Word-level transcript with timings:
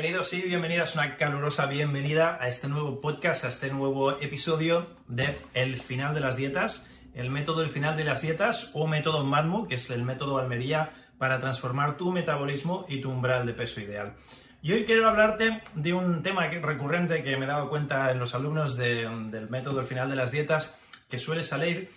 Bienvenidos 0.00 0.32
y 0.32 0.40
bienvenidas, 0.40 0.94
una 0.94 1.16
calurosa 1.16 1.66
bienvenida 1.66 2.38
a 2.40 2.48
este 2.48 2.68
nuevo 2.68 3.02
podcast, 3.02 3.44
a 3.44 3.48
este 3.48 3.68
nuevo 3.70 4.18
episodio 4.18 4.86
de 5.08 5.36
El 5.52 5.76
final 5.76 6.14
de 6.14 6.20
las 6.20 6.36
dietas, 6.36 6.90
el 7.12 7.28
método 7.28 7.60
del 7.60 7.68
final 7.68 7.98
de 7.98 8.04
las 8.04 8.22
dietas 8.22 8.70
o 8.72 8.86
método 8.86 9.24
MADMU, 9.24 9.68
que 9.68 9.74
es 9.74 9.90
el 9.90 10.02
método 10.02 10.38
Almería 10.38 10.94
para 11.18 11.38
transformar 11.38 11.98
tu 11.98 12.12
metabolismo 12.12 12.86
y 12.88 13.02
tu 13.02 13.10
umbral 13.10 13.44
de 13.44 13.52
peso 13.52 13.82
ideal. 13.82 14.14
Y 14.62 14.72
hoy 14.72 14.86
quiero 14.86 15.06
hablarte 15.06 15.60
de 15.74 15.92
un 15.92 16.22
tema 16.22 16.46
recurrente 16.46 17.22
que 17.22 17.36
me 17.36 17.44
he 17.44 17.48
dado 17.48 17.68
cuenta 17.68 18.10
en 18.10 18.18
los 18.18 18.34
alumnos 18.34 18.78
del 18.78 19.50
método 19.50 19.76
del 19.76 19.86
final 19.86 20.08
de 20.08 20.16
las 20.16 20.32
dietas 20.32 20.80
que 21.10 21.18
suele 21.18 21.44
salir, 21.44 21.90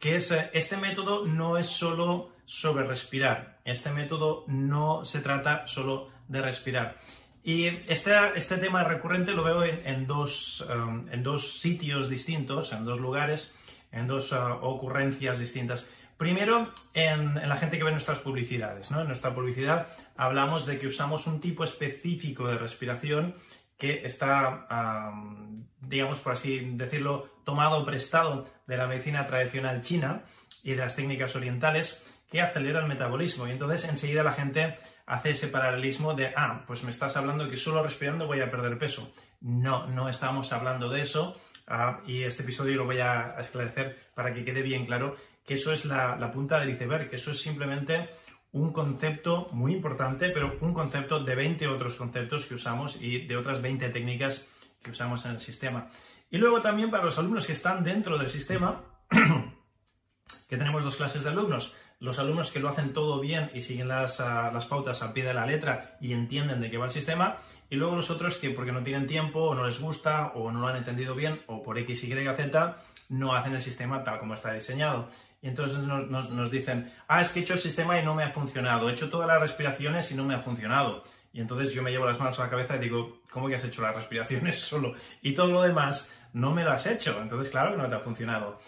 que 0.00 0.16
es 0.16 0.32
eh, 0.32 0.48
este 0.54 0.78
método 0.78 1.26
no 1.26 1.58
es 1.58 1.66
solo 1.66 2.30
sobre 2.46 2.86
respirar, 2.86 3.58
este 3.66 3.90
método 3.90 4.44
no 4.46 5.04
se 5.04 5.20
trata 5.20 5.66
solo 5.66 6.08
de 6.28 6.40
respirar. 6.40 6.96
Y 7.44 7.66
este, 7.88 8.12
este 8.36 8.58
tema 8.58 8.84
recurrente 8.84 9.32
lo 9.32 9.42
veo 9.42 9.64
en, 9.64 10.06
dos, 10.06 10.64
um, 10.70 11.08
en 11.10 11.22
dos 11.22 11.60
sitios 11.60 12.08
distintos, 12.08 12.72
en 12.72 12.84
dos 12.84 13.00
lugares, 13.00 13.52
en 13.90 14.06
dos 14.06 14.30
uh, 14.30 14.58
ocurrencias 14.60 15.40
distintas. 15.40 15.90
Primero, 16.16 16.72
en, 16.94 17.34
la 17.34 17.56
gente 17.56 17.78
que 17.78 17.84
ve 17.84 17.90
nuestras 17.90 18.20
publicidades. 18.20 18.92
¿no? 18.92 19.00
En 19.00 19.08
nuestra 19.08 19.34
publicidad 19.34 19.88
hablamos 20.16 20.66
de 20.66 20.78
que 20.78 20.86
usamos 20.86 21.26
un 21.26 21.40
tipo 21.40 21.64
específico 21.64 22.46
de 22.46 22.58
respiración 22.58 23.34
que 23.76 24.04
está, 24.04 25.10
um, 25.10 25.64
digamos 25.80 26.20
por 26.20 26.34
así 26.34 26.60
decirlo, 26.74 27.28
tomado 27.44 27.84
prestado 27.84 28.48
de 28.68 28.76
la 28.76 28.86
medicina 28.86 29.26
tradicional 29.26 29.82
china 29.82 30.22
y 30.62 30.70
de 30.70 30.76
las 30.76 30.94
técnicas 30.94 31.34
orientales 31.34 32.06
que 32.30 32.40
acelera 32.40 32.78
el 32.78 32.86
metabolismo. 32.86 33.48
Y 33.48 33.50
entonces 33.50 33.90
enseguida 33.90 34.22
la 34.22 34.30
gente 34.30 34.78
hace 35.12 35.32
ese 35.32 35.48
paralelismo 35.48 36.14
de, 36.14 36.32
ah, 36.34 36.64
pues 36.66 36.84
me 36.84 36.90
estás 36.90 37.18
hablando 37.18 37.48
que 37.50 37.58
solo 37.58 37.82
respirando 37.82 38.26
voy 38.26 38.40
a 38.40 38.50
perder 38.50 38.78
peso. 38.78 39.12
No, 39.42 39.86
no 39.86 40.08
estamos 40.08 40.54
hablando 40.54 40.88
de 40.88 41.02
eso. 41.02 41.38
Ah, 41.66 42.00
y 42.06 42.22
este 42.22 42.44
episodio 42.44 42.76
lo 42.76 42.86
voy 42.86 43.00
a 43.00 43.36
esclarecer 43.38 44.10
para 44.14 44.32
que 44.32 44.42
quede 44.42 44.62
bien 44.62 44.86
claro 44.86 45.16
que 45.44 45.54
eso 45.54 45.70
es 45.70 45.84
la, 45.84 46.32
punta 46.32 46.58
del 46.58 46.70
iceberg, 46.70 47.10
que 47.10 47.16
eso 47.16 47.32
es 47.32 47.40
simplemente 47.42 48.08
un 48.52 48.72
concepto 48.72 49.50
muy 49.52 49.74
importante, 49.74 50.30
pero 50.30 50.56
un 50.62 50.72
concepto 50.72 51.22
de 51.22 51.34
20 51.34 51.66
otros 51.68 51.96
conceptos 51.96 52.46
que 52.46 52.54
usamos 52.54 53.02
y 53.02 53.26
de 53.26 53.36
otras 53.36 53.60
20 53.60 53.90
técnicas 53.90 54.48
que 54.82 54.92
usamos 54.92 55.26
en 55.26 55.32
el 55.32 55.40
sistema. 55.42 55.88
Y 56.30 56.38
luego 56.38 56.62
también 56.62 56.90
para 56.90 57.04
los 57.04 57.18
alumnos 57.18 57.46
que 57.46 57.52
están 57.52 57.84
dentro 57.84 58.16
del 58.16 58.30
sistema, 58.30 58.82
que 60.48 60.56
tenemos 60.56 60.84
dos 60.84 60.96
clases 60.96 61.24
de 61.24 61.30
alumnos 61.30 61.76
los 62.02 62.18
alumnos 62.18 62.50
que 62.50 62.58
lo 62.58 62.68
hacen 62.68 62.92
todo 62.92 63.20
bien 63.20 63.52
y 63.54 63.60
siguen 63.60 63.86
las, 63.86 64.20
ah, 64.20 64.50
las, 64.52 64.66
pautas 64.66 65.04
al 65.04 65.12
pie 65.12 65.22
de 65.22 65.32
la 65.32 65.46
letra 65.46 65.96
y 66.00 66.12
entienden 66.12 66.60
de 66.60 66.68
qué 66.68 66.76
va 66.76 66.86
el 66.86 66.90
sistema, 66.90 67.38
y 67.70 67.76
luego 67.76 67.94
los 67.94 68.10
otros 68.10 68.38
que 68.38 68.50
porque 68.50 68.72
no 68.72 68.82
tienen 68.82 69.06
tiempo 69.06 69.38
o 69.38 69.54
no 69.54 69.64
les 69.64 69.80
gusta 69.80 70.32
o 70.34 70.50
no 70.50 70.58
lo 70.60 70.66
han 70.66 70.76
entendido 70.76 71.14
bien 71.14 71.42
o 71.46 71.62
por 71.62 71.78
X, 71.78 72.02
Y, 72.02 72.08
Z 72.08 72.76
no 73.08 73.36
hacen 73.36 73.54
el 73.54 73.60
sistema 73.60 74.02
tal 74.02 74.18
como 74.18 74.34
está 74.34 74.52
diseñado. 74.52 75.08
Y 75.40 75.46
entonces 75.46 75.78
nos, 75.78 76.30
nos, 76.30 76.50
dicen, 76.50 76.92
ah, 77.06 77.20
es 77.20 77.30
que 77.30 77.38
he 77.38 77.42
hecho 77.44 77.54
el 77.54 77.60
sistema 77.60 77.96
y 78.00 78.04
no 78.04 78.16
me 78.16 78.24
ha 78.24 78.30
funcionado, 78.30 78.90
he 78.90 78.92
hecho 78.92 79.08
todas 79.08 79.28
las 79.28 79.40
respiraciones 79.40 80.10
y 80.10 80.16
no 80.16 80.24
me 80.24 80.34
ha 80.34 80.40
funcionado. 80.40 81.04
Y 81.32 81.40
entonces 81.40 81.72
yo 81.72 81.84
me 81.84 81.92
llevo 81.92 82.06
las 82.06 82.18
manos 82.18 82.38
a 82.40 82.44
la 82.44 82.50
cabeza 82.50 82.76
y 82.76 82.80
digo, 82.80 83.20
¿cómo 83.30 83.48
que 83.48 83.54
has 83.54 83.64
hecho 83.64 83.80
las 83.80 83.94
respiraciones 83.96 84.58
solo? 84.58 84.94
Y 85.22 85.34
todo 85.34 85.52
lo 85.52 85.62
demás 85.62 86.12
no 86.32 86.50
me 86.50 86.64
lo 86.64 86.72
has 86.72 86.86
hecho. 86.88 87.16
Entonces, 87.22 87.48
claro 87.48 87.76
que 87.76 87.82
no 87.82 87.88
te 87.88 87.94
ha 87.94 88.00
funcionado 88.00 88.58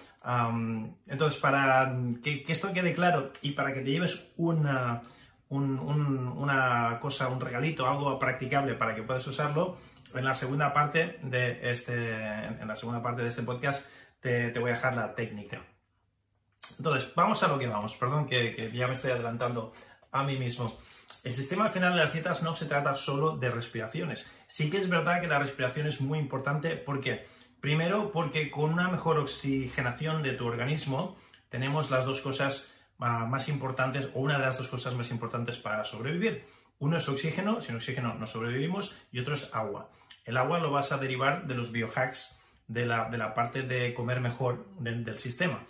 entonces, 1.07 1.41
para 1.41 1.95
que, 2.23 2.45
esto 2.49 2.73
quede 2.73 2.95
claro 2.95 3.33
y 3.43 3.53
para 3.53 3.75
que 3.75 3.81
te 3.81 3.91
lleves 3.91 4.33
una, 4.37 5.03
una 5.49 6.99
cosa, 7.01 7.29
un 7.29 7.41
regalito, 7.41 7.87
algo 7.87 8.19
practicable 8.19 8.75
para 8.75 8.95
que 8.95 9.03
puedas 9.03 9.27
usarlo, 9.27 9.77
en 10.15 10.25
la 10.25 10.35
segunda 10.35 10.73
parte 10.73 11.19
de 11.23 11.71
este, 11.71 12.15
en 12.15 12.67
la 12.67 12.77
segunda 12.77 13.03
parte 13.03 13.23
de 13.23 13.29
este 13.29 13.43
podcast 13.43 13.91
te, 14.21 14.59
voy 14.59 14.71
a 14.71 14.75
dejar 14.75 14.97
la 14.97 15.15
técnica. 15.15 15.63
Entonces, 16.79 17.13
vamos 17.15 17.43
a 17.43 17.49
lo 17.49 17.59
que 17.59 17.67
vamos. 17.67 17.95
Perdón 17.97 18.27
que, 18.27 18.55
que 18.55 18.73
ya 18.73 18.87
me 18.87 18.95
estoy 18.95 19.11
adelantando 19.11 19.73
a 20.11 20.23
mí 20.23 20.39
mismo. 20.39 20.73
El 21.23 21.35
sistema 21.35 21.69
final 21.71 21.93
de 21.93 22.01
las 22.01 22.13
dietas 22.15 22.43
no 22.43 22.57
se 22.57 22.67
trata 22.67 22.95
solo 22.97 23.37
de 23.37 23.51
respiraciones. 23.51 24.31
Sí 24.47 24.71
que 24.71 24.79
es 24.79 24.89
verdad 24.89 25.21
que 25.21 25.27
la 25.27 25.39
respiración 25.39 25.87
es 25.87 26.01
muy 26.01 26.19
importante 26.19 26.77
porque 26.77 27.27
Primero, 27.65 28.13
porque 28.13 28.51
con 28.51 28.75
una 28.75 28.89
mejor 28.89 29.19
oxigenación 29.19 30.23
de 30.23 30.35
tu 30.35 30.45
organismo 30.47 31.17
tenemos 31.49 31.91
las 31.91 32.05
dos 32.05 32.21
cosas 32.21 32.75
ah, 32.99 33.25
más 33.25 33.49
importantes, 33.49 34.11
o 34.13 34.21
una 34.21 34.37
de 34.37 34.45
las 34.45 34.59
dos 34.59 34.69
cosas 34.69 34.93
más 34.95 35.11
importantes 35.11 35.57
para 35.57 35.83
sobrevivir. 35.87 36.45
Uno 36.79 36.99
es 36.99 37.09
oxígeno, 37.09 37.63
sin 37.63 37.77
oxígeno 37.77 38.17
no 38.17 38.27
sobrevivimos, 38.27 39.01
y 39.11 39.19
otro 39.19 39.33
es 39.33 39.49
agua. 39.55 39.89
El 40.27 40.37
agua 40.37 40.59
lo 40.59 40.73
vas 40.73 40.93
a 40.93 40.99
derivar 40.99 41.47
de 41.47 41.55
los 41.55 41.73
biohacks, 41.73 42.39
de 42.69 42.85
la, 42.85 43.09
de 43.09 43.17
la 43.17 43.33
parte 43.33 43.63
de 43.63 43.95
comer 43.95 44.21
mejor 44.21 44.67
del 44.81 45.19
sistema. 45.19 45.65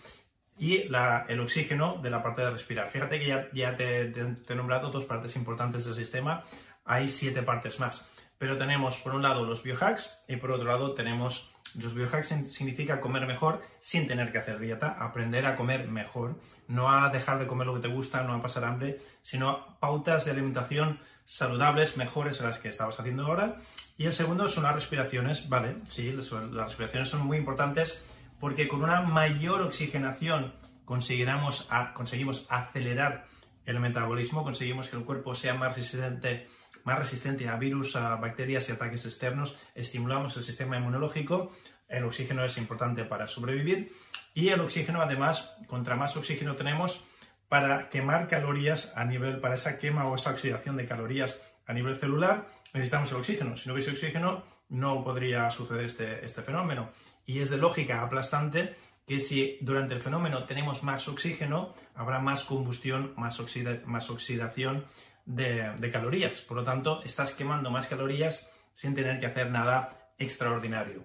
Y 0.59 0.89
el 1.29 1.41
oxígeno 1.41 2.01
de 2.03 2.11
la 2.11 2.25
parte 2.25 2.43
de 2.43 2.51
respirar. 2.51 2.91
Fíjate 2.91 3.21
que 3.21 3.29
ya, 3.29 3.49
ya 3.53 3.77
te, 3.77 4.07
te 4.07 4.53
he 4.53 4.57
nombrado 4.57 4.91
dos 4.91 5.05
partes 5.05 5.37
importantes 5.37 5.85
del 5.85 5.95
sistema, 5.95 6.43
hay 6.85 7.07
siete 7.07 7.45
partes 7.45 7.79
más. 7.79 8.11
Pero 8.37 8.59
tenemos 8.59 8.99
por 8.99 9.15
un 9.15 9.23
lado 9.23 9.47
los 9.47 9.63
biohacks 9.63 10.25
y 10.27 10.35
por 10.35 10.51
otro 10.51 10.67
lado 10.67 10.93
tenemos 10.95 11.54
los 11.81 11.95
biohacks 11.95 12.29
significa 12.51 13.01
comer 13.01 13.27
mejor 13.27 13.63
sin 13.79 14.07
tener 14.07 14.33
que 14.33 14.39
hacer 14.39 14.59
dieta, 14.59 14.97
aprender 14.99 15.47
a 15.47 15.57
comer 15.57 15.89
mejor, 15.89 16.39
no 16.69 16.93
a 16.93 17.11
dejar 17.11 17.39
de 17.39 17.47
comer 17.47 17.67
lo 17.67 17.75
que 17.75 17.81
te 17.81 17.89
gusta, 17.89 18.23
no 18.23 18.35
a 18.35 18.43
pasar 18.43 18.65
hambre, 18.65 19.01
sino 19.23 19.79
pautas 19.79 20.25
de 20.25 20.33
alimentación 20.33 21.01
saludables, 21.25 21.97
mejores 21.97 22.41
a 22.41 22.47
las 22.47 22.59
que 22.59 22.69
estabas 22.69 23.01
haciendo 23.01 23.27
ahora. 23.27 23.57
Y 23.97 24.07
el 24.07 24.13
segundo 24.13 24.49
son 24.49 24.65
las 24.65 24.75
respiraciones, 24.75 25.49
¿vale? 25.49 25.77
Sí, 25.89 26.13
las 26.13 26.69
respiraciones 26.69 27.09
son 27.09 27.27
muy 27.27 27.39
importantes 27.39 28.03
porque 28.41 28.69
con 28.69 28.83
una 28.83 29.01
mayor 29.03 29.63
oxigenación 29.63 30.55
conseguiremos, 30.85 31.69
conseguimos 31.95 32.47
acelerar 32.51 33.27
el 33.65 33.81
metabolismo, 33.81 34.45
conseguimos 34.45 34.91
que 34.91 34.97
el 34.97 35.05
cuerpo 35.05 35.35
sea 35.35 35.55
más 35.55 35.77
resistente 35.77 36.49
más 36.85 36.99
resistente 36.99 37.49
a 37.49 37.57
virus, 37.57 37.97
a 37.97 38.17
bacterias 38.17 38.69
y 38.69 38.73
ataques 38.73 39.07
externos, 39.07 39.59
estimulamos 39.75 40.37
el 40.37 40.43
sistema 40.45 40.77
inmunológico, 40.77 41.53
el 41.89 42.05
oxígeno 42.05 42.45
es 42.45 42.57
importante 42.59 43.05
para 43.05 43.27
sobrevivir 43.27 43.93
y 44.35 44.49
el 44.49 44.61
oxígeno 44.61 45.03
además, 45.03 45.57
contra 45.67 45.97
más 45.97 46.17
oxígeno 46.17 46.57
tenemos 46.57 47.05
para 47.49 47.89
quemar 47.89 48.27
calorías 48.29 48.97
a 48.97 49.05
nivel, 49.05 49.41
para 49.41 49.55
esa 49.55 49.79
quema 49.79 50.07
o 50.09 50.15
esa 50.15 50.31
oxidación 50.31 50.77
de 50.77 50.87
calorías 50.87 51.43
a 51.67 51.73
nivel 51.73 51.97
celular, 51.97 52.49
necesitamos 52.73 53.13
el 53.13 53.19
oxígeno. 53.19 53.57
Si 53.57 53.69
no 53.69 53.75
hubiese 53.75 53.93
oxígeno, 53.93 54.45
no 54.69 55.05
podría 55.05 55.51
suceder 55.51 55.85
este, 55.85 56.25
este 56.25 56.43
fenómeno. 56.43 56.91
Y 57.27 57.41
es 57.41 57.51
de 57.51 57.57
lógica 57.57 58.03
aplastante 58.03 58.77
que 59.07 59.21
si 59.21 59.59
durante 59.61 59.95
el 59.95 60.01
fenómeno 60.01 60.45
tenemos 60.45 60.83
más 60.83 61.07
oxígeno, 61.09 61.75
habrá 61.95 62.19
más 62.19 62.45
combustión, 62.45 63.13
más, 63.17 63.41
más 63.85 64.11
oxidación 64.11 64.85
de, 65.27 65.91
calorías. 65.93 66.41
Por 66.41 66.59
lo 66.59 66.65
tanto, 66.65 67.03
estás 67.05 67.35
quemando 67.35 67.71
más 67.71 67.87
calorías 67.87 68.51
sin 68.75 68.95
tener 68.95 69.19
que 69.19 69.27
hacer 69.27 69.51
nada 69.51 70.13
extraordinario. 70.19 71.05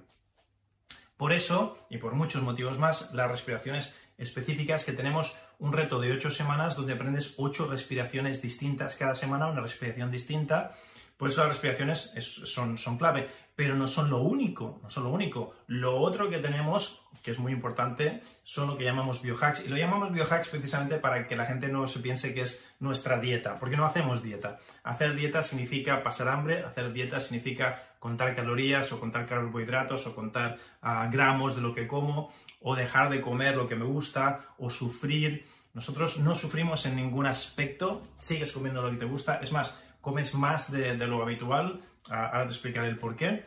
Por 1.17 1.33
eso, 1.33 1.85
y 1.89 1.97
por 1.97 2.13
muchos 2.13 2.41
motivos 2.41 2.79
más, 2.79 3.13
las 3.13 3.29
respiraciones 3.29 3.99
específicas, 4.17 4.85
que 4.85 4.93
tenemos 4.93 5.41
un 5.59 5.73
reto 5.73 5.99
de 5.99 6.11
8 6.13 6.31
semanas 6.31 6.75
donde 6.75 6.93
aprendes 6.93 7.35
8 7.37 7.67
respiraciones 7.67 8.41
distintas 8.41 8.95
cada 8.95 9.15
semana, 9.15 9.47
una 9.47 9.61
respiración 9.61 10.11
distinta, 10.11 10.75
Por 11.19 11.27
eso 11.27 11.41
las 11.41 11.49
respiraciones 11.49 12.13
son, 12.45 12.77
son 12.77 12.97
clave, 12.97 13.29
pero 13.53 13.75
no 13.75 13.87
son 13.87 14.09
lo 14.09 14.19
único, 14.19 14.79
no 14.81 14.89
son 14.89 15.03
lo 15.03 15.09
único. 15.09 15.53
Lo 15.67 15.97
otro 15.99 16.29
que 16.29 16.37
tenemos, 16.37 17.01
que 17.21 17.31
es 17.31 17.39
muy 17.39 17.51
importante, 17.51 18.23
son 18.41 18.69
lo 18.69 18.77
que 18.77 18.85
llamamos 18.85 19.21
biohacks. 19.21 19.65
Y 19.65 19.67
lo 19.67 19.75
llamamos 19.75 20.13
biohacks 20.13 20.47
precisamente 20.47 20.97
para 20.97 21.27
que 21.27 21.35
la 21.35 21.45
gente 21.45 21.67
no 21.67 21.89
se 21.89 21.99
piense 21.99 22.33
que 22.33 22.43
es 22.43 22.65
nuestra 22.79 23.19
dieta, 23.19 23.59
porque 23.59 23.75
no 23.75 23.85
hacemos 23.85 24.23
dieta. 24.23 24.59
Hacer 24.81 25.13
dieta 25.13 25.43
significa 25.43 26.03
pasar 26.03 26.29
hambre, 26.29 26.63
hacer 26.63 26.93
dieta 26.93 27.19
significa 27.19 27.83
contar 27.99 28.33
calorías 28.33 28.89
o 28.93 28.99
contar 29.01 29.25
carbohidratos 29.25 30.07
o 30.07 30.15
contar 30.15 30.57
ah, 30.81 31.09
gramos 31.11 31.57
de 31.57 31.61
lo 31.61 31.75
que 31.75 31.85
como 31.85 32.31
o 32.61 32.77
dejar 32.77 33.09
de 33.09 33.19
comer 33.19 33.57
lo 33.57 33.67
que 33.67 33.75
me 33.75 33.83
gusta 33.83 34.55
o 34.57 34.69
sufrir. 34.69 35.45
Nosotros 35.73 36.19
no 36.19 36.33
sufrimos 36.33 36.85
en 36.85 36.95
ningún 36.95 37.25
aspecto, 37.25 38.07
sigues 38.19 38.53
comiendo 38.53 38.81
lo 38.81 38.89
que 38.89 38.97
te 38.97 39.05
gusta, 39.05 39.41
es 39.41 39.51
más, 39.51 39.83
comes 40.01 40.33
más 40.33 40.71
de, 40.71 40.95
lo 40.95 41.21
habitual, 41.21 41.81
ahora 42.09 42.47
te 42.47 42.53
explicaré 42.53 42.87
el 42.87 42.97
por 42.97 43.15
qué, 43.15 43.45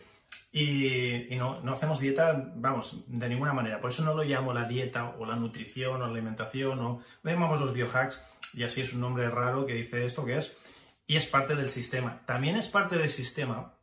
y, 0.53 1.35
no, 1.37 1.61
hacemos 1.73 2.01
dieta, 2.01 2.53
vamos, 2.57 3.05
de 3.07 3.29
ninguna 3.29 3.53
manera. 3.53 3.81
Por 3.81 3.91
eso 3.91 4.05
no 4.05 4.15
lo 4.15 4.23
llamo 4.23 4.53
la 4.53 4.69
dieta 4.69 5.15
o 5.19 5.25
la 5.25 5.37
nutrición 5.37 5.97
o 5.97 6.07
la 6.07 6.13
alimentación, 6.13 6.79
o 6.81 7.03
lo 7.23 7.31
llamamos 7.31 7.61
los 7.61 7.73
biohacks, 7.73 8.27
y 8.55 8.63
así 8.63 8.81
es 8.81 8.93
un 8.95 9.01
nombre 9.01 9.29
raro 9.31 9.67
que 9.67 9.75
dice 9.75 10.05
esto 10.05 10.25
que 10.25 10.37
es, 10.37 10.59
y 11.07 11.17
es 11.17 11.27
parte 11.27 11.57
del 11.57 11.71
sistema. 11.71 12.23
También 12.27 12.57
es 12.57 12.69
parte 12.69 12.97
del 12.97 13.11
sistema 13.11 13.75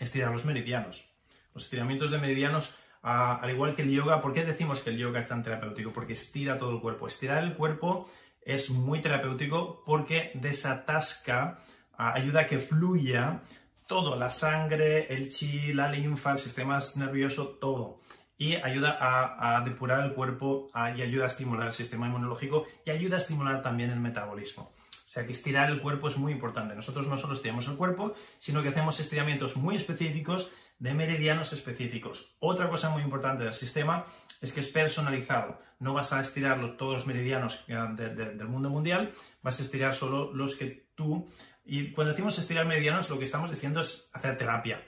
estirar 0.00 0.32
los 0.32 0.44
meridianos. 0.44 1.08
Los 1.54 1.64
estiramientos 1.64 2.10
de 2.10 2.18
meridianos 2.18 2.78
al 3.02 3.50
igual 3.50 3.74
que 3.74 3.82
el 3.82 3.90
yoga, 3.90 4.22
¿por 4.22 4.32
qué 4.32 4.44
decimos 4.44 4.80
que 4.80 4.90
el 4.90 4.98
yoga 4.98 5.18
es 5.18 5.28
tan 5.28 5.42
terapéutico? 5.42 5.92
Porque 5.92 6.12
estira 6.12 6.56
todo 6.56 6.70
el 6.70 6.80
cuerpo. 6.80 7.08
Estirar 7.08 7.42
el 7.42 7.54
cuerpo 7.54 8.08
es 8.40 8.70
muy 8.70 9.00
terapéutico 9.00 9.82
porque 9.84 10.30
desatasca, 10.34 11.58
ayuda 11.96 12.40
a 12.42 12.46
que 12.46 12.58
fluya 12.58 13.40
todo, 13.86 14.16
la 14.16 14.30
sangre, 14.30 15.12
el 15.12 15.28
chi, 15.28 15.72
la 15.72 15.88
linfa, 15.88 16.32
el 16.32 16.38
sistema 16.38 16.78
nervioso, 16.96 17.58
todo. 17.60 18.00
Y 18.38 18.56
ayuda 18.56 18.96
a, 18.98 19.60
depurar 19.60 20.04
el 20.04 20.14
cuerpo 20.14 20.70
y 20.96 21.02
ayuda 21.02 21.24
a 21.24 21.26
estimular 21.28 21.66
el 21.66 21.72
sistema 21.72 22.06
inmunológico 22.06 22.66
y 22.84 22.90
ayuda 22.90 23.16
a 23.16 23.18
estimular 23.18 23.62
también 23.62 23.90
el 23.90 24.00
metabolismo. 24.00 24.72
O 24.90 25.10
sea 25.12 25.26
que 25.26 25.32
estirar 25.32 25.70
el 25.70 25.82
cuerpo 25.82 26.08
es 26.08 26.16
muy 26.16 26.32
importante. 26.32 26.74
Nosotros 26.74 27.06
no 27.06 27.18
solo 27.18 27.34
estiramos 27.34 27.68
el 27.68 27.76
cuerpo, 27.76 28.14
sino 28.38 28.62
que 28.62 28.70
hacemos 28.70 28.98
estiramientos 28.98 29.56
muy 29.58 29.76
específicos 29.76 30.50
de 30.78 30.94
meridianos 30.94 31.52
específicos. 31.52 32.34
Otra 32.40 32.70
cosa 32.70 32.88
muy 32.88 33.02
importante 33.02 33.44
del 33.44 33.54
sistema 33.54 34.06
es 34.40 34.52
que 34.52 34.60
es 34.60 34.68
personalizado. 34.68 35.60
No 35.78 35.92
vas 35.92 36.12
a 36.12 36.20
estirar 36.20 36.76
todos 36.76 36.94
los 36.94 37.06
meridianos 37.06 37.64
eh, 37.68 37.74
del 37.74 38.48
mundo 38.48 38.70
mundial, 38.70 39.12
vas 39.42 39.60
a 39.60 39.62
estirar 39.62 39.94
solo 39.94 40.32
los 40.32 40.56
que 40.56 40.88
tú... 40.94 41.28
Y 41.64 41.92
cuando 41.92 42.12
decimos 42.12 42.38
estirar 42.38 42.66
meridianos, 42.66 43.08
lo 43.10 43.18
que 43.18 43.24
estamos 43.24 43.50
diciendo 43.50 43.80
es 43.80 44.10
hacer 44.12 44.36
terapia 44.36 44.82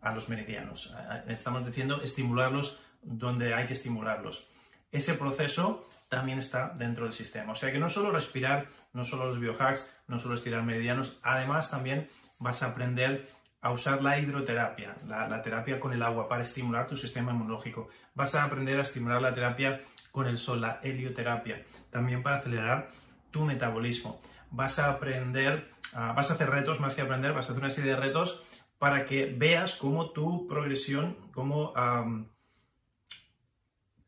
a 0.00 0.12
los 0.14 0.28
meridianos. 0.28 0.94
Estamos 1.28 1.66
diciendo 1.66 2.00
estimularlos 2.02 2.82
donde 3.02 3.54
hay 3.54 3.66
que 3.66 3.74
estimularlos. 3.74 4.48
Ese 4.90 5.14
proceso 5.14 5.88
también 6.08 6.38
está 6.38 6.68
dentro 6.68 7.04
del 7.04 7.12
sistema. 7.12 7.52
O 7.52 7.56
sea 7.56 7.72
que 7.72 7.78
no 7.78 7.90
solo 7.90 8.10
respirar, 8.10 8.68
no 8.92 9.04
solo 9.04 9.26
los 9.26 9.40
biohacks, 9.40 9.92
no 10.06 10.18
solo 10.18 10.34
estirar 10.34 10.62
meridianos, 10.62 11.18
además 11.22 11.70
también 11.70 12.08
vas 12.38 12.62
a 12.62 12.68
aprender 12.68 13.28
a 13.60 13.72
usar 13.72 14.02
la 14.02 14.18
hidroterapia, 14.18 14.94
la, 15.06 15.42
terapia 15.42 15.80
con 15.80 15.94
el 15.94 16.02
agua 16.02 16.28
para 16.28 16.42
estimular 16.42 16.86
tu 16.86 16.98
sistema 16.98 17.32
inmunológico. 17.32 17.88
Vas 18.14 18.34
a 18.34 18.44
aprender 18.44 18.78
a 18.78 18.82
estimular 18.82 19.22
la 19.22 19.34
terapia 19.34 19.80
con 20.12 20.26
el 20.26 20.36
sol, 20.36 20.60
la 20.60 20.80
helioterapia, 20.82 21.64
también 21.90 22.22
para 22.22 22.36
acelerar 22.36 22.90
tu 23.30 23.40
metabolismo. 23.40 24.20
Vas 24.54 24.78
a 24.78 24.90
aprender, 24.90 25.72
ah, 25.94 26.12
vas 26.12 26.30
a 26.30 26.34
hacer 26.34 26.48
retos 26.48 26.80
más 26.80 26.94
que 26.94 27.02
aprender, 27.02 27.32
vas 27.32 27.48
a 27.48 27.52
hacer 27.52 27.62
una 27.62 27.70
serie 27.70 27.90
de 27.90 28.00
retos 28.00 28.42
para 28.78 29.04
que 29.04 29.26
veas 29.26 29.76
cómo 29.76 30.10
tu 30.10 30.46
progresión, 30.46 31.16
cómo, 31.32 31.72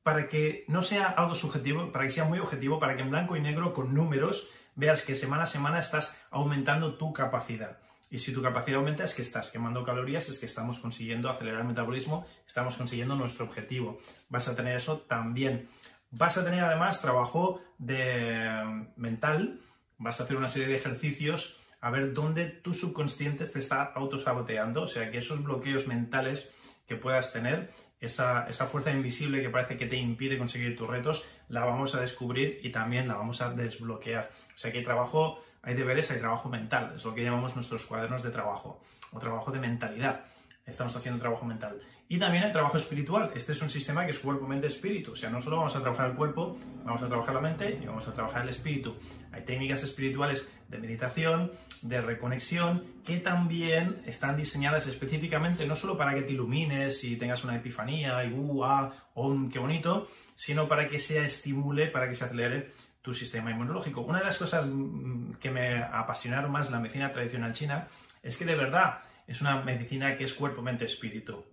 para 0.03 0.29
que 0.29 0.65
no 0.69 0.83
sea 0.83 1.09
algo 1.09 1.35
subjetivo, 1.35 1.91
para 1.91 2.05
que 2.05 2.11
sea 2.11 2.25
muy 2.25 2.39
objetivo, 2.39 2.79
para 2.79 2.95
que 2.95 3.03
en 3.03 3.11
blanco 3.11 3.37
y 3.37 3.41
negro 3.41 3.73
con 3.73 3.93
números 3.93 4.49
veas 4.77 5.05
que 5.05 5.17
semana 5.17 5.45
a 5.45 5.47
semana 5.49 5.81
estás 5.81 6.25
aumentando 6.31 6.95
tu 6.97 7.13
capacidad. 7.13 7.79
Y 8.09 8.19
si 8.19 8.33
tu 8.33 8.41
capacidad 8.41 8.79
aumenta 8.79 9.03
es 9.03 9.15
que 9.15 9.23
estás 9.23 9.51
quemando 9.51 9.83
calorías, 9.83 10.29
es 10.29 10.39
que 10.39 10.47
estamos 10.47 10.79
consiguiendo 10.79 11.29
acelerar 11.29 11.63
el 11.63 11.67
metabolismo, 11.67 12.25
estamos 12.47 12.77
consiguiendo 12.77 13.17
nuestro 13.17 13.47
objetivo. 13.47 13.99
Vas 14.29 14.47
a 14.47 14.55
tener 14.55 14.77
eso 14.77 14.99
también. 14.99 15.69
Vas 16.11 16.39
a 16.39 16.45
tener 16.45 16.63
además 16.63 17.03
trabajo 17.03 17.61
de 17.79 18.93
mental, 18.97 19.61
vas 19.99 20.21
a 20.21 20.25
hacer 20.25 20.37
una 20.37 20.49
serie 20.49 20.69
de 20.69 20.77
ejercicios 20.77 21.61
a 21.81 21.91
ver 21.91 22.15
dónde 22.15 22.47
tu 22.47 22.75
subconsciente 22.75 23.47
te 23.47 23.59
está 23.59 23.83
autosaboteando, 23.83 24.83
o 24.83 24.87
sea 24.87 25.11
que 25.11 25.19
esos 25.19 25.45
bloqueos 25.45 25.87
mentales 25.87 26.53
que 26.87 26.97
puedas 26.97 27.33
tener, 27.33 27.71
esa, 28.01 28.47
esa, 28.49 28.67
fuerza 28.67 28.91
invisible 28.91 29.43
que 29.43 29.49
parece 29.49 29.77
que 29.77 29.87
te 29.87 29.97
impide 29.97 30.39
conseguir 30.39 30.77
tus 30.77 30.89
retos, 30.89 31.27
la 31.49 31.65
vamos 31.65 31.95
a 31.95 32.01
descubrir 32.01 32.61
y 32.63 32.71
también 32.71 33.09
la 33.09 33.15
vamos 33.15 33.41
a 33.41 33.53
desbloquear. 33.53 34.31
O 34.55 34.59
sea 34.59 34.71
que 34.73 34.83
trabajo 34.83 35.41
hay 35.63 35.75
deberes, 35.75 36.11
hay 36.11 36.21
trabajo 36.21 36.49
mental, 36.49 36.93
es 36.95 37.05
lo 37.05 37.15
que 37.15 37.25
llamamos 37.25 37.57
nuestros 37.57 37.87
cuadernos 37.87 38.23
de 38.23 38.31
trabajo 38.31 38.81
o 39.13 39.19
trabajo 39.19 39.51
de 39.51 39.59
mentalidad. 39.59 40.25
Estamos 40.67 40.97
haciendo 40.97 41.21
trabajo 41.21 41.45
mental. 41.45 41.81
Y 42.09 42.19
también 42.19 42.43
hay 42.43 42.51
trabajo 42.51 42.77
espiritual. 42.77 43.31
Este 43.37 43.53
es 43.53 43.63
un 43.63 43.71
sistema 43.71 44.05
que 44.05 44.11
es 44.11 44.19
cuerpo, 44.19 44.49
mente, 44.49 44.67
espíritu. 44.67 45.13
O 45.13 45.17
sea, 45.17 45.31
no 45.31 45.41
solo 45.41 45.59
vamos 45.59 45.77
a 45.77 45.81
trabajar 45.81 46.11
el 46.11 46.17
cuerpo, 46.17 46.59
vamos 46.85 47.01
a 47.03 47.07
trabajar 47.09 47.37
la 47.37 47.41
mente 47.41 47.79
y 47.81 47.87
vamos 47.87 48.09
a 48.09 48.13
trabajar 48.13 48.43
el 48.43 48.49
espíritu. 48.49 48.97
Hay 49.31 49.43
técnicas 49.43 49.85
espirituales 49.85 50.53
de 50.69 50.79
meditación, 50.79 51.53
de 51.83 52.01
reconexión, 52.01 52.83
que 53.05 53.19
también 53.19 54.03
están 54.07 54.37
diseñadas 54.37 54.89
específicamente 54.89 55.67
no 55.69 55.77
solo 55.77 55.97
para 55.97 56.15
que 56.15 56.23
te 56.23 56.33
ilumines 56.33 57.05
y 57.05 57.17
tengas 57.17 57.45
una 57.45 57.55
epifanía 57.55 58.25
y 58.25 58.33
uh, 58.33 58.65
ah, 58.65 58.93
oh, 59.15 59.37
qué 59.53 59.61
bonito, 59.61 60.09
sino 60.35 60.67
para 60.67 60.89
que 60.89 60.99
se 60.99 61.25
estimule, 61.25 61.87
para 61.87 62.09
que 62.09 62.15
se 62.15 62.25
acelere 62.25 62.73
tu 63.03 63.15
sistema 63.15 63.53
inmunológico. 63.53 64.01
Una 64.01 64.19
de 64.19 64.25
las 64.25 64.39
cosas 64.39 64.67
mm, 64.67 65.35
que 65.35 65.49
me 65.49 65.81
apasionaron 65.81 66.51
más 66.51 66.73
la 66.73 66.81
medicina 66.81 67.13
tradicional 67.13 67.53
china 67.53 67.87
es 68.21 68.37
que 68.37 68.45
de 68.45 68.57
verdad 68.57 68.99
es 69.27 69.41
una 69.41 69.63
medicina 69.63 70.17
que 70.17 70.25
es 70.25 70.35
cuerpo, 70.35 70.63
mente, 70.63 70.85
espíritu. 70.85 71.45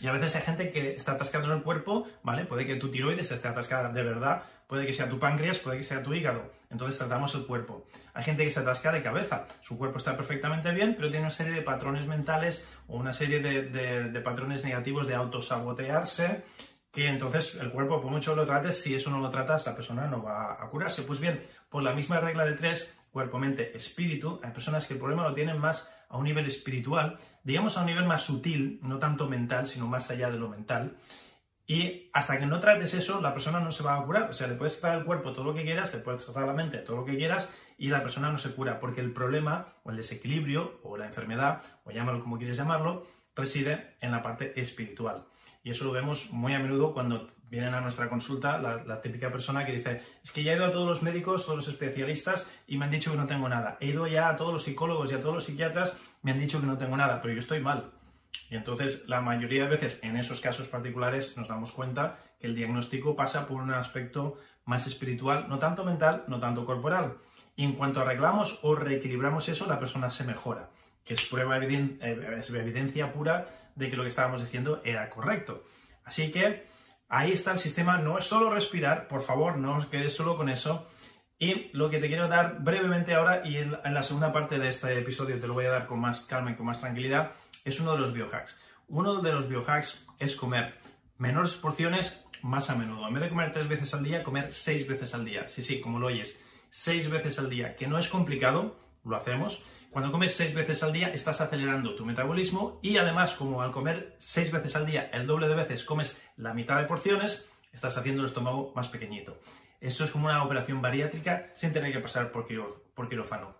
Y 0.00 0.06
a 0.06 0.12
veces 0.12 0.36
hay 0.36 0.42
gente 0.42 0.70
que 0.70 0.94
está 0.94 1.12
atascando 1.12 1.50
en 1.50 1.58
el 1.58 1.62
cuerpo, 1.62 2.06
¿vale? 2.22 2.44
Puede 2.44 2.66
que 2.66 2.76
tu 2.76 2.90
tiroides 2.90 3.32
esté 3.32 3.48
atascada 3.48 3.90
de 3.90 4.02
verdad, 4.02 4.44
puede 4.66 4.86
que 4.86 4.92
sea 4.92 5.08
tu 5.08 5.18
páncreas, 5.18 5.58
puede 5.58 5.78
que 5.78 5.84
sea 5.84 6.02
tu 6.02 6.14
hígado. 6.14 6.52
Entonces 6.70 6.98
tratamos 6.98 7.34
el 7.34 7.44
cuerpo. 7.44 7.86
Hay 8.14 8.24
gente 8.24 8.44
que 8.44 8.50
se 8.50 8.60
atasca 8.60 8.92
de 8.92 9.02
cabeza. 9.02 9.46
Su 9.60 9.76
cuerpo 9.76 9.98
está 9.98 10.16
perfectamente 10.16 10.70
bien, 10.70 10.94
pero 10.94 11.08
tiene 11.08 11.24
una 11.24 11.30
serie 11.30 11.52
de 11.52 11.62
patrones 11.62 12.06
mentales 12.06 12.68
o 12.86 12.96
una 12.96 13.12
serie 13.12 13.40
de, 13.40 13.64
de 14.10 14.20
patrones 14.20 14.64
negativos 14.64 15.06
de 15.08 15.14
autosabotearse 15.14 16.44
que 16.92 17.06
entonces 17.06 17.56
el 17.56 17.70
cuerpo, 17.70 18.00
por 18.00 18.10
mucho 18.10 18.34
lo 18.34 18.46
trates, 18.46 18.82
si 18.82 18.94
eso 18.94 19.10
no 19.10 19.20
lo 19.20 19.30
tratas, 19.30 19.66
la 19.66 19.76
persona 19.76 20.06
no 20.06 20.22
va 20.22 20.54
a 20.60 20.68
curarse. 20.70 21.02
Pues 21.02 21.20
bien, 21.20 21.46
por 21.68 21.82
la 21.82 21.92
misma 21.92 22.18
regla 22.20 22.44
de 22.44 22.54
tres, 22.54 22.98
cuerpo, 23.12 23.38
mente, 23.38 23.76
espíritu, 23.76 24.40
hay 24.42 24.50
personas 24.50 24.86
que 24.86 24.94
el 24.94 25.00
problema 25.00 25.22
lo 25.22 25.34
tienen 25.34 25.58
más 25.58 25.96
a 26.10 26.18
un 26.18 26.24
nivel 26.24 26.46
espiritual, 26.46 27.18
digamos 27.42 27.78
a 27.78 27.80
un 27.80 27.86
nivel 27.86 28.04
más 28.04 28.24
sutil, 28.24 28.80
no 28.82 28.98
tanto 28.98 29.28
mental, 29.28 29.66
sino 29.66 29.86
más 29.86 30.10
allá 30.10 30.30
de 30.30 30.38
lo 30.38 30.48
mental. 30.48 30.96
Y 31.66 32.10
hasta 32.12 32.38
que 32.38 32.46
no 32.46 32.58
trates 32.58 32.94
eso, 32.94 33.20
la 33.20 33.32
persona 33.32 33.60
no 33.60 33.70
se 33.70 33.84
va 33.84 33.96
a 33.96 34.04
curar. 34.04 34.28
O 34.28 34.32
sea, 34.32 34.48
le 34.48 34.54
puedes 34.54 34.80
tratar 34.80 34.98
el 34.98 35.04
cuerpo 35.04 35.32
todo 35.32 35.44
lo 35.44 35.54
que 35.54 35.62
quieras, 35.62 35.94
le 35.94 36.00
puedes 36.00 36.24
tratar 36.24 36.44
la 36.44 36.52
mente 36.52 36.78
todo 36.78 36.96
lo 36.96 37.04
que 37.04 37.16
quieras, 37.16 37.56
y 37.78 37.88
la 37.88 38.02
persona 38.02 38.30
no 38.30 38.38
se 38.38 38.50
cura, 38.50 38.80
porque 38.80 39.00
el 39.00 39.12
problema, 39.12 39.68
o 39.84 39.90
el 39.90 39.96
desequilibrio, 39.96 40.80
o 40.82 40.96
la 40.96 41.06
enfermedad, 41.06 41.62
o 41.84 41.92
llámalo 41.92 42.20
como 42.20 42.38
quieres 42.38 42.56
llamarlo, 42.56 43.06
reside 43.36 43.94
en 44.00 44.10
la 44.10 44.20
parte 44.20 44.60
espiritual. 44.60 45.26
Y 45.62 45.70
eso 45.70 45.84
lo 45.84 45.92
vemos 45.92 46.32
muy 46.32 46.54
a 46.54 46.58
menudo 46.58 46.92
cuando 46.92 47.28
vienen 47.50 47.74
a 47.74 47.80
nuestra 47.80 48.08
consulta 48.08 48.58
la, 48.58 49.00
típica 49.02 49.30
persona 49.30 49.66
que 49.66 49.72
dice, 49.72 50.00
es 50.22 50.30
que 50.30 50.44
ya 50.44 50.52
he 50.52 50.56
ido 50.56 50.66
a 50.66 50.72
todos 50.72 50.88
los 50.88 51.02
médicos, 51.02 51.44
todos 51.44 51.58
los 51.58 51.68
especialistas 51.68 52.50
y 52.68 52.78
me 52.78 52.84
han 52.84 52.92
dicho 52.92 53.10
que 53.10 53.16
no 53.16 53.26
tengo 53.26 53.48
nada. 53.48 53.76
He 53.80 53.88
ido 53.88 54.06
ya 54.06 54.28
a 54.28 54.36
todos 54.36 54.52
los 54.52 54.62
psicólogos 54.62 55.10
y 55.10 55.16
a 55.16 55.20
todos 55.20 55.34
los 55.34 55.44
psiquiatras, 55.44 55.98
me 56.22 56.30
han 56.30 56.38
dicho 56.38 56.60
que 56.60 56.66
no 56.66 56.78
tengo 56.78 56.96
nada, 56.96 57.20
pero 57.20 57.34
yo 57.34 57.40
estoy 57.40 57.60
mal. 57.60 57.90
Y 58.48 58.56
entonces 58.56 59.08
la 59.08 59.20
mayoría 59.20 59.64
de 59.64 59.70
veces 59.70 60.00
en 60.04 60.16
esos 60.16 60.40
casos 60.40 60.68
particulares 60.68 61.36
nos 61.36 61.48
damos 61.48 61.72
cuenta 61.72 62.18
que 62.38 62.46
el 62.46 62.54
diagnóstico 62.54 63.16
pasa 63.16 63.46
por 63.46 63.60
un 63.60 63.72
aspecto 63.72 64.38
más 64.64 64.86
espiritual, 64.86 65.48
no 65.48 65.58
tanto 65.58 65.84
mental, 65.84 66.24
no 66.28 66.38
tanto 66.38 66.64
corporal. 66.64 67.16
Y 67.56 67.64
en 67.64 67.72
cuanto 67.72 68.00
arreglamos 68.00 68.60
o 68.62 68.76
reequilibramos 68.76 69.48
eso, 69.48 69.66
la 69.66 69.80
persona 69.80 70.10
se 70.10 70.24
mejora, 70.24 70.70
que 71.04 71.14
es 71.14 71.22
prueba 71.26 71.58
eh, 71.58 72.36
es 72.38 72.50
evidencia 72.50 73.12
pura 73.12 73.46
de 73.74 73.90
que 73.90 73.96
lo 73.96 74.04
que 74.04 74.08
estábamos 74.08 74.40
diciendo 74.40 74.80
era 74.84 75.10
correcto. 75.10 75.64
Así 76.04 76.30
que 76.30 76.69
ahí 77.10 77.32
está 77.32 77.52
el 77.52 77.58
sistema, 77.58 77.98
no 77.98 78.16
es 78.16 78.24
solo 78.24 78.48
respirar, 78.48 79.08
por 79.08 79.22
favor, 79.22 79.58
no 79.58 79.76
os 79.76 79.86
quedes 79.86 80.14
solo 80.14 80.36
con 80.36 80.48
eso. 80.48 80.88
Y 81.38 81.70
lo 81.72 81.90
que 81.90 81.98
te 81.98 82.08
quiero 82.08 82.28
dar 82.28 82.60
brevemente 82.60 83.14
ahora, 83.14 83.46
y 83.46 83.56
en 83.56 83.72
la 83.82 84.02
segunda 84.02 84.32
parte 84.32 84.58
de 84.58 84.68
este 84.68 84.98
episodio 84.98 85.40
te 85.40 85.46
lo 85.46 85.54
voy 85.54 85.66
a 85.66 85.70
dar 85.70 85.86
con 85.86 85.98
más 85.98 86.24
calma 86.24 86.52
y 86.52 86.54
con 86.54 86.66
más 86.66 86.80
tranquilidad, 86.80 87.32
es 87.64 87.80
uno 87.80 87.92
de 87.92 87.98
los 87.98 88.12
biohacks. 88.12 88.60
Uno 88.88 89.20
de 89.20 89.32
los 89.32 89.48
biohacks 89.48 90.06
es 90.18 90.36
comer 90.36 90.78
menores 91.16 91.52
porciones 91.54 92.26
más 92.42 92.70
a 92.70 92.76
menudo. 92.76 93.06
En 93.08 93.14
vez 93.14 93.24
de 93.24 93.28
comer 93.28 93.52
tres 93.52 93.68
veces 93.68 93.92
al 93.94 94.04
día, 94.04 94.22
comer 94.22 94.52
seis 94.52 94.86
veces 94.86 95.14
al 95.14 95.24
día. 95.24 95.48
Sí, 95.48 95.62
sí, 95.62 95.80
como 95.80 95.98
lo 95.98 96.08
oyes, 96.08 96.44
seis 96.70 97.10
veces 97.10 97.38
al 97.38 97.50
día, 97.50 97.74
que 97.74 97.86
no 97.86 97.98
es 97.98 98.08
complicado, 98.08 98.76
lo 99.04 99.16
hacemos, 99.16 99.62
Cuando 99.90 100.12
comes 100.12 100.36
seis 100.36 100.54
veces 100.54 100.84
al 100.84 100.92
día 100.92 101.08
estás 101.08 101.40
acelerando 101.40 101.96
tu 101.96 102.06
metabolismo 102.06 102.78
y 102.80 102.96
además 102.96 103.34
como 103.34 103.60
al 103.60 103.72
comer 103.72 104.14
seis 104.20 104.52
veces 104.52 104.76
al 104.76 104.86
día 104.86 105.10
el 105.12 105.26
doble 105.26 105.48
de 105.48 105.56
veces 105.56 105.82
comes 105.82 106.22
la 106.36 106.54
mitad 106.54 106.78
de 106.78 106.86
porciones, 106.86 107.48
estás 107.72 107.98
haciendo 107.98 108.22
el 108.22 108.28
estómago 108.28 108.72
más 108.76 108.86
pequeñito. 108.86 109.40
Esto 109.80 110.04
es 110.04 110.12
como 110.12 110.26
una 110.26 110.44
operación 110.44 110.80
bariátrica 110.80 111.50
sin 111.54 111.72
tener 111.72 111.92
que 111.92 111.98
pasar 111.98 112.30
por, 112.30 112.46
quirófano. 112.46 113.56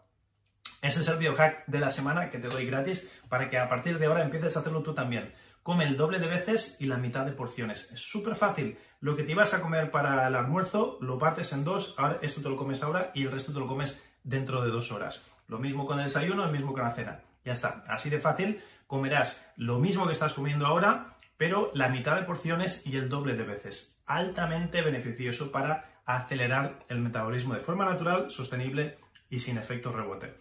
Ese 0.81 1.01
es 1.01 1.09
el 1.09 1.19
biohack 1.19 1.67
de 1.67 1.81
la 1.81 1.91
semana 1.91 2.31
que 2.31 2.39
te 2.39 2.47
doy 2.47 2.65
gratis 2.65 3.13
para 3.29 3.51
que 3.51 3.59
a 3.59 3.69
partir 3.69 3.99
de 3.99 4.07
ahora 4.07 4.23
empieces 4.23 4.57
a 4.57 4.61
hacerlo 4.61 4.85
tú 4.85 4.95
también. 4.95 5.33
Come 5.65 5.85
el 5.85 5.97
doble 5.97 6.21
de 6.21 6.29
veces 6.29 6.77
y 6.81 6.87
la 6.87 6.97
mitad 6.97 7.27
de 7.27 7.33
porciones. 7.33 7.91
Es 7.91 8.01
súper 8.01 8.37
fácil. 8.37 8.79
Lo 9.01 9.17
que 9.17 9.25
te 9.25 9.33
ibas 9.33 9.53
a 9.53 9.61
comer 9.61 9.91
para 9.91 10.29
el 10.29 10.37
almuerzo 10.37 10.97
lo 11.01 11.19
partes 11.19 11.53
en 11.53 11.65
dos, 11.65 11.97
ahora 11.99 12.19
esto 12.23 12.41
te 12.41 12.49
lo 12.49 12.57
comes 12.57 12.85
ahora 12.85 13.11
y 13.15 13.25
el 13.25 13.33
resto 13.33 13.53
te 13.53 13.59
lo 13.59 13.67
comes 13.67 14.09
dentro 14.23 14.63
de 14.63 14.71
dos 14.71 14.93
horas. 14.93 15.27
Lo 15.51 15.59
mismo 15.59 15.85
con 15.85 15.99
el 15.99 16.07
desayuno, 16.07 16.47
lo 16.47 16.53
mismo 16.53 16.73
con 16.73 16.85
la 16.85 16.95
cena. 16.95 17.21
Ya 17.45 17.53
está. 17.53 17.85
Así 17.89 18.09
de 18.09 18.21
fácil 18.21 18.63
comerás 18.87 19.53
lo 19.57 19.79
mismo 19.79 20.07
que 20.07 20.15
estás 20.15 20.33
comiendo 20.33 20.67
ahora, 20.67 21.17
pero 21.37 21.71
la 21.75 21.89
mitad 21.89 22.17
de 22.17 22.23
porciones 22.23 22.87
y 22.87 22.97
el 22.97 23.11
doble 23.11 23.35
de 23.35 23.45
veces. 23.45 24.03
Altamente 24.07 24.81
beneficioso 24.81 25.53
para 25.53 26.01
acelerar 26.07 26.79
el 26.89 27.01
metabolismo 27.01 27.55
de 27.55 27.61
forma 27.61 27.85
natural, 27.85 28.31
sostenible 28.31 28.99
y 29.29 29.39
sin 29.41 29.59
efecto 29.59 29.93
rebote 29.93 30.35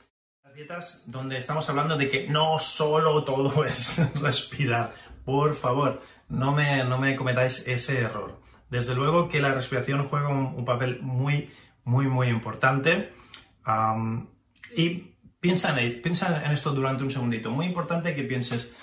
dietas 0.60 1.04
donde 1.06 1.38
estamos 1.38 1.70
hablando 1.70 1.96
de 1.96 2.10
que 2.10 2.28
no 2.28 2.60
solo 2.60 3.24
todo 3.24 3.64
es 3.66 4.22
respirar. 4.22 4.94
Por 5.24 5.56
favor, 5.56 6.02
no 6.28 6.52
me, 6.54 6.84
no 6.84 6.98
me 6.98 7.16
cometáis 7.16 7.68
ese 7.68 8.02
error. 8.02 8.42
Desde 8.70 8.94
luego 8.94 9.30
que 9.30 9.40
la 9.40 9.54
respiración 9.54 10.08
juega 10.08 10.28
un, 10.30 10.66
papel 10.66 11.00
muy, 11.02 11.52
muy, 11.86 12.08
muy 12.08 12.28
importante. 12.28 13.14
Y 14.76 15.16
piensa 15.40 15.80
en, 15.80 16.02
piensa 16.02 16.44
en 16.46 16.52
esto 16.52 16.72
durante 16.72 17.04
un 17.04 17.12
segundito. 17.12 17.52
Muy 17.52 17.66
importante 17.66 18.16
que 18.16 18.24
pienses, 18.24 18.76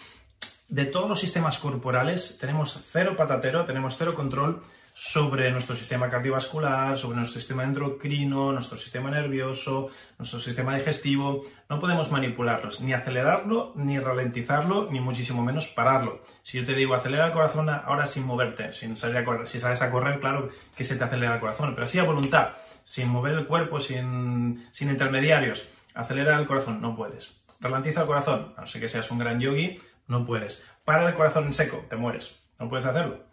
de 0.69 0.85
todos 0.87 1.09
los 1.09 1.21
sistemas 1.21 1.59
corporales 1.59 2.39
tenemos 2.41 2.85
cero 2.91 3.15
patatero, 3.17 3.65
tenemos 3.65 3.97
cero 3.97 4.15
control 4.15 4.61
sobre 4.99 5.51
nuestro 5.51 5.77
sistema 5.77 6.09
cardiovascular, 6.09 6.97
sobre 6.97 7.19
nuestro 7.19 7.39
sistema 7.39 7.65
endocrino, 7.65 8.51
nuestro 8.51 8.79
sistema 8.79 9.11
nervioso, 9.11 9.91
nuestro 10.19 10.41
sistema 10.41 10.75
digestivo. 10.75 11.45
No 11.69 11.79
podemos 11.79 12.11
manipularlos, 12.11 12.81
ni 12.81 12.95
acelerarlo, 12.95 13.75
ni 13.77 13.99
ralentizarlo, 13.99 14.89
ni 14.91 15.01
muchísimo 15.01 15.45
menos 15.45 15.69
pararlo. 15.69 16.21
Si 16.43 16.59
yo 16.59 16.65
te 16.65 16.75
digo 16.75 16.95
acelera 16.95 17.27
el 17.27 17.33
corazón 17.33 17.69
ahora 17.69 18.07
sin 18.07 18.25
moverte, 18.25 18.73
sin 18.73 18.97
salir 18.97 19.19
a 19.19 19.25
correr, 19.27 19.47
si 19.47 19.61
sales 19.61 19.83
a 19.83 19.91
correr, 19.91 20.19
claro 20.19 20.49
que 20.75 20.85
se 20.85 20.97
te 20.97 21.05
acelera 21.05 21.35
el 21.35 21.41
corazón, 21.41 21.75
pero 21.75 21.85
así 21.85 21.99
a 21.99 22.05
voluntad, 22.05 22.53
sin 22.83 23.11
mover 23.11 23.35
el 23.35 23.47
cuerpo, 23.47 23.81
sin, 23.81 24.67
sin 24.71 24.89
intermediarios, 24.89 25.69
acelera 25.97 26.39
el 26.39 26.47
corazón, 26.47 26.81
no 26.81 26.95
puedes. 26.95 27.41
Ralentiza 27.59 28.03
el 28.03 28.07
corazón, 28.07 28.53
a 28.57 28.61
no 28.61 28.67
ser 28.67 28.81
que 28.81 28.89
seas 28.89 29.11
un 29.11 29.19
gran 29.19 29.41
yogi, 29.41 29.81
no 30.07 30.25
puedes. 30.25 30.65
Para 30.85 31.09
el 31.09 31.15
corazón 31.15 31.47
en 31.47 31.53
seco, 31.53 31.85
te 31.89 31.97
mueres, 31.97 32.45
no 32.61 32.69
puedes 32.69 32.87
hacerlo. 32.87 33.25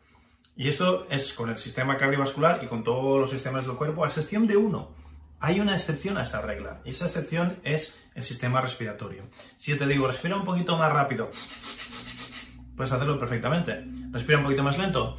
Y 0.55 0.67
esto 0.69 1.05
es 1.09 1.33
con 1.33 1.49
el 1.49 1.57
sistema 1.57 1.97
cardiovascular 1.97 2.63
y 2.63 2.67
con 2.67 2.83
todos 2.83 3.19
los 3.19 3.29
sistemas 3.29 3.67
del 3.67 3.75
cuerpo, 3.75 4.03
a 4.03 4.07
excepción 4.07 4.47
de 4.47 4.57
uno. 4.57 4.95
Hay 5.39 5.59
una 5.59 5.75
excepción 5.75 6.17
a 6.17 6.23
esa 6.23 6.41
regla, 6.41 6.79
y 6.85 6.91
esa 6.91 7.05
excepción 7.05 7.59
es 7.63 8.01
el 8.15 8.23
sistema 8.23 8.61
respiratorio. 8.61 9.23
Si 9.57 9.71
yo 9.71 9.77
te 9.77 9.85
digo, 9.85 10.07
respira 10.07 10.37
un 10.37 10.45
poquito 10.45 10.77
más 10.77 10.91
rápido, 10.91 11.29
puedes 12.77 12.93
hacerlo 12.93 13.19
perfectamente. 13.19 13.85
Respira 14.11 14.37
un 14.37 14.45
poquito 14.45 14.63
más 14.63 14.77
lento, 14.77 15.17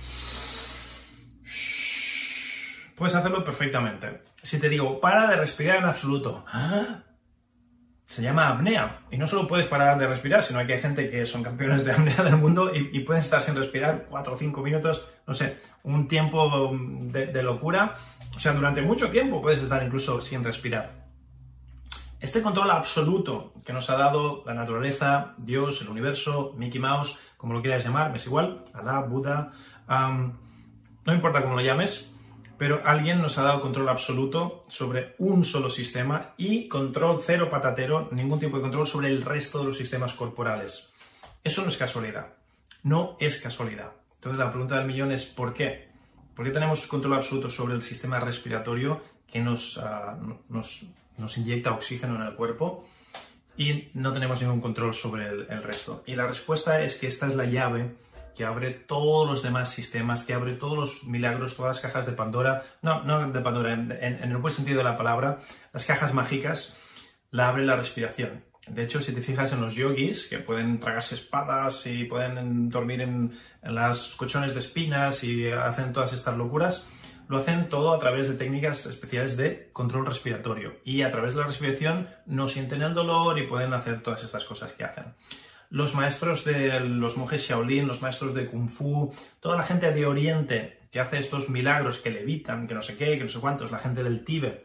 puedes 2.96 3.14
hacerlo 3.14 3.44
perfectamente. 3.44 4.22
Si 4.42 4.60
te 4.60 4.68
digo, 4.68 5.00
para 5.00 5.28
de 5.28 5.36
respirar 5.36 5.78
en 5.78 5.84
absoluto, 5.84 6.44
¿ah? 6.48 7.02
Se 8.14 8.22
llama 8.22 8.48
apnea. 8.48 9.00
Y 9.10 9.18
no 9.18 9.26
solo 9.26 9.48
puedes 9.48 9.66
parar 9.66 9.98
de 9.98 10.06
respirar, 10.06 10.42
sino 10.44 10.64
que 10.64 10.74
hay 10.74 10.80
gente 10.80 11.10
que 11.10 11.26
son 11.26 11.42
campeones 11.42 11.84
de 11.84 11.90
apnea 11.92 12.22
del 12.22 12.36
mundo 12.36 12.70
y, 12.72 13.00
pueden 13.00 13.22
estar 13.22 13.42
sin 13.42 13.56
respirar 13.56 14.06
4 14.08 14.34
o 14.34 14.38
5 14.38 14.62
minutos, 14.62 15.08
no 15.26 15.34
sé, 15.34 15.58
un 15.82 16.06
tiempo 16.06 16.70
de, 17.10 17.42
locura. 17.42 17.96
O 18.36 18.38
sea, 18.38 18.52
durante 18.52 18.82
mucho 18.82 19.10
tiempo 19.10 19.42
puedes 19.42 19.62
estar 19.62 19.82
incluso 19.84 20.20
sin 20.20 20.44
respirar. 20.44 20.92
Este 22.20 22.40
control 22.40 22.70
absoluto 22.70 23.52
que 23.66 23.72
nos 23.72 23.90
ha 23.90 23.96
dado 23.96 24.44
la 24.46 24.54
naturaleza, 24.54 25.34
Dios, 25.36 25.82
el 25.82 25.88
universo, 25.88 26.54
Mickey 26.56 26.80
Mouse, 26.80 27.18
como 27.36 27.52
lo 27.52 27.62
quieras 27.62 27.84
llamar, 27.84 28.10
me 28.10 28.18
es 28.18 28.26
igual, 28.26 28.64
Alá, 28.72 29.00
Buda, 29.00 29.52
no 29.88 31.12
importa 31.12 31.42
cómo 31.42 31.56
lo 31.56 31.62
llames, 31.62 32.13
pero 32.58 32.82
alguien 32.84 33.20
nos 33.20 33.38
ha 33.38 33.42
dado 33.42 33.60
control 33.60 33.88
absoluto 33.88 34.62
sobre 34.68 35.14
un 35.18 35.44
solo 35.44 35.70
sistema 35.70 36.34
y 36.36 36.68
control 36.68 37.22
cero 37.24 37.50
patatero, 37.50 38.08
ningún 38.12 38.38
tipo 38.38 38.56
de 38.56 38.62
control 38.62 38.86
sobre 38.86 39.08
el 39.08 39.22
resto 39.22 39.60
de 39.60 39.66
los 39.66 39.78
sistemas 39.78 40.14
corporales. 40.14 40.92
Eso 41.42 41.62
no 41.62 41.68
es 41.68 41.76
casualidad, 41.76 42.34
no 42.82 43.16
es 43.20 43.40
casualidad. 43.40 43.92
Entonces 44.14 44.38
la 44.38 44.50
pregunta 44.50 44.78
del 44.78 44.86
millón 44.86 45.12
es 45.12 45.26
¿por 45.26 45.52
qué? 45.52 45.88
¿Por 46.34 46.44
qué 46.44 46.50
tenemos 46.50 46.86
control 46.86 47.14
absoluto 47.14 47.50
sobre 47.50 47.74
el 47.74 47.82
sistema 47.82 48.20
respiratorio 48.20 49.02
que 49.26 49.40
nos, 49.40 49.78
ah, 49.78 50.18
nos, 50.48 51.38
inyecta 51.38 51.72
oxígeno 51.72 52.16
en 52.16 52.22
el 52.22 52.34
cuerpo 52.34 52.86
y 53.56 53.88
no 53.94 54.12
tenemos 54.12 54.40
ningún 54.42 54.60
control 54.60 54.94
sobre 54.94 55.28
el 55.28 55.62
resto? 55.62 56.02
Y 56.06 56.16
la 56.16 56.26
respuesta 56.26 56.82
es 56.82 56.96
que 56.96 57.06
esta 57.06 57.26
es 57.26 57.36
la 57.36 57.44
llave 57.44 58.03
que 58.34 58.44
abre 58.44 58.70
todos 58.70 59.28
los 59.28 59.42
demás 59.42 59.70
sistemas, 59.70 60.24
que 60.24 60.34
abre 60.34 60.54
todos 60.54 60.76
los 60.76 61.04
milagros, 61.04 61.56
todas 61.56 61.76
las 61.76 61.80
cajas 61.80 62.06
de 62.06 62.12
Pandora, 62.12 62.64
no, 62.82 63.02
no 63.04 63.30
de 63.30 63.40
Pandora, 63.40 63.72
en, 63.72 63.92
el 63.92 64.36
buen 64.38 64.52
sentido 64.52 64.78
de 64.78 64.84
la 64.84 64.96
palabra, 64.96 65.40
las 65.72 65.86
cajas 65.86 66.12
mágicas, 66.12 66.78
la 67.30 67.48
abre 67.48 67.64
la 67.64 67.76
respiración. 67.76 68.44
De 68.66 68.82
hecho, 68.82 69.00
si 69.00 69.12
te 69.12 69.20
fijas 69.20 69.52
en 69.52 69.60
los 69.60 69.74
yogis, 69.74 70.26
que 70.26 70.38
pueden 70.38 70.80
tragarse 70.80 71.14
espadas 71.14 71.86
y 71.86 72.04
pueden 72.04 72.70
dormir 72.70 73.02
en, 73.02 73.38
en 73.62 73.74
las 73.74 74.14
colchones 74.16 74.54
de 74.54 74.60
espinas 74.60 75.22
y 75.22 75.50
hacen 75.50 75.92
todas 75.92 76.12
estas 76.12 76.36
locuras, 76.36 76.88
lo 77.28 77.38
hacen 77.38 77.68
todo 77.68 77.94
a 77.94 77.98
través 77.98 78.28
de 78.28 78.36
técnicas 78.36 78.86
especiales 78.86 79.36
de 79.36 79.68
control 79.72 80.06
respiratorio. 80.06 80.76
Y 80.84 81.02
a 81.02 81.10
través 81.10 81.34
de 81.34 81.40
la 81.40 81.46
respiración 81.46 82.08
no 82.26 82.48
sienten 82.48 82.82
el 82.82 82.94
dolor 82.94 83.38
y 83.38 83.46
pueden 83.46 83.74
hacer 83.74 84.02
todas 84.02 84.24
estas 84.24 84.44
cosas 84.44 84.72
que 84.72 84.84
hacen 84.84 85.14
los 85.74 85.96
maestros 85.96 86.44
de 86.44 86.78
los 86.78 87.16
monjes 87.16 87.48
Shaolin, 87.48 87.88
los 87.88 88.00
maestros 88.00 88.32
de 88.32 88.46
Kung 88.46 88.70
Fu, 88.70 89.12
toda 89.40 89.56
la 89.56 89.64
gente 89.64 89.90
de 89.90 90.06
Oriente 90.06 90.78
que 90.92 91.00
hace 91.00 91.18
estos 91.18 91.50
milagros, 91.50 91.98
que 91.98 92.10
levitan, 92.10 92.68
que 92.68 92.74
no 92.74 92.80
sé 92.80 92.96
qué, 92.96 93.18
que 93.18 93.24
no 93.24 93.28
sé 93.28 93.40
cuántos, 93.40 93.72
la 93.72 93.80
gente 93.80 94.04
del 94.04 94.24
Tíbet, 94.24 94.64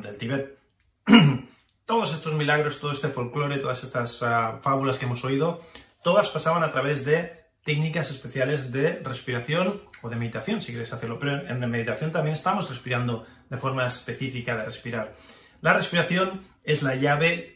del 0.00 0.16
Tíbet, 0.16 0.58
todos 1.84 2.14
estos 2.14 2.32
milagros, 2.32 2.80
todo 2.80 2.92
este 2.92 3.08
folclore, 3.08 3.58
todas 3.58 3.84
estas 3.84 4.22
ah, 4.22 4.60
fábulas 4.62 4.98
que 4.98 5.04
hemos 5.04 5.22
oído, 5.24 5.60
todas 6.02 6.30
pasaban 6.30 6.64
a 6.64 6.72
través 6.72 7.04
de 7.04 7.44
técnicas 7.62 8.10
especiales 8.10 8.72
de 8.72 9.00
respiración 9.00 9.82
o 10.00 10.08
de 10.08 10.16
meditación, 10.16 10.62
si 10.62 10.72
quieres 10.72 10.94
hacerlo. 10.94 11.18
Pero 11.18 11.46
en 11.46 11.60
la 11.60 11.66
meditación 11.66 12.12
también 12.12 12.32
estamos 12.32 12.70
respirando 12.70 13.26
de 13.50 13.58
forma 13.58 13.86
específica 13.86 14.56
de 14.56 14.64
respirar. 14.64 15.16
La 15.60 15.74
respiración 15.74 16.46
es 16.62 16.82
la 16.82 16.94
llave 16.94 17.53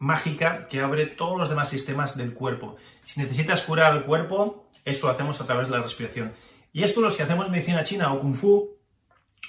mágica 0.00 0.66
que 0.68 0.80
abre 0.80 1.06
todos 1.06 1.38
los 1.38 1.48
demás 1.50 1.68
sistemas 1.68 2.16
del 2.16 2.34
cuerpo. 2.34 2.76
Si 3.04 3.20
necesitas 3.20 3.62
curar 3.62 3.94
el 3.94 4.02
cuerpo, 4.02 4.66
esto 4.84 5.06
lo 5.06 5.12
hacemos 5.12 5.40
a 5.40 5.46
través 5.46 5.68
de 5.68 5.76
la 5.76 5.82
respiración. 5.82 6.32
Y 6.72 6.82
esto 6.82 7.00
los 7.00 7.16
que 7.16 7.22
hacemos 7.22 7.50
medicina 7.50 7.84
china 7.84 8.12
o 8.12 8.18
kung 8.18 8.34
fu 8.34 8.80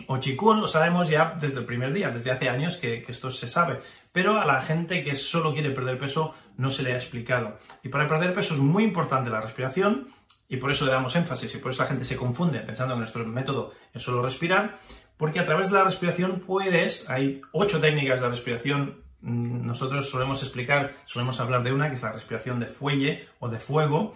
o 0.08 0.20
qigong 0.20 0.60
lo 0.60 0.68
sabemos 0.68 1.10
ya 1.10 1.36
desde 1.40 1.60
el 1.60 1.66
primer 1.66 1.94
día, 1.94 2.10
desde 2.10 2.32
hace 2.32 2.50
años 2.50 2.78
que, 2.78 3.06
esto 3.08 3.32
se 3.32 3.48
sabe. 3.48 3.80
Pero 4.12 4.40
a 4.40 4.46
la 4.46 4.62
gente 4.62 5.04
que 5.04 5.16
solo 5.16 5.54
quiere 5.54 5.72
perder 5.72 5.98
peso 5.98 6.34
no 6.58 6.70
se 6.70 6.84
le 6.84 6.94
ha 6.94 6.96
explicado. 6.96 7.58
Y 7.82 7.90
para 7.90 8.08
perder 8.08 8.34
peso 8.34 8.54
es 8.54 8.60
muy 8.60 8.84
importante 8.84 9.30
la 9.30 9.42
respiración 9.42 10.10
y 10.50 10.58
por 10.58 10.70
eso 10.72 10.86
le 10.86 10.92
damos 10.92 11.16
énfasis 11.16 11.56
y 11.56 11.60
por 11.60 11.72
eso 11.72 11.84
la 11.84 11.90
gente 11.90 12.04
se 12.04 12.18
confunde 12.18 12.60
pensando 12.60 12.96
que 12.96 13.00
nuestro 13.00 13.26
método 13.26 13.72
es 13.94 14.04
solo 14.04 14.22
respirar, 14.22 14.80
porque 15.16 15.40
a 15.40 15.46
través 15.46 15.70
de 15.70 15.78
la 15.78 15.86
respiración 15.86 16.42
puedes, 16.42 17.10
hay 17.10 17.42
ocho 17.54 17.80
técnicas 17.80 18.20
de 18.20 18.28
respiración 18.28 19.01
nosotros 19.22 20.10
solemos 20.10 20.42
explicar, 20.42 20.94
solemos 21.06 21.40
hablar 21.40 21.64
de 21.64 21.72
una, 21.72 21.90
que 21.90 21.96
es 21.96 22.04
la 22.04 22.12
respiración 22.12 22.60
de 22.60 22.68
fuelle 22.68 23.28
o 23.40 23.50
de 23.50 23.60
fuego, 23.60 24.16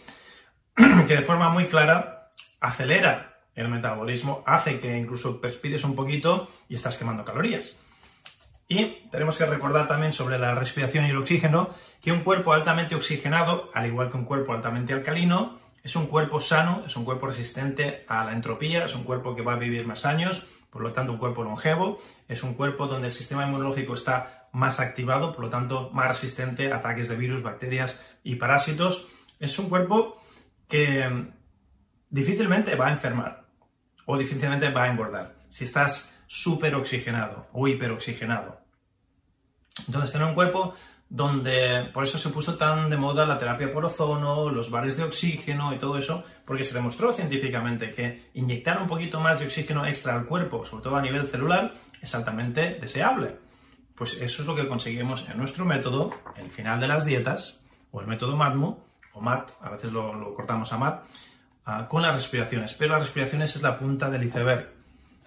que 0.76 1.16
de 1.16 1.22
forma 1.22 1.50
muy 1.50 1.66
clara 1.68 2.30
acelera 2.60 3.38
el 3.54 3.70
metabolismo, 3.70 4.44
hace 4.46 4.80
que 4.80 4.98
incluso 4.98 5.40
perspires 5.40 5.84
un 5.84 5.96
poquito 5.96 6.50
y 6.68 6.76
estás 6.76 6.98
quemando 6.98 7.24
calorías. 7.24 7.78
Y 8.68 9.08
tenemos 9.12 9.38
que 9.38 9.46
recordar 9.46 9.88
también 9.88 10.12
sobre 10.12 10.40
la 10.40 10.56
respiración 10.56 11.06
y 11.06 11.12
el 11.12 11.18
oxígeno, 11.18 11.70
que 12.02 12.12
un 12.12 12.22
cuerpo 12.22 12.54
altamente 12.54 12.96
oxigenado, 12.96 13.70
al 13.74 13.86
igual 13.86 14.10
que 14.10 14.18
un 14.18 14.26
cuerpo 14.26 14.54
altamente 14.54 14.94
alcalino, 14.94 15.60
es 15.84 15.96
un 15.96 16.08
cuerpo 16.08 16.42
sano, 16.42 16.84
es 16.86 16.98
un 16.98 17.06
cuerpo 17.06 17.28
resistente 17.28 18.06
a 18.08 18.26
la 18.26 18.34
entropía, 18.34 18.86
es 18.86 18.96
un 18.96 19.04
cuerpo 19.04 19.36
que 19.36 19.44
va 19.44 19.54
a 19.54 19.60
vivir 19.60 19.86
más 19.86 20.06
años, 20.06 20.48
por 20.72 20.82
lo 20.82 20.92
tanto 20.92 21.14
un 21.14 21.20
cuerpo 21.20 21.44
longevo, 21.44 22.02
es 22.28 22.44
un 22.44 22.56
cuerpo 22.56 22.88
donde 22.88 23.08
el 23.08 23.14
sistema 23.14 23.46
inmunológico 23.46 23.94
está 23.94 24.35
más 24.56 24.80
activado, 24.80 25.34
por 25.34 25.46
lo 25.46 25.50
tanto 25.50 25.90
más 25.92 26.08
resistente 26.08 26.72
a 26.72 26.78
ataques 26.78 27.10
de 27.10 27.18
virus, 27.18 27.44
bacterias 27.44 28.02
y 28.24 28.36
parásitos. 28.36 29.08
Es 29.38 29.60
un 29.60 29.68
cuerpo 29.68 30.22
que 30.70 31.28
difícilmente 32.10 32.76
va 32.76 32.88
a 32.88 32.92
enfermar 32.92 33.46
o 34.06 34.18
difícilmente 34.18 34.72
va 34.72 34.84
a 34.84 34.92
engordar 34.92 35.36
si 35.50 35.66
estás 35.66 36.24
súper 36.28 36.74
oxigenado 36.76 37.48
o 37.52 37.68
hiperoxigenado. 37.68 38.62
Entonces, 39.88 40.14
tener 40.14 40.28
un 40.28 40.36
cuerpo 40.36 40.74
donde 41.10 41.90
por 41.94 42.06
eso 42.06 42.18
se 42.18 42.30
puso 42.30 42.56
tan 42.56 42.90
de 42.90 42.98
moda 42.98 43.26
la 43.26 43.38
terapia 43.38 43.72
por 43.72 43.86
ozono, 43.86 44.50
los 44.50 44.72
bares 44.72 44.96
de 44.96 45.04
oxígeno 45.04 45.74
y 45.74 45.80
todo 45.80 45.98
eso, 45.98 46.24
porque 46.46 46.64
se 46.64 46.74
demostró 46.74 47.12
científicamente 47.12 47.94
que 47.94 48.30
inyectar 48.34 48.82
un 48.82 48.88
poquito 48.88 49.20
más 49.20 49.40
de 49.40 49.46
oxígeno 49.46 49.86
extra 49.86 50.16
al 50.16 50.26
cuerpo, 50.26 50.66
sobre 50.66 50.84
todo 50.86 50.96
a 50.96 51.02
nivel 51.02 51.28
celular, 51.28 51.74
es 52.02 52.16
altamente 52.16 52.76
deseable. 52.80 53.45
Pues 53.96 54.22
eso 54.22 54.42
es 54.42 54.48
lo 54.48 54.56
que 54.56 54.68
conseguimos 54.68 55.28
en 55.30 55.38
nuestro 55.38 55.66
método, 55.66 56.12
el 56.36 56.52
final 56.52 56.80
de 56.80 56.88
las 56.88 57.06
dietas, 57.06 57.66
o 57.92 58.02
el 58.02 58.08
método 58.08 58.36
MATMO, 58.36 58.84
o 59.14 59.22
MAT, 59.22 59.52
a 59.62 59.70
veces 59.70 59.94
lo, 59.94 60.34
cortamos 60.36 60.72
a 60.74 60.78
MAT, 60.78 61.04
ah, 61.66 61.88
con 61.88 62.02
las 62.02 62.16
respiraciones. 62.16 62.74
Pero 62.74 62.94
las 62.94 63.04
respiraciones 63.04 63.56
es 63.56 63.62
la 63.62 63.80
punta 63.80 64.10
del 64.10 64.24
iceberg. 64.24 64.70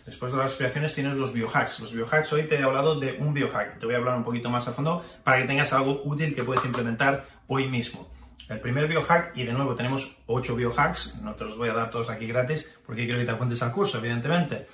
Después 0.05 0.33
de 0.33 0.39
las 0.39 0.51
respiraciones 0.51 0.95
tienes 0.95 1.15
los 1.17 1.33
biohacks. 1.33 1.81
Los 1.81 1.95
biohacks, 1.95 2.33
hoy 2.33 2.45
te 2.45 2.57
he 2.57 2.63
hablado 2.63 2.99
de 2.99 3.19
un 3.19 3.35
biohack. 3.35 3.79
Te 3.79 3.87
voy 3.87 3.95
a 3.95 3.99
hablar 3.99 4.17
un 4.17 4.25
poquito 4.25 4.49
más 4.49 4.67
a 4.69 4.73
fondo 4.73 5.05
para 5.25 5.39
que 5.39 5.47
tengas 5.47 5.73
algo 5.73 6.03
útil 6.05 6.35
que 6.35 6.45
puedes 6.45 6.65
implementar 6.65 7.27
hoy 7.47 7.69
mismo. 7.69 8.09
El 8.49 8.61
primer 8.61 8.89
biohack, 8.89 9.37
y 9.37 9.45
de 9.45 9.53
nuevo 9.53 9.75
tenemos 9.75 10.23
8 10.27 10.57
biohacks, 10.57 11.21
no 11.23 11.35
te 11.35 11.45
los 11.45 11.59
voy 11.59 11.69
a 11.69 11.75
dar 11.75 11.91
todos 11.91 12.09
aquí 12.09 12.27
gratis 12.27 12.79
porque 12.87 13.05
quiero 13.05 13.21
que 13.21 13.27
te 13.27 13.33
apuntes 13.33 13.63
al 13.63 13.73
curso, 13.73 13.99
evidentemente. 13.99 14.67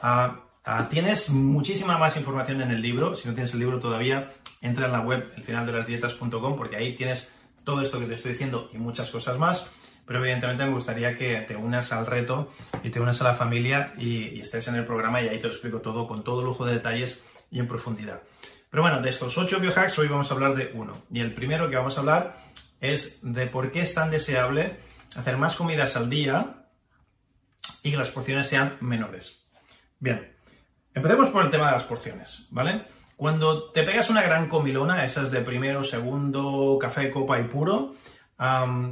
Ah, 0.00 0.40
ah, 0.68 0.88
tienes 0.88 1.30
muchísima 1.30 1.98
más 1.98 2.16
información 2.16 2.62
en 2.62 2.70
el 2.70 2.82
libro. 2.82 3.14
Si 3.14 3.28
no 3.28 3.34
tienes 3.34 3.52
el 3.54 3.60
libro 3.60 3.80
todavía, 3.80 4.32
entra 4.60 4.86
en 4.86 4.92
la 4.92 5.00
web 5.00 5.32
elfinaldelasdietas.com 5.36 6.56
porque 6.56 6.76
ahí 6.76 6.94
tienes 6.94 7.38
todo 7.64 7.82
esto 7.82 7.98
que 7.98 8.06
te 8.06 8.14
estoy 8.14 8.32
diciendo 8.32 8.70
y 8.72 8.78
muchas 8.78 9.10
cosas 9.10 9.38
más 9.38 9.70
pero 10.08 10.20
evidentemente 10.20 10.64
me 10.64 10.72
gustaría 10.72 11.16
que 11.18 11.42
te 11.42 11.54
unas 11.54 11.92
al 11.92 12.06
reto 12.06 12.50
y 12.82 12.88
te 12.88 12.98
unas 12.98 13.20
a 13.20 13.24
la 13.24 13.34
familia 13.34 13.92
y, 13.98 14.40
estés 14.40 14.66
en 14.68 14.76
el 14.76 14.86
programa 14.86 15.20
y 15.20 15.28
ahí 15.28 15.36
te 15.36 15.42
lo 15.42 15.50
explico 15.50 15.82
todo 15.82 16.08
con 16.08 16.24
todo 16.24 16.42
lujo 16.42 16.64
de 16.64 16.72
detalles 16.72 17.26
y 17.50 17.60
en 17.60 17.68
profundidad. 17.68 18.22
Pero 18.70 18.82
bueno, 18.82 19.02
de 19.02 19.10
estos 19.10 19.36
ocho 19.36 19.60
biohacks 19.60 19.98
hoy 19.98 20.08
vamos 20.08 20.30
a 20.30 20.34
hablar 20.34 20.54
de 20.54 20.70
uno. 20.72 20.94
Y 21.10 21.20
el 21.20 21.34
primero 21.34 21.68
que 21.68 21.76
vamos 21.76 21.98
a 21.98 22.00
hablar 22.00 22.36
es 22.80 23.20
de 23.22 23.48
por 23.48 23.70
qué 23.70 23.82
es 23.82 23.92
tan 23.92 24.10
deseable 24.10 24.80
hacer 25.14 25.36
más 25.36 25.56
comidas 25.56 25.94
al 25.94 26.08
día 26.08 26.64
y 27.82 27.90
que 27.90 27.96
las 27.98 28.10
porciones 28.10 28.48
sean 28.48 28.78
menores. 28.80 29.46
Bien, 30.00 30.34
empecemos 30.98 31.30
por 31.30 31.44
el 31.44 31.50
tema 31.50 31.66
de 31.66 31.72
las 31.72 31.84
porciones, 31.84 32.46
¿vale? 32.50 32.82
Cuando 33.16 33.70
te 33.72 33.82
pegas 33.82 34.10
una 34.10 34.22
gran 34.22 34.48
comilona, 34.48 35.04
esas 35.04 35.30
de 35.30 35.40
primero, 35.40 35.82
segundo, 35.82 36.78
café, 36.80 37.10
copa 37.10 37.40
y 37.40 37.44
puro, 37.44 37.94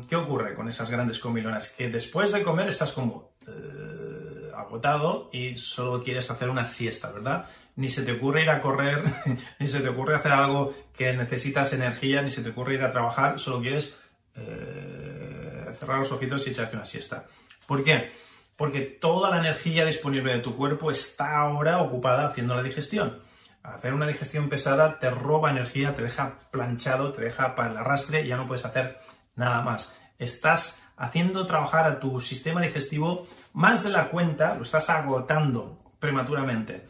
¿Qué 0.09 0.17
ocurre 0.17 0.55
con 0.57 0.69
esas 0.69 0.91
grandes 0.91 1.21
comilonas? 1.21 1.71
Que 1.71 1.89
después 1.89 2.33
de 2.33 2.43
comer 2.43 2.69
estás 2.69 2.93
como 2.93 3.31
eh, 3.47 4.51
agotado 4.57 5.31
y 5.33 5.55
solo 5.55 6.03
quieres 6.03 6.29
hacer 6.33 6.51
una 6.51 6.67
siesta, 6.67 7.13
¿verdad? 7.13 7.49
Ni 7.77 7.89
se 7.89 8.03
te 8.03 8.13
ocurre 8.13 8.43
ir 8.43 8.51
a 8.51 8.61
correr, 8.61 9.05
ni 9.61 9.69
se 9.69 9.81
te 9.81 9.89
ocurre 9.89 10.17
hacer 10.17 10.33
algo 10.33 10.75
que 10.97 11.13
necesitas 11.13 11.73
energía, 11.73 12.23
ni 12.23 12.33
se 12.33 12.43
te 12.43 12.51
ocurre 12.51 12.75
ir 12.75 12.83
a 12.83 12.91
trabajar, 12.91 13.39
solo 13.39 13.61
quieres 13.61 13.97
eh, 14.35 15.73
cerrar 15.75 16.01
los 16.01 16.11
ojitos 16.11 16.45
y 16.47 16.51
echarte 16.51 16.75
una 16.75 16.85
siesta. 16.85 17.27
¿Por 17.69 17.85
qué? 17.85 18.11
Porque 18.57 18.81
toda 18.81 19.31
la 19.31 19.39
energía 19.39 19.85
disponible 19.85 20.33
de 20.33 20.41
tu 20.41 20.57
cuerpo 20.57 20.91
está 20.91 21.39
ahora 21.39 21.81
ocupada 21.81 22.27
haciendo 22.27 22.55
la 22.55 22.63
digestión. 22.63 23.23
Hacer 23.63 23.93
una 23.93 24.07
digestión 24.07 24.49
pesada 24.49 24.99
te 24.99 25.11
roba 25.11 25.51
energía, 25.51 25.95
te 25.95 26.03
deja 26.03 26.39
planchado, 26.51 27.13
te 27.13 27.23
deja 27.23 27.55
para 27.55 27.73
el 27.73 27.77
arrastre 27.77 28.23
y 28.23 28.29
ya 28.29 28.37
no 28.37 28.47
puedes 28.47 28.65
hacer 28.65 29.01
nada 29.35 29.61
más. 29.63 29.99
Estás 30.19 30.89
haciendo 30.97 31.47
trabajar 31.47 31.87
a 31.87 32.01
tu 32.01 32.21
sistema 32.21 32.61
digestivo 32.61 33.27
más 33.53 33.85
de 33.85 33.91
la 33.91 34.09
cuenta, 34.09 34.55
lo 34.55 34.63
estás 34.63 34.89
agotando 34.89 35.77
prematuramente. 35.99 36.87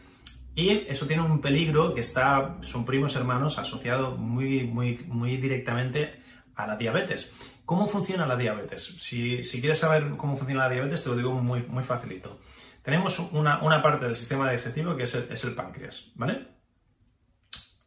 Y 0.55 0.71
eso 0.89 1.07
tiene 1.07 1.23
un 1.23 1.41
peligro 1.41 1.95
que 1.95 2.01
está, 2.01 2.57
son 2.63 2.85
primos 2.85 3.15
hermanos, 3.17 3.59
asociado 3.59 4.17
muy, 4.17 4.65
muy, 4.65 4.99
muy 5.07 5.37
directamente 5.37 6.23
a 6.55 6.67
la 6.67 6.77
diabetes. 6.77 7.35
¿Cómo 7.67 7.87
funciona 7.87 8.27
la 8.27 8.37
diabetes? 8.37 8.95
Si, 8.99 9.43
quieres 9.61 9.81
saber 9.81 10.17
cómo 10.17 10.37
funciona 10.37 10.69
la 10.69 10.75
diabetes, 10.75 11.03
te 11.03 11.11
lo 11.11 11.17
digo 11.17 11.33
muy, 11.33 11.61
muy 11.63 11.85
facilito. 11.85 12.41
Tenemos 12.83 13.19
una, 13.33 13.83
parte 13.83 14.07
del 14.07 14.17
sistema 14.17 14.51
digestivo 14.51 14.97
que 14.97 15.03
es 15.03 15.45
el, 15.45 15.55
páncreas, 15.55 16.13
¿vale? 16.15 16.47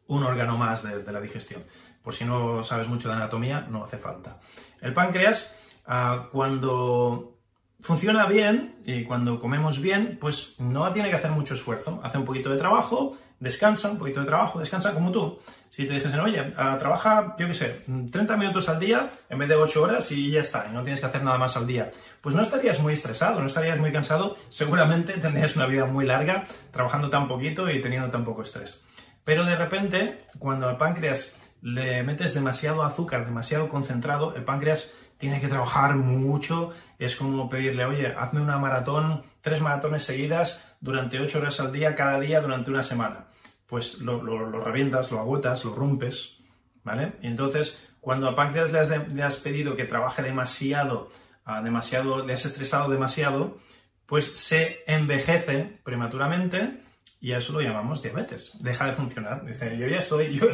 Un 0.06 0.22
órgano 0.22 0.58
más 0.58 0.82
de 0.82 1.12
la 1.12 1.20
digestión. 1.20 1.64
Por 2.02 2.14
si 2.14 2.24
no 2.24 2.62
sabes 2.62 2.88
mucho 2.88 3.08
de 3.08 3.14
anatomía, 3.14 3.62
no 3.62 3.84
hace 3.84 3.98
falta. 3.98 4.40
El 4.80 4.94
páncreas, 4.94 5.56
ah, 5.86 6.28
cuando 6.30 7.39
funciona 7.82 8.26
bien 8.26 8.76
y 8.84 9.04
cuando 9.04 9.38
comemos 9.38 9.80
bien, 9.80 10.18
pues 10.20 10.56
no 10.58 10.92
tiene 10.92 11.10
que 11.10 11.16
hacer 11.16 11.30
mucho 11.30 11.54
esfuerzo. 11.54 12.00
Hace 12.02 12.18
un 12.18 12.24
poquito 12.24 12.50
de 12.50 12.56
trabajo, 12.56 13.16
descansa, 13.38 13.90
un 13.90 13.98
poquito 13.98 14.20
de 14.20 14.26
trabajo, 14.26 14.60
descansa 14.60 14.92
como 14.92 15.10
tú. 15.10 15.38
Si 15.70 15.86
te 15.86 15.94
dijesen, 15.94 16.20
oye, 16.20 16.42
trabaja, 16.52 17.36
yo 17.38 17.46
qué 17.46 17.54
sé, 17.54 17.84
30 18.10 18.36
minutos 18.36 18.68
al 18.68 18.80
día 18.80 19.10
en 19.28 19.38
vez 19.38 19.48
de 19.48 19.54
8 19.54 19.82
horas 19.82 20.10
y 20.12 20.30
ya 20.30 20.40
está, 20.40 20.66
y 20.68 20.74
no 20.74 20.82
tienes 20.82 21.00
que 21.00 21.06
hacer 21.06 21.22
nada 21.22 21.38
más 21.38 21.56
al 21.56 21.66
día, 21.66 21.90
pues 22.20 22.34
no 22.34 22.42
estarías 22.42 22.80
muy 22.80 22.92
estresado, 22.92 23.40
no 23.40 23.46
estarías 23.46 23.78
muy 23.78 23.92
cansado, 23.92 24.36
seguramente 24.48 25.12
tendrías 25.20 25.56
una 25.56 25.66
vida 25.66 25.86
muy 25.86 26.04
larga 26.04 26.46
trabajando 26.72 27.08
tan 27.08 27.28
poquito 27.28 27.70
y 27.70 27.80
teniendo 27.80 28.10
tan 28.10 28.24
poco 28.24 28.42
estrés. 28.42 28.84
Pero 29.24 29.44
de 29.44 29.56
repente, 29.56 30.24
cuando 30.38 30.68
el 30.68 30.76
páncreas 30.76 31.38
le 31.62 32.02
metes 32.02 32.34
demasiado 32.34 32.82
azúcar, 32.82 33.26
demasiado 33.26 33.68
concentrado, 33.68 34.34
el 34.34 34.44
páncreas 34.44 34.92
tiene 35.20 35.40
que 35.40 35.48
trabajar 35.48 35.94
mucho. 35.94 36.72
Es 36.98 37.14
como 37.14 37.48
pedirle, 37.48 37.84
oye, 37.84 38.08
hazme 38.08 38.40
una 38.40 38.58
maratón, 38.58 39.22
tres 39.42 39.60
maratones 39.60 40.02
seguidas 40.02 40.74
durante 40.80 41.20
ocho 41.20 41.38
horas 41.38 41.60
al 41.60 41.72
día, 41.72 41.94
cada 41.94 42.18
día 42.18 42.40
durante 42.40 42.70
una 42.70 42.82
semana. 42.82 43.26
Pues 43.66 44.00
lo, 44.00 44.20
revientas, 44.64 45.12
lo 45.12 45.20
agotas, 45.20 45.64
lo 45.64 45.74
rompes, 45.74 46.40
¿vale? 46.82 47.12
Y 47.22 47.28
entonces, 47.28 47.86
cuando 48.00 48.26
al 48.26 48.34
páncreas 48.34 48.72
le 48.72 48.80
has, 48.80 49.08
le 49.08 49.22
has 49.22 49.36
pedido 49.36 49.76
que 49.76 49.84
trabaje 49.84 50.22
demasiado, 50.22 51.08
ah, 51.44 51.62
demasiado, 51.62 52.26
le 52.26 52.32
has 52.32 52.46
estresado 52.46 52.90
demasiado, 52.90 53.58
pues 54.06 54.26
se 54.26 54.82
envejece 54.86 55.78
prematuramente 55.84 56.82
y 57.20 57.32
a 57.32 57.38
eso 57.38 57.52
lo 57.52 57.60
llamamos 57.60 58.02
diabetes. 58.02 58.52
Deja 58.60 58.86
de 58.86 58.92
funcionar. 58.94 59.44
Dice, 59.44 59.76
yo 59.76 59.86
ya 59.86 59.98
estoy, 59.98 60.34
yo, 60.34 60.46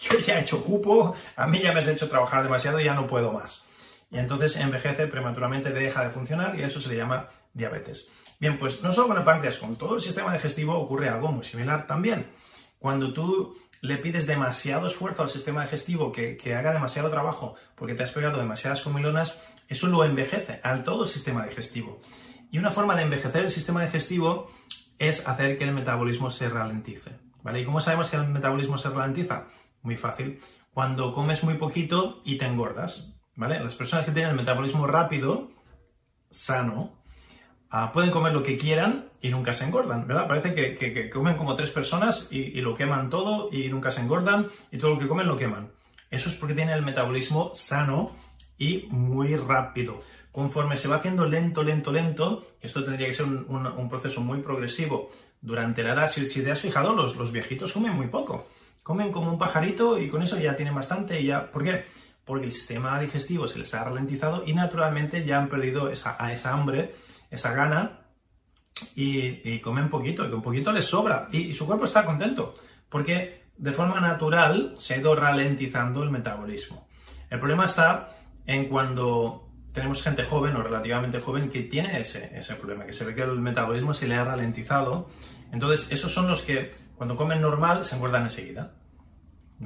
yo 0.00 0.18
ya 0.20 0.38
he 0.38 0.42
hecho 0.42 0.62
cupo, 0.62 1.14
a 1.36 1.46
mí 1.48 1.60
ya 1.60 1.72
me 1.72 1.80
has 1.80 1.88
hecho 1.88 2.08
trabajar 2.08 2.44
demasiado 2.44 2.80
y 2.80 2.84
ya 2.84 2.94
no 2.94 3.08
puedo 3.08 3.32
más. 3.32 3.66
Y 4.12 4.18
entonces 4.18 4.56
envejece 4.58 5.06
prematuramente, 5.06 5.70
deja 5.70 6.04
de 6.04 6.10
funcionar 6.10 6.58
y 6.58 6.62
eso 6.62 6.80
se 6.80 6.90
le 6.90 6.96
llama 6.96 7.28
diabetes. 7.54 8.12
Bien, 8.38 8.58
pues 8.58 8.82
no 8.82 8.92
solo 8.92 9.08
con 9.08 9.18
el 9.18 9.24
páncreas, 9.24 9.58
con 9.58 9.76
todo 9.76 9.94
el 9.94 10.02
sistema 10.02 10.32
digestivo 10.34 10.78
ocurre 10.78 11.08
algo 11.08 11.32
muy 11.32 11.44
similar 11.44 11.86
también. 11.86 12.26
Cuando 12.78 13.12
tú 13.12 13.56
le 13.80 13.96
pides 13.96 14.26
demasiado 14.26 14.86
esfuerzo 14.86 15.22
al 15.22 15.30
sistema 15.30 15.62
digestivo 15.62 16.12
que, 16.12 16.36
que 16.36 16.54
haga 16.54 16.72
demasiado 16.72 17.10
trabajo 17.10 17.54
porque 17.74 17.94
te 17.94 18.02
has 18.02 18.12
pegado 18.12 18.38
demasiadas 18.38 18.82
comilonas, 18.82 19.42
eso 19.68 19.86
lo 19.86 20.04
envejece 20.04 20.60
al 20.62 20.84
todo 20.84 21.04
el 21.04 21.08
sistema 21.08 21.46
digestivo. 21.46 22.00
Y 22.50 22.58
una 22.58 22.70
forma 22.70 22.94
de 22.96 23.04
envejecer 23.04 23.44
el 23.44 23.50
sistema 23.50 23.82
digestivo 23.82 24.50
es 24.98 25.26
hacer 25.26 25.56
que 25.56 25.64
el 25.64 25.72
metabolismo 25.72 26.30
se 26.30 26.50
ralentice. 26.50 27.12
¿vale? 27.42 27.60
¿Y 27.60 27.64
cómo 27.64 27.80
sabemos 27.80 28.10
que 28.10 28.16
el 28.16 28.28
metabolismo 28.28 28.76
se 28.76 28.90
ralentiza? 28.90 29.46
Muy 29.82 29.96
fácil. 29.96 30.40
Cuando 30.74 31.14
comes 31.14 31.42
muy 31.42 31.54
poquito 31.54 32.20
y 32.24 32.38
te 32.38 32.46
engordas. 32.46 33.21
¿Vale? 33.36 33.60
Las 33.60 33.74
personas 33.74 34.06
que 34.06 34.12
tienen 34.12 34.30
el 34.30 34.36
metabolismo 34.36 34.86
rápido, 34.86 35.50
sano, 36.30 36.92
ah, 37.70 37.92
pueden 37.92 38.10
comer 38.10 38.32
lo 38.32 38.42
que 38.42 38.56
quieran 38.56 39.08
y 39.20 39.30
nunca 39.30 39.54
se 39.54 39.64
engordan, 39.64 40.06
¿verdad? 40.06 40.26
Parece 40.26 40.54
que, 40.54 41.10
comen 41.10 41.36
como 41.36 41.54
tres 41.54 41.70
personas 41.70 42.28
y, 42.30 42.60
lo 42.60 42.74
queman 42.74 43.10
todo 43.10 43.48
y 43.52 43.68
nunca 43.68 43.90
se 43.90 44.00
engordan 44.00 44.48
y 44.70 44.78
todo 44.78 44.94
lo 44.94 44.98
que 44.98 45.08
comen 45.08 45.26
lo 45.26 45.36
queman. 45.36 45.70
Eso 46.10 46.28
es 46.28 46.36
porque 46.36 46.54
tienen 46.54 46.74
el 46.74 46.82
metabolismo 46.82 47.52
sano 47.54 48.12
y 48.58 48.86
muy 48.90 49.36
rápido 49.36 49.98
conforme 50.32 50.78
se 50.78 50.88
va 50.88 50.96
haciendo 50.96 51.26
lento, 51.26 51.62
lento, 51.62 51.92
lento, 51.92 52.46
esto 52.60 52.82
tendría 52.82 53.06
que 53.06 53.12
ser 53.12 53.26
un, 53.26 53.88
proceso 53.88 54.22
muy 54.22 54.40
progresivo 54.40 55.10
durante 55.42 55.82
la 55.82 55.92
edad, 55.92 56.08
si, 56.08 56.42
te 56.42 56.50
has 56.50 56.60
fijado, 56.60 56.94
los, 56.94 57.16
los, 57.16 57.32
viejitos 57.32 57.72
comen 57.72 57.92
muy 57.92 58.06
poco, 58.06 58.48
comen 58.82 59.12
como 59.12 59.30
un 59.30 59.38
pajarito 59.38 59.98
y 59.98 60.08
con 60.08 60.22
eso 60.22 60.38
ya 60.38 60.56
tienen 60.56 60.74
bastante 60.74 61.20
y 61.20 61.26
ya, 61.26 61.50
¿por 61.50 61.62
qué? 61.62 61.84
Porque 62.24 62.46
el 62.46 62.52
sistema 62.52 63.00
digestivo 63.00 63.48
se 63.48 63.58
les 63.58 63.74
ha 63.74 63.84
ralentizado 63.84 64.44
y 64.46 64.54
naturalmente 64.54 65.24
ya 65.24 65.38
han 65.38 65.48
perdido 65.48 65.88
esa, 65.88 66.16
esa 66.32 66.52
hambre, 66.52 66.94
esa 67.30 67.52
gana 67.52 68.00
y, 68.94 69.58
comen 69.60 69.90
poquito, 69.90 70.26
y 70.26 70.30
con 70.30 70.42
poquito 70.42 70.72
les 70.72 70.86
sobra 70.86 71.28
y, 71.32 71.48
y 71.48 71.54
su 71.54 71.66
cuerpo 71.66 71.84
está 71.84 72.04
contento, 72.04 72.54
porque 72.88 73.42
de 73.56 73.72
forma 73.72 74.00
natural 74.00 74.74
se 74.78 74.94
ha 74.94 74.98
ido 74.98 75.14
ralentizando 75.14 76.02
el 76.02 76.10
metabolismo. 76.10 76.88
El 77.30 77.38
problema 77.38 77.66
está 77.66 78.16
en 78.46 78.68
cuando 78.68 79.48
tenemos 79.72 80.02
gente 80.02 80.24
joven 80.24 80.56
o 80.56 80.62
relativamente 80.62 81.20
joven 81.20 81.50
que 81.50 81.62
tiene 81.62 82.00
ese, 82.00 82.36
ese 82.36 82.54
problema, 82.56 82.84
que 82.84 82.92
se 82.92 83.04
ve 83.04 83.14
que 83.14 83.22
el 83.22 83.40
metabolismo 83.40 83.94
se 83.94 84.06
le 84.06 84.16
ha 84.16 84.24
ralentizado. 84.24 85.08
Entonces, 85.50 85.90
esos 85.90 86.12
son 86.12 86.28
los 86.28 86.42
que 86.42 86.74
cuando 86.96 87.16
comen 87.16 87.40
normal 87.40 87.84
se 87.84 87.96
engordan 87.96 88.24
enseguida. 88.24 88.74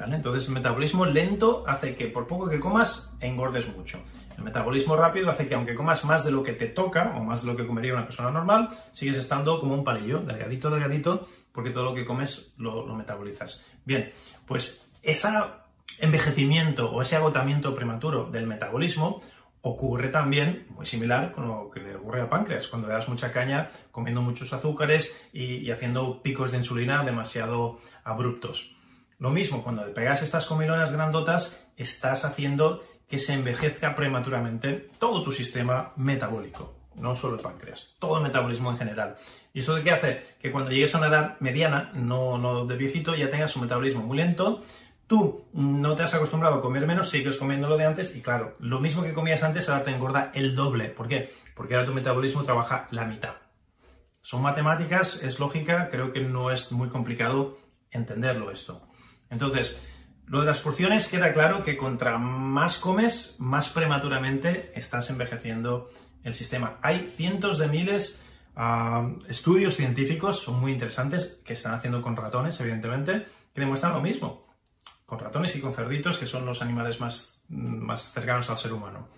Entonces, 0.04 0.48
el 0.48 0.54
metabolismo 0.54 1.06
lento 1.06 1.64
hace 1.66 1.94
que 1.94 2.06
por 2.06 2.26
poco 2.26 2.48
que 2.48 2.60
comas 2.60 3.14
engordes 3.20 3.68
mucho. 3.74 4.02
El 4.36 4.44
metabolismo 4.44 4.96
rápido 4.96 5.30
hace 5.30 5.48
que 5.48 5.54
aunque 5.54 5.74
comas 5.74 6.04
más 6.04 6.24
de 6.24 6.30
lo 6.30 6.42
que 6.42 6.52
te 6.52 6.66
toca 6.66 7.14
o 7.16 7.24
más 7.24 7.42
de 7.42 7.50
lo 7.50 7.56
que 7.56 7.66
comería 7.66 7.94
una 7.94 8.04
persona 8.04 8.30
normal, 8.30 8.70
sigues 8.92 9.16
estando 9.16 9.58
como 9.58 9.74
un 9.74 9.84
palillo, 9.84 10.20
delgadito, 10.20 10.70
delgadito, 10.70 11.26
porque 11.52 11.70
todo 11.70 11.84
lo 11.84 11.94
que 11.94 12.04
comes 12.04 12.54
lo, 12.58 12.84
metabolizas. 12.94 13.66
Bien, 13.84 14.12
pues 14.46 14.86
esa 15.02 15.64
envejecimiento 15.98 16.90
o 16.90 17.00
ese 17.00 17.16
agotamiento 17.16 17.74
prematuro 17.74 18.26
del 18.26 18.46
metabolismo 18.46 19.22
ocurre 19.62 20.10
también, 20.10 20.66
muy 20.68 20.84
similar 20.84 21.32
con 21.32 21.48
lo 21.48 21.70
que 21.70 21.80
le 21.80 21.96
ocurre 21.96 22.20
al 22.20 22.28
páncreas, 22.28 22.68
cuando 22.68 22.88
le 22.88 22.94
das 22.94 23.08
mucha 23.08 23.32
caña 23.32 23.70
comiendo 23.90 24.20
muchos 24.20 24.52
azúcares 24.52 25.28
y, 25.32 25.70
haciendo 25.70 26.22
picos 26.22 26.52
de 26.52 26.58
insulina 26.58 27.02
demasiado 27.04 27.80
abruptos. 28.04 28.75
Lo 29.18 29.30
mismo, 29.30 29.62
cuando 29.62 29.84
le 29.84 29.92
pegas 29.92 30.22
estas 30.22 30.46
comilonas 30.46 30.92
grandotas, 30.92 31.70
estás 31.76 32.24
haciendo 32.24 32.84
que 33.08 33.18
se 33.18 33.34
envejezca 33.34 33.94
prematuramente 33.94 34.90
todo 34.98 35.22
tu 35.22 35.32
sistema 35.32 35.92
metabólico, 35.96 36.74
no 36.96 37.14
solo 37.14 37.36
el 37.36 37.40
páncreas, 37.40 37.96
todo 37.98 38.18
el 38.18 38.24
metabolismo 38.24 38.70
en 38.70 38.78
general. 38.78 39.16
¿Y 39.54 39.60
eso 39.60 39.74
de 39.74 39.82
qué 39.82 39.90
hace? 39.90 40.26
Que 40.40 40.50
cuando 40.50 40.70
llegues 40.70 40.94
a 40.94 40.98
una 40.98 41.06
edad 41.06 41.40
mediana, 41.40 41.90
no, 41.94 42.36
no 42.36 42.66
de 42.66 42.76
viejito, 42.76 43.14
ya 43.14 43.30
tengas 43.30 43.56
un 43.56 43.62
metabolismo 43.62 44.02
muy 44.02 44.18
lento, 44.18 44.64
Tú 45.06 45.44
no 45.52 45.94
te 45.94 46.02
has 46.02 46.14
acostumbrado 46.14 46.56
a 46.56 46.60
comer 46.60 46.84
menos, 46.84 47.10
sigues 47.10 47.36
comiendo 47.36 47.68
lo 47.68 47.76
de 47.76 47.84
antes 47.84 48.16
y 48.16 48.22
claro, 48.22 48.56
lo 48.58 48.80
mismo 48.80 49.04
que 49.04 49.12
comías 49.12 49.44
antes 49.44 49.68
ahora 49.68 49.84
te 49.84 49.92
engorda 49.92 50.32
el 50.34 50.56
doble. 50.56 50.88
¿Por 50.88 51.06
qué? 51.06 51.32
Porque 51.54 51.74
ahora 51.74 51.86
tu 51.86 51.94
metabolismo 51.94 52.42
trabaja 52.42 52.88
la 52.90 53.04
mitad. 53.04 53.34
Son 54.20 54.42
matemáticas, 54.42 55.22
es 55.22 55.38
lógica, 55.38 55.90
creo 55.90 56.12
que 56.12 56.22
no 56.22 56.50
es 56.50 56.72
muy 56.72 56.88
complicado 56.88 57.58
entenderlo 57.92 58.50
esto. 58.50 58.85
Entonces, 59.30 59.80
lo 60.26 60.40
de 60.40 60.46
las 60.46 60.58
porciones 60.58 61.08
queda 61.08 61.32
claro 61.32 61.62
que 61.62 61.76
contra 61.76 62.18
más 62.18 62.78
comes, 62.78 63.36
más 63.38 63.68
prematuramente 63.68 64.72
estás 64.74 65.10
envejeciendo 65.10 65.90
el 66.24 66.34
sistema. 66.34 66.78
Hay 66.82 67.12
cientos 67.16 67.58
de 67.58 67.68
miles 67.68 68.18
de 68.18 68.22
ah, 68.56 69.08
estudios 69.28 69.76
científicos, 69.76 70.40
son 70.40 70.60
muy 70.60 70.72
interesantes, 70.72 71.40
que 71.44 71.52
están 71.52 71.74
haciendo 71.74 72.00
con 72.00 72.16
ratones, 72.16 72.58
evidentemente, 72.60 73.26
que 73.54 73.60
demuestran 73.60 73.92
lo 73.92 74.00
mismo 74.00 74.46
con 75.06 75.20
ratones 75.20 75.54
y 75.56 75.60
con 75.60 75.72
cerditos, 75.72 76.18
que 76.18 76.26
son 76.26 76.44
los 76.44 76.60
animales 76.60 77.00
más, 77.00 77.44
más 77.48 78.12
cercanos 78.12 78.50
al 78.50 78.58
ser 78.58 78.72
humano. 78.72 79.08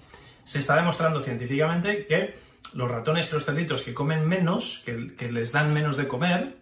Se 0.44 0.58
está 0.60 0.76
demostrando 0.76 1.22
científicamente 1.22 2.06
que 2.06 2.38
los 2.74 2.90
ratones 2.90 3.30
y 3.30 3.34
los 3.34 3.44
cerditos 3.46 3.82
que 3.82 3.94
comen 3.94 4.28
menos, 4.28 4.82
que, 4.84 5.32
les 5.32 5.52
dan 5.52 5.72
menos 5.72 5.96
de 5.96 6.06
comer, 6.06 6.58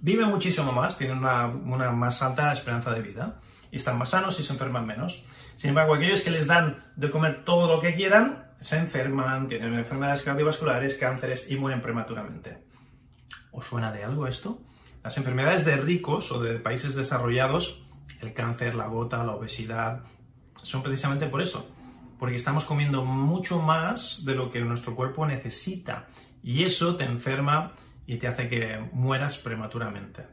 viven 0.00 0.28
muchísimo 0.28 0.72
más, 0.72 0.98
tienen 0.98 1.18
una, 1.18 1.46
una, 1.46 1.90
más 1.90 2.22
alta 2.22 2.52
esperanza 2.52 2.92
de 2.92 3.02
vida 3.02 3.40
y 3.70 3.76
están 3.76 3.98
más 3.98 4.10
sanos 4.10 4.38
y 4.40 4.42
se 4.42 4.52
enferman 4.52 4.86
menos. 4.86 5.24
Sin 5.56 5.70
embargo, 5.70 5.94
aquellos 5.94 6.22
que 6.22 6.30
les 6.30 6.46
dan 6.46 6.84
de 6.96 7.10
comer 7.10 7.44
todo 7.44 7.74
lo 7.74 7.80
que 7.80 7.94
quieran, 7.94 8.52
se 8.60 8.78
enferman, 8.78 9.48
tienen 9.48 9.74
enfermedades 9.74 10.22
cardiovasculares, 10.22 10.96
cánceres 10.96 11.50
y 11.50 11.56
mueren 11.56 11.80
prematuramente. 11.80 12.64
¿Os 13.52 13.66
suena 13.66 13.92
de 13.92 14.04
algo 14.04 14.26
esto? 14.26 14.62
Las 15.02 15.16
enfermedades 15.16 15.64
de 15.64 15.76
ricos 15.76 16.32
o 16.32 16.40
de 16.40 16.58
países 16.58 16.94
desarrollados 16.94 17.88
el 18.20 18.34
cáncer, 18.34 18.74
la 18.74 18.86
gota, 18.86 19.22
la 19.24 19.32
obesidad, 19.32 20.02
son 20.62 20.82
precisamente 20.82 21.26
por 21.26 21.40
eso, 21.40 21.68
porque 22.18 22.36
estamos 22.36 22.64
comiendo 22.64 23.04
mucho 23.04 23.60
más 23.60 24.24
de 24.24 24.34
lo 24.34 24.50
que 24.50 24.60
nuestro 24.60 24.94
cuerpo 24.96 25.26
necesita 25.26 26.08
y 26.42 26.64
eso 26.64 26.96
te 26.96 27.04
enferma 27.04 27.72
y 28.08 28.16
te 28.16 28.26
hace 28.26 28.48
que 28.48 28.80
mueras 28.92 29.36
prematuramente 29.36 30.24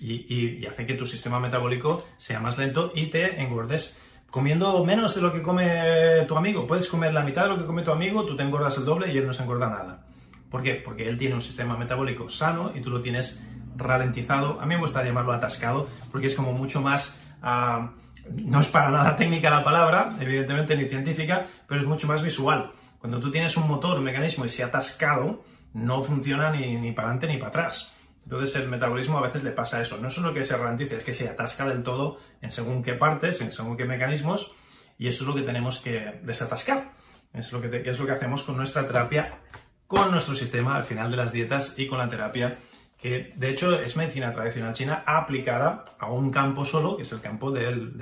y, 0.00 0.66
hace 0.66 0.84
que 0.84 0.94
tu 0.94 1.06
sistema 1.06 1.38
metabólico 1.38 2.04
sea 2.16 2.40
más 2.40 2.58
lento 2.58 2.92
y 2.94 3.06
te 3.06 3.40
engordes 3.40 4.00
comiendo 4.30 4.84
menos 4.84 5.14
de 5.14 5.20
lo 5.22 5.32
que 5.32 5.40
come 5.40 6.24
tu 6.26 6.36
amigo. 6.36 6.66
Puedes 6.66 6.88
comer 6.88 7.14
la 7.14 7.22
mitad 7.22 7.44
de 7.44 7.50
lo 7.50 7.58
que 7.58 7.66
come 7.66 7.82
tu 7.82 7.92
amigo, 7.92 8.26
tú 8.26 8.36
te 8.36 8.42
engordas 8.42 8.76
el 8.78 8.84
doble 8.84 9.12
y 9.12 9.16
él 9.16 9.26
no 9.28 9.32
se 9.32 9.44
engorda 9.44 9.68
nada. 9.68 10.04
¿Por 10.50 10.62
qué? 10.62 10.74
Porque 10.74 11.08
él 11.08 11.16
tiene 11.16 11.36
un 11.36 11.42
sistema 11.42 11.76
metabólico 11.76 12.28
sano 12.28 12.72
y 12.74 12.80
tú 12.80 12.90
lo 12.90 13.00
tienes 13.00 13.48
ralentizado, 13.76 14.60
a 14.60 14.66
mí 14.66 14.74
me 14.74 14.80
gusta 14.80 15.04
llamarlo 15.04 15.32
atascado, 15.32 15.88
porque 16.10 16.26
es 16.26 16.34
como 16.34 16.52
mucho 16.52 16.80
más... 16.80 17.20
Ah, 17.42 17.92
no 18.28 18.60
es 18.60 18.68
para 18.68 18.90
nada 18.90 19.16
técnica 19.16 19.50
la 19.50 19.62
palabra, 19.62 20.08
evidentemente 20.18 20.76
ni 20.76 20.88
científica, 20.88 21.46
pero 21.68 21.80
es 21.80 21.86
mucho 21.86 22.08
más 22.08 22.22
visual. 22.22 22.72
Cuando 22.98 23.20
tú 23.20 23.30
tienes 23.30 23.56
un 23.56 23.68
motor, 23.68 23.98
un 23.98 24.04
mecanismo 24.04 24.46
y 24.46 24.48
se 24.48 24.62
ha 24.64 24.66
atascado, 24.66 25.44
no 25.74 26.02
funciona 26.02 26.50
ni, 26.50 26.76
ni 26.76 26.92
para 26.92 27.08
adelante 27.08 27.26
ni 27.26 27.36
para 27.36 27.48
atrás. 27.50 27.94
Entonces 28.24 28.56
el 28.56 28.68
metabolismo 28.68 29.18
a 29.18 29.22
veces 29.22 29.44
le 29.44 29.50
pasa 29.50 29.82
eso. 29.82 29.98
No 29.98 30.10
solo 30.10 30.32
que 30.32 30.44
se 30.44 30.56
ralentice, 30.56 30.96
es 30.96 31.04
que 31.04 31.12
se 31.12 31.28
atasca 31.28 31.68
del 31.68 31.82
todo 31.82 32.18
en 32.40 32.50
según 32.50 32.82
qué 32.82 32.94
partes, 32.94 33.40
en 33.42 33.52
según 33.52 33.76
qué 33.76 33.84
mecanismos, 33.84 34.54
y 34.98 35.08
eso 35.08 35.24
es 35.24 35.28
lo 35.28 35.34
que 35.34 35.42
tenemos 35.42 35.80
que 35.80 36.20
desatascar. 36.22 36.92
Es 37.34 37.52
lo 37.52 37.60
que, 37.60 37.82
es 37.84 37.98
lo 37.98 38.06
que 38.06 38.12
hacemos 38.12 38.44
con 38.44 38.56
nuestra 38.56 38.86
terapia, 38.86 39.40
con 39.86 40.10
nuestro 40.10 40.34
sistema 40.34 40.76
al 40.76 40.84
final 40.84 41.10
de 41.10 41.16
las 41.16 41.32
dietas 41.32 41.78
y 41.78 41.86
con 41.88 41.98
la 41.98 42.08
terapia 42.08 42.58
que 43.04 43.34
de 43.36 43.50
hecho 43.50 43.78
es 43.78 43.98
medicina 43.98 44.32
tradicional 44.32 44.72
china 44.72 45.02
aplicada 45.04 45.84
a 45.98 46.10
un 46.10 46.30
campo 46.30 46.64
solo, 46.64 46.96
que 46.96 47.02
es 47.02 47.12
el 47.12 47.20
campo 47.20 47.50
del, 47.50 47.92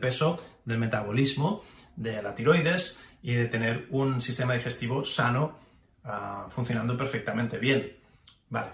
peso, 0.00 0.40
del 0.64 0.78
metabolismo, 0.78 1.64
de 1.96 2.22
la 2.22 2.36
tiroides 2.36 3.00
y 3.20 3.34
de 3.34 3.48
tener 3.48 3.88
un 3.90 4.20
sistema 4.20 4.54
digestivo 4.54 5.04
sano 5.04 5.58
ah, 6.04 6.46
funcionando 6.50 6.96
perfectamente 6.96 7.58
bien. 7.58 7.96
Vale. 8.48 8.68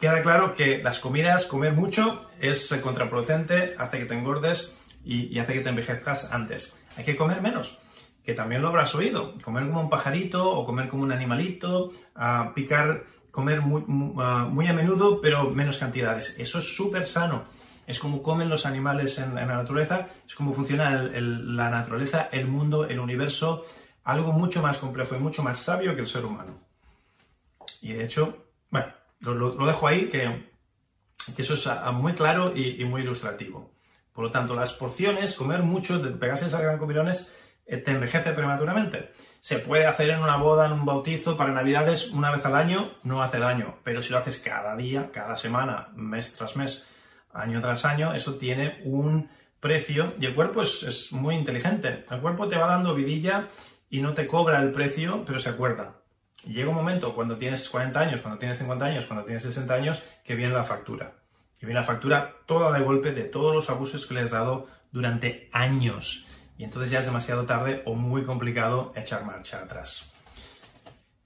Queda 0.00 0.22
claro 0.22 0.54
que 0.54 0.82
las 0.82 0.98
comidas, 0.98 1.46
comer 1.46 1.72
mucho, 1.72 2.28
es 2.40 2.72
contraproducente, 2.82 3.74
hace 3.78 3.98
que 3.98 4.04
te 4.06 4.14
engordes 4.14 4.76
y, 5.04 5.38
hace 5.38 5.54
que 5.54 5.60
te 5.60 5.68
envejezcas 5.68 6.32
antes. 6.32 6.80
Hay 6.96 7.04
que 7.04 7.16
comer 7.16 7.40
menos 7.40 7.78
que 8.24 8.32
también 8.32 8.62
lo 8.62 8.68
habrás 8.68 8.94
oído, 8.94 9.34
comer 9.42 9.66
como 9.66 9.82
un 9.82 9.90
pajarito 9.90 10.50
o 10.50 10.64
comer 10.64 10.88
como 10.88 11.02
un 11.02 11.12
animalito, 11.12 11.92
ah, 12.14 12.52
picar 12.54 13.04
comer 13.34 13.58
ah, 13.58 14.48
muy, 14.48 14.66
a 14.68 14.72
menudo, 14.72 15.20
pero 15.20 15.50
menos 15.50 15.78
cantidades. 15.78 16.38
Eso 16.38 16.60
es 16.60 16.76
súper 16.76 17.04
sano. 17.04 17.42
Es 17.86 17.98
como 17.98 18.22
comen 18.22 18.48
los 18.48 18.64
animales 18.64 19.18
en, 19.18 19.34
la 19.34 19.44
naturaleza, 19.44 20.08
es 20.26 20.34
como 20.36 20.54
funciona 20.54 21.02
la 21.02 21.68
naturaleza, 21.68 22.28
el 22.30 22.46
mundo, 22.46 22.86
el 22.86 22.98
universo, 23.00 23.66
algo 24.04 24.32
mucho 24.32 24.62
más 24.62 24.78
complejo 24.78 25.16
y 25.16 25.18
mucho 25.18 25.42
más 25.42 25.60
sabio 25.60 25.94
que 25.94 26.02
el 26.02 26.06
ser 26.06 26.24
humano. 26.24 26.60
Y 27.80 27.92
de 27.92 28.04
hecho, 28.04 28.46
bueno, 28.70 28.92
lo, 29.20 29.66
dejo 29.66 29.86
ahí, 29.86 30.08
que, 30.08 30.50
eso 31.36 31.54
es 31.54 31.68
muy 31.92 32.12
claro 32.12 32.56
y, 32.56 32.84
muy 32.84 33.02
ilustrativo. 33.02 33.72
Por 34.12 34.24
lo 34.24 34.30
tanto, 34.30 34.54
las 34.54 34.74
porciones, 34.74 35.34
comer 35.34 35.62
mucho, 35.62 36.00
pegarse 36.18 36.46
esas 36.46 36.62
gran 36.62 36.78
comilones, 36.78 37.34
eh, 37.66 37.78
te 37.78 37.90
envejece 37.90 38.32
prematuramente. 38.32 39.12
Se 39.40 39.58
puede 39.58 39.86
hacer 39.86 40.10
en 40.10 40.20
una 40.20 40.36
boda, 40.36 40.66
en 40.66 40.72
un 40.72 40.84
bautizo, 40.84 41.36
para 41.36 41.52
Navidades 41.52 42.10
una 42.10 42.30
vez 42.30 42.44
al 42.46 42.54
año, 42.54 42.92
no 43.02 43.22
hace 43.22 43.38
daño. 43.38 43.78
Pero 43.82 44.02
si 44.02 44.12
lo 44.12 44.18
haces 44.18 44.38
cada 44.38 44.76
día, 44.76 45.10
cada 45.12 45.36
semana, 45.36 45.88
mes 45.94 46.32
tras 46.34 46.56
mes, 46.56 46.88
año 47.32 47.60
tras 47.60 47.84
año, 47.84 48.14
eso 48.14 48.36
tiene 48.36 48.80
un 48.84 49.28
precio 49.60 50.12
y 50.20 50.26
el 50.26 50.34
cuerpo 50.34 50.62
es, 50.62 51.10
muy 51.12 51.34
inteligente. 51.34 52.04
El 52.10 52.20
cuerpo 52.20 52.48
te 52.48 52.56
va 52.56 52.66
dando 52.66 52.94
vidilla 52.94 53.48
y 53.94 54.00
no 54.00 54.12
te 54.12 54.26
cobra 54.26 54.60
el 54.60 54.72
precio, 54.72 55.22
pero 55.24 55.38
se 55.38 55.50
acuerda. 55.50 56.00
Llega 56.44 56.68
un 56.68 56.74
momento 56.74 57.14
cuando 57.14 57.38
tienes 57.38 57.68
40 57.68 58.00
años, 58.00 58.20
cuando 58.22 58.40
tienes 58.40 58.58
50 58.58 58.84
años, 58.84 59.06
cuando 59.06 59.24
tienes 59.24 59.44
60 59.44 59.72
años, 59.72 60.02
que 60.24 60.34
viene 60.34 60.52
la 60.52 60.64
factura. 60.64 61.12
Que 61.60 61.66
viene 61.66 61.78
la 61.80 61.86
factura 61.86 62.34
toda 62.44 62.76
de 62.76 62.84
golpe 62.84 63.12
de 63.12 63.22
todos 63.22 63.54
los 63.54 63.70
abusos 63.70 64.04
que 64.06 64.14
le 64.14 64.22
has 64.22 64.32
dado 64.32 64.66
durante 64.90 65.48
años 65.52 66.26
y 66.58 66.64
entonces 66.64 66.90
ya 66.90 66.98
es 66.98 67.04
demasiado 67.04 67.46
tarde 67.46 67.82
o 67.84 67.94
muy 67.94 68.24
complicado 68.24 68.92
echar 68.96 69.24
marcha 69.24 69.58
atrás. 69.58 70.12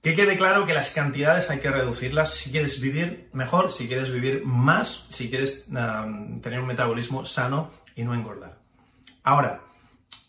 Que 0.03 0.13
quede 0.13 0.37
claro 0.37 0.67
que 0.67 0.75
las 0.75 0.91
cantidades 0.91 1.49
hay 1.49 1.61
que 1.61 1.71
reducirlas 1.71 2.35
si 2.35 2.51
quieres 2.51 2.79
vivir 2.79 3.31
mejor, 3.33 3.71
si 3.71 3.87
quieres 3.87 4.13
vivir 4.13 4.45
más, 4.45 5.07
si 5.09 5.27
quieres 5.31 5.65
tener 5.65 6.59
un 6.59 6.67
metabolismo 6.67 7.25
sano 7.25 7.71
y 7.95 8.03
no 8.03 8.13
engordar. 8.13 8.59
Ahora, 9.23 9.61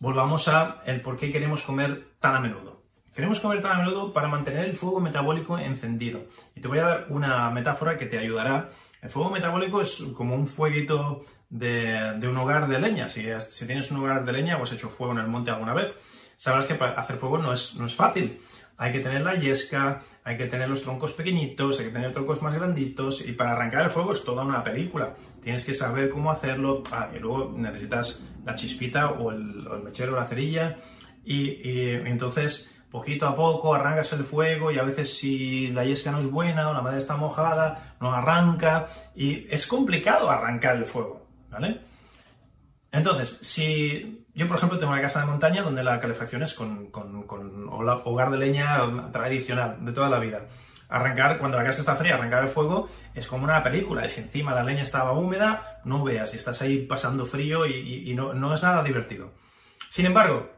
volvamos 0.00 0.48
a 0.48 0.82
el 0.86 1.00
por 1.02 1.16
qué 1.16 1.30
queremos 1.30 1.62
comer 1.62 2.08
tan 2.18 2.34
a 2.34 2.40
menudo. 2.40 2.82
Queremos 3.14 3.38
comer 3.38 3.60
tan 3.60 3.72
a 3.72 3.84
menudo 3.84 4.12
para 4.12 4.28
mantener 4.28 4.64
el 4.64 4.76
fuego 4.76 4.98
metabólico 5.00 5.58
encendido. 5.58 6.24
Y 6.56 6.60
te 6.60 6.68
voy 6.68 6.78
a 6.78 6.84
dar 6.84 7.06
una 7.10 7.50
metáfora 7.50 7.98
que 7.98 8.06
te 8.06 8.18
ayudará. 8.18 8.70
El 9.02 9.10
fuego 9.10 9.30
metabólico 9.30 9.80
es 9.80 10.02
como 10.16 10.34
un 10.34 10.48
fueguito 10.48 11.24
de, 11.50 12.18
un 12.22 12.36
hogar 12.36 12.66
de 12.68 12.80
leña. 12.80 13.08
Si, 13.08 13.22
tienes 13.66 13.90
un 13.90 13.98
hogar 13.98 14.24
de 14.24 14.32
leña 14.32 14.56
o 14.56 14.62
has 14.62 14.72
hecho 14.72 14.88
fuego 14.88 15.12
en 15.12 15.18
el 15.18 15.28
monte 15.28 15.50
alguna 15.50 15.74
vez, 15.74 15.94
sabrás 16.36 16.66
que 16.66 16.74
hacer 16.74 17.16
fuego 17.16 17.38
no 17.38 17.52
es, 17.52 17.76
no 17.76 17.86
es 17.86 17.94
fácil. 17.94 18.40
Hay 18.80 18.92
que 18.92 19.00
tener 19.00 19.20
la 19.20 19.34
yesca, 19.34 20.00
hay 20.24 20.38
que 20.38 20.46
tener 20.46 20.66
los 20.66 20.82
troncos 20.82 21.12
pequeñitos, 21.12 21.78
hay 21.78 21.84
que 21.88 21.92
tener 21.92 22.14
troncos 22.14 22.40
más 22.40 22.54
granditos 22.54 23.20
y 23.28 23.32
para 23.32 23.52
arrancar 23.52 23.82
el 23.82 23.90
fuego 23.90 24.14
es 24.14 24.24
toda 24.24 24.42
una 24.42 24.64
película. 24.64 25.14
Tienes 25.42 25.66
que 25.66 25.74
saber 25.74 26.08
cómo 26.08 26.30
hacerlo 26.30 26.82
ah, 26.90 27.10
y 27.14 27.18
luego 27.18 27.52
necesitas 27.54 28.26
la 28.42 28.54
chispita 28.54 29.10
o 29.10 29.32
el, 29.32 29.68
mechero 29.84 30.14
o 30.14 30.16
la 30.16 30.24
cerilla 30.24 30.78
y, 31.22 31.90
entonces 32.06 32.74
poquito 32.90 33.28
a 33.28 33.36
poco 33.36 33.74
arrancas 33.74 34.14
el 34.14 34.24
fuego 34.24 34.72
y 34.72 34.78
a 34.78 34.82
veces 34.82 35.14
si 35.14 35.68
la 35.68 35.84
yesca 35.84 36.10
no 36.10 36.18
es 36.18 36.30
buena 36.30 36.70
o 36.70 36.72
la 36.72 36.80
madera 36.80 37.00
está 37.00 37.16
mojada 37.16 37.96
no 38.00 38.14
arranca 38.14 38.88
y 39.14 39.46
es 39.50 39.66
complicado 39.66 40.30
arrancar 40.30 40.78
el 40.78 40.86
fuego. 40.86 41.26
¿vale? 41.50 41.82
Entonces, 42.92 43.28
si 43.42 44.24
yo, 44.34 44.46
por 44.46 44.56
ejemplo, 44.56 44.78
tengo 44.78 44.92
una 44.92 45.02
casa 45.02 45.20
de 45.20 45.26
montaña 45.26 45.62
donde 45.62 45.82
la 45.82 46.00
calefacción 46.00 46.42
es 46.42 46.54
con, 46.54 46.90
hogar 47.70 48.30
de 48.30 48.38
leña 48.38 48.80
tradicional 49.12 49.84
de 49.84 49.92
toda 49.92 50.08
la 50.08 50.18
vida. 50.18 50.42
arrancar, 50.88 51.38
cuando 51.38 51.56
la 51.56 51.62
casa 51.62 51.80
está 51.80 51.94
fría, 51.94 52.16
arrancar 52.16 52.42
el 52.42 52.50
fuego 52.50 52.88
es 53.14 53.26
como 53.28 53.44
una 53.44 53.62
película. 53.62 54.04
Y 54.04 54.10
si 54.10 54.22
encima 54.22 54.54
la 54.54 54.64
leña 54.64 54.82
estaba 54.82 55.12
húmeda, 55.12 55.80
no 55.84 56.02
veas, 56.02 56.34
y 56.34 56.36
estás 56.36 56.60
ahí 56.62 56.84
pasando 56.84 57.26
frío 57.26 57.64
y, 57.66 58.12
no, 58.14 58.34
no 58.34 58.52
es 58.54 58.62
nada 58.62 58.82
divertido. 58.82 59.32
Sin 59.88 60.06
embargo, 60.06 60.50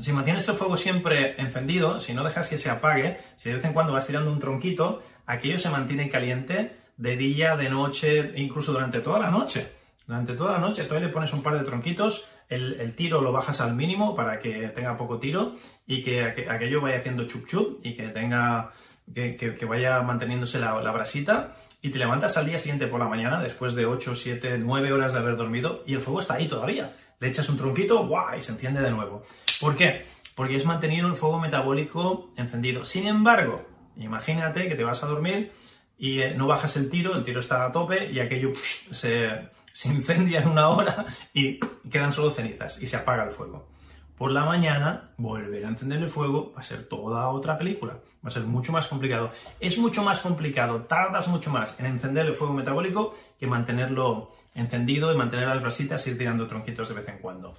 si 0.00 0.12
mantienes 0.12 0.46
el 0.48 0.56
fuego 0.56 0.76
siempre 0.76 1.40
encendido, 1.40 2.00
si 2.00 2.12
no 2.12 2.22
dejas 2.22 2.48
que 2.50 2.58
se 2.58 2.68
apague, 2.68 3.18
si 3.34 3.48
de 3.48 3.56
vez 3.56 3.64
en 3.64 3.72
cuando 3.72 3.94
vas 3.94 4.06
tirando 4.06 4.30
un 4.30 4.40
tronquito, 4.40 5.02
aquello 5.24 5.58
se 5.58 5.70
mantiene 5.70 6.10
caliente 6.10 6.76
de 6.96 7.16
día, 7.16 7.56
de 7.56 7.70
noche, 7.70 8.32
incluso 8.36 8.72
durante 8.72 9.00
toda 9.00 9.18
la 9.18 9.30
noche. 9.30 9.72
Durante 10.06 10.34
toda 10.34 10.52
la 10.52 10.58
noche 10.58 10.84
tú 10.84 10.94
le 10.94 11.08
pones 11.08 11.32
un 11.32 11.42
par 11.42 11.58
de 11.58 11.64
tronquitos, 11.64 12.28
el, 12.48 12.94
tiro 12.94 13.20
lo 13.20 13.32
bajas 13.32 13.60
al 13.60 13.74
mínimo 13.74 14.14
para 14.14 14.38
que 14.38 14.68
tenga 14.68 14.96
poco 14.96 15.18
tiro 15.18 15.56
y 15.86 16.02
que, 16.02 16.22
aquello 16.48 16.80
vaya 16.80 16.98
haciendo 16.98 17.26
chup 17.26 17.46
chup 17.46 17.80
y 17.84 17.94
que 17.94 18.08
tenga 18.08 18.72
que, 19.14 19.66
vaya 19.68 20.02
manteniéndose 20.02 20.58
la, 20.58 20.72
brasita 20.90 21.56
y 21.82 21.90
te 21.90 21.98
levantas 21.98 22.36
al 22.36 22.46
día 22.46 22.58
siguiente 22.58 22.86
por 22.86 23.00
la 23.00 23.08
mañana 23.08 23.40
después 23.40 23.74
de 23.74 23.86
8, 23.86 24.14
7, 24.14 24.58
9 24.58 24.92
horas 24.92 25.12
de 25.12 25.18
haber 25.20 25.36
dormido 25.36 25.82
y 25.86 25.94
el 25.94 26.00
fuego 26.00 26.20
está 26.20 26.34
ahí 26.34 26.48
todavía. 26.48 26.94
Le 27.18 27.28
echas 27.28 27.48
un 27.48 27.56
tronquito, 27.56 28.06
¡guau! 28.06 28.36
y 28.36 28.42
se 28.42 28.52
enciende 28.52 28.80
de 28.80 28.90
nuevo. 28.90 29.22
¿Por 29.60 29.76
qué? 29.76 30.04
Porque 30.34 30.56
es 30.56 30.66
mantenido 30.66 31.08
el 31.08 31.16
fuego 31.16 31.40
metabólico 31.40 32.30
encendido. 32.36 32.84
Sin 32.84 33.06
embargo, 33.06 33.66
imagínate 33.96 34.68
que 34.68 34.74
te 34.74 34.84
vas 34.84 35.02
a 35.02 35.06
dormir 35.06 35.52
y 35.98 36.20
eh, 36.20 36.34
no 36.34 36.46
bajas 36.46 36.76
el 36.76 36.90
tiro, 36.90 37.16
el 37.16 37.24
tiro 37.24 37.40
está 37.40 37.64
a 37.64 37.72
tope 37.72 38.10
y 38.12 38.20
aquello 38.20 38.52
se, 38.90 39.48
se 39.76 39.90
incendia 39.90 40.40
en 40.40 40.48
una 40.48 40.70
hora 40.70 41.04
y 41.34 41.60
quedan 41.90 42.10
solo 42.10 42.30
cenizas 42.30 42.82
y 42.82 42.86
se 42.86 42.96
apaga 42.96 43.24
el 43.24 43.32
fuego. 43.32 43.68
Por 44.16 44.30
la 44.30 44.46
mañana, 44.46 45.10
volver 45.18 45.66
a 45.66 45.68
encender 45.68 46.02
el 46.02 46.08
fuego 46.08 46.54
va 46.56 46.60
a 46.60 46.62
ser 46.62 46.88
toda 46.88 47.28
otra 47.28 47.58
película. 47.58 47.92
Va 48.24 48.28
a 48.28 48.30
ser 48.30 48.44
mucho 48.44 48.72
más 48.72 48.88
complicado. 48.88 49.30
Es 49.60 49.76
mucho 49.76 50.02
más 50.02 50.20
complicado, 50.22 50.84
tardas 50.84 51.28
mucho 51.28 51.50
más 51.50 51.78
en 51.78 51.84
encender 51.84 52.24
el 52.24 52.34
fuego 52.34 52.54
metabólico 52.54 53.14
que 53.38 53.46
mantenerlo 53.46 54.32
encendido 54.54 55.12
y 55.12 55.16
mantener 55.18 55.46
las 55.46 55.60
brasitas 55.60 56.06
y 56.06 56.12
ir 56.12 56.16
tirando 56.16 56.46
tronquitos 56.46 56.88
de 56.88 56.94
vez 56.94 57.08
en 57.08 57.18
cuando. 57.18 57.58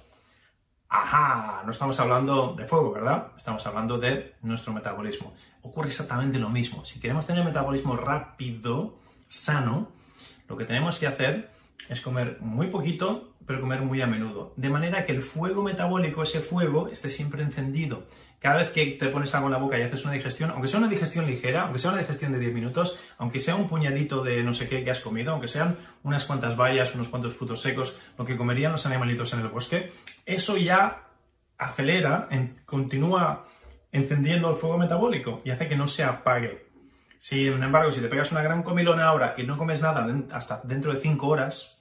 Ajá, 0.88 1.62
no 1.64 1.70
estamos 1.70 2.00
hablando 2.00 2.52
de 2.54 2.66
fuego, 2.66 2.90
¿verdad? 2.90 3.28
Estamos 3.36 3.64
hablando 3.64 3.96
de 3.96 4.34
nuestro 4.42 4.72
metabolismo. 4.72 5.34
Ocurre 5.62 5.86
exactamente 5.86 6.40
lo 6.40 6.48
mismo. 6.48 6.84
Si 6.84 6.98
queremos 6.98 7.28
tener 7.28 7.44
metabolismo 7.44 7.96
rápido, 7.96 8.98
sano, 9.28 9.92
lo 10.48 10.56
que 10.56 10.64
tenemos 10.64 10.98
que 10.98 11.06
hacer 11.06 11.57
es 11.88 12.00
comer 12.00 12.38
muy 12.40 12.68
poquito, 12.68 13.34
pero 13.46 13.60
comer 13.60 13.80
muy 13.80 14.02
a 14.02 14.06
menudo. 14.06 14.52
De 14.56 14.68
manera 14.68 15.04
que 15.06 15.12
el 15.12 15.22
fuego 15.22 15.62
metabólico, 15.62 16.22
ese 16.22 16.40
fuego, 16.40 16.88
esté 16.88 17.08
siempre 17.08 17.42
encendido. 17.42 18.06
Cada 18.38 18.58
vez 18.58 18.70
que 18.70 18.86
te 18.86 19.08
pones 19.08 19.34
algo 19.34 19.48
en 19.48 19.54
la 19.54 19.58
boca 19.58 19.78
y 19.78 19.82
haces 19.82 20.04
una 20.04 20.14
digestión, 20.14 20.50
aunque 20.50 20.68
sea 20.68 20.78
una 20.78 20.88
digestión 20.88 21.26
ligera, 21.26 21.62
aunque 21.62 21.78
sea 21.78 21.90
una 21.90 22.00
digestión 22.00 22.30
de 22.30 22.38
10 22.38 22.54
minutos, 22.54 22.98
aunque 23.16 23.40
sea 23.40 23.56
un 23.56 23.66
puñadito 23.66 24.22
de 24.22 24.44
no 24.44 24.54
sé 24.54 24.68
qué 24.68 24.84
que 24.84 24.90
has 24.90 25.00
comido, 25.00 25.32
aunque 25.32 25.48
sean 25.48 25.76
unas 26.04 26.24
cuantas 26.24 26.56
bayas, 26.56 26.94
unos 26.94 27.08
cuantos 27.08 27.34
frutos 27.34 27.62
secos, 27.62 27.98
lo 28.16 28.24
que 28.24 28.36
comerían 28.36 28.70
los 28.70 28.86
animalitos 28.86 29.32
en 29.32 29.40
el 29.40 29.48
bosque, 29.48 29.92
eso 30.24 30.56
ya 30.56 31.08
acelera, 31.56 32.28
continúa 32.64 33.48
encendiendo 33.90 34.50
el 34.50 34.56
fuego 34.56 34.78
metabólico 34.78 35.40
y 35.44 35.50
hace 35.50 35.68
que 35.68 35.76
no 35.76 35.88
se 35.88 36.04
apague. 36.04 36.67
Sin 37.18 37.62
embargo, 37.62 37.92
si 37.92 38.00
te 38.00 38.08
pegas 38.08 38.32
una 38.32 38.42
gran 38.42 38.62
comilona 38.62 39.06
ahora 39.06 39.34
y 39.36 39.42
no 39.42 39.56
comes 39.56 39.82
nada 39.82 40.06
hasta 40.32 40.60
dentro 40.64 40.92
de 40.92 40.98
5 40.98 41.26
horas, 41.26 41.78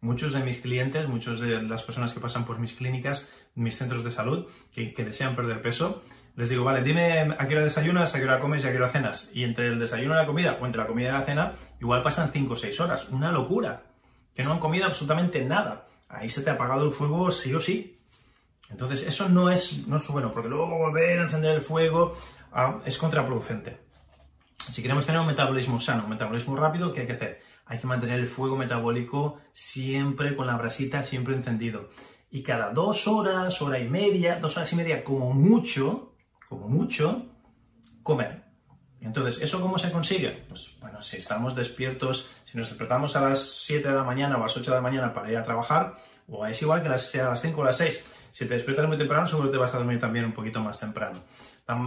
muchos 0.00 0.32
de 0.32 0.40
mis 0.40 0.60
clientes, 0.60 1.08
muchas 1.08 1.40
de 1.40 1.62
las 1.62 1.82
personas 1.82 2.12
que 2.12 2.20
pasan 2.20 2.44
por 2.44 2.58
mis 2.58 2.74
clínicas, 2.74 3.32
mis 3.54 3.76
centros 3.76 4.02
de 4.04 4.10
salud, 4.10 4.46
que, 4.72 4.92
desean 4.96 5.36
perder 5.36 5.62
peso, 5.62 6.02
les 6.36 6.48
digo, 6.48 6.64
vale, 6.64 6.82
dime 6.82 7.34
a 7.38 7.48
qué 7.48 7.54
hora 7.54 7.64
desayunas, 7.64 8.14
a 8.14 8.18
qué 8.18 8.24
hora 8.24 8.38
comes 8.38 8.64
y 8.64 8.68
a 8.68 8.70
qué 8.70 8.78
hora 8.78 8.88
cenas. 8.88 9.30
Y 9.34 9.44
entre 9.44 9.68
el 9.68 9.78
desayuno 9.78 10.14
y 10.14 10.16
la 10.16 10.26
comida, 10.26 10.58
o 10.60 10.66
entre 10.66 10.80
la 10.80 10.86
comida 10.86 11.08
y 11.10 11.12
la 11.12 11.22
cena, 11.22 11.54
igual 11.80 12.02
pasan 12.02 12.30
5 12.32 12.52
o 12.52 12.56
6 12.56 12.80
horas. 12.80 13.08
Una 13.10 13.30
locura. 13.30 13.82
Que 14.34 14.44
no 14.44 14.52
han 14.52 14.58
comido 14.58 14.86
absolutamente 14.86 15.44
nada. 15.44 15.86
Ahí 16.08 16.28
se 16.28 16.42
te 16.42 16.50
ha 16.50 16.54
apagado 16.54 16.84
el 16.86 16.92
fuego 16.92 17.30
sí 17.30 17.52
o 17.54 17.60
sí. 17.60 17.98
Entonces, 18.70 19.06
eso 19.06 19.28
no 19.28 19.50
es, 19.50 19.86
no 19.86 19.96
es 19.96 20.08
bueno, 20.08 20.32
porque 20.32 20.48
luego 20.48 20.66
volver 20.66 21.18
a 21.18 21.22
encender 21.24 21.52
el 21.52 21.62
fuego 21.62 22.16
ah, 22.52 22.78
es 22.84 22.96
contraproducente. 22.96 23.89
Si 24.70 24.82
queremos 24.82 25.04
tener 25.04 25.20
un 25.20 25.26
metabolismo 25.26 25.80
sano, 25.80 26.04
un 26.04 26.10
metabolismo 26.10 26.56
rápido, 26.56 26.92
¿qué 26.92 27.00
hay 27.00 27.06
que 27.06 27.12
hacer? 27.14 27.42
hay 27.70 27.78
que 27.78 27.86
mantener 27.86 28.18
el 28.18 28.26
fuego 28.26 28.56
metabólico 28.56 29.38
siempre 29.52 30.34
con 30.34 30.48
la 30.48 30.56
brasita, 30.56 31.04
siempre 31.04 31.36
encendido. 31.36 31.90
Y 32.28 32.42
cada 32.42 32.70
dos 32.70 33.06
horas, 33.06 33.62
hora 33.62 33.78
y 33.78 33.88
media, 33.88 34.40
dos 34.40 34.56
horas 34.56 34.72
y 34.72 34.76
media, 34.76 35.04
como 35.04 35.32
mucho, 35.32 36.16
como 36.48 36.68
mucho, 36.68 37.26
comer. 38.02 38.42
Entonces, 39.00 39.40
¿eso 39.40 39.60
cómo 39.60 39.78
se 39.78 39.92
consigue? 39.92 40.44
Pues 40.48 40.76
bueno, 40.80 41.00
si 41.04 41.18
estamos 41.18 41.54
despiertos, 41.54 42.28
si 42.42 42.58
nos 42.58 42.68
despertamos 42.68 43.14
a 43.14 43.28
las 43.28 43.40
7 43.40 43.88
de 43.88 43.94
la 43.94 44.02
mañana 44.02 44.34
o 44.34 44.40
a 44.40 44.46
las 44.46 44.56
8 44.56 44.68
de 44.68 44.76
la 44.76 44.82
mañana 44.82 45.14
para 45.14 45.30
ir 45.30 45.36
a 45.36 45.44
trabajar, 45.44 45.94
o 46.26 46.44
es 46.44 46.60
igual 46.62 46.82
que 46.82 46.88
a 46.88 46.90
las, 46.90 47.08
5 47.08 47.60
o 47.60 47.64
las 47.64 47.76
6, 47.76 48.04
si 48.32 48.48
te 48.48 48.54
despiertas 48.54 48.88
muy 48.88 48.98
temprano, 48.98 49.28
seguro 49.28 49.48
te 49.48 49.58
vas 49.58 49.72
a 49.74 49.78
dormir 49.78 50.00
también 50.00 50.24
un 50.24 50.32
poquito 50.32 50.58
más 50.58 50.80
temprano. 50.80 51.20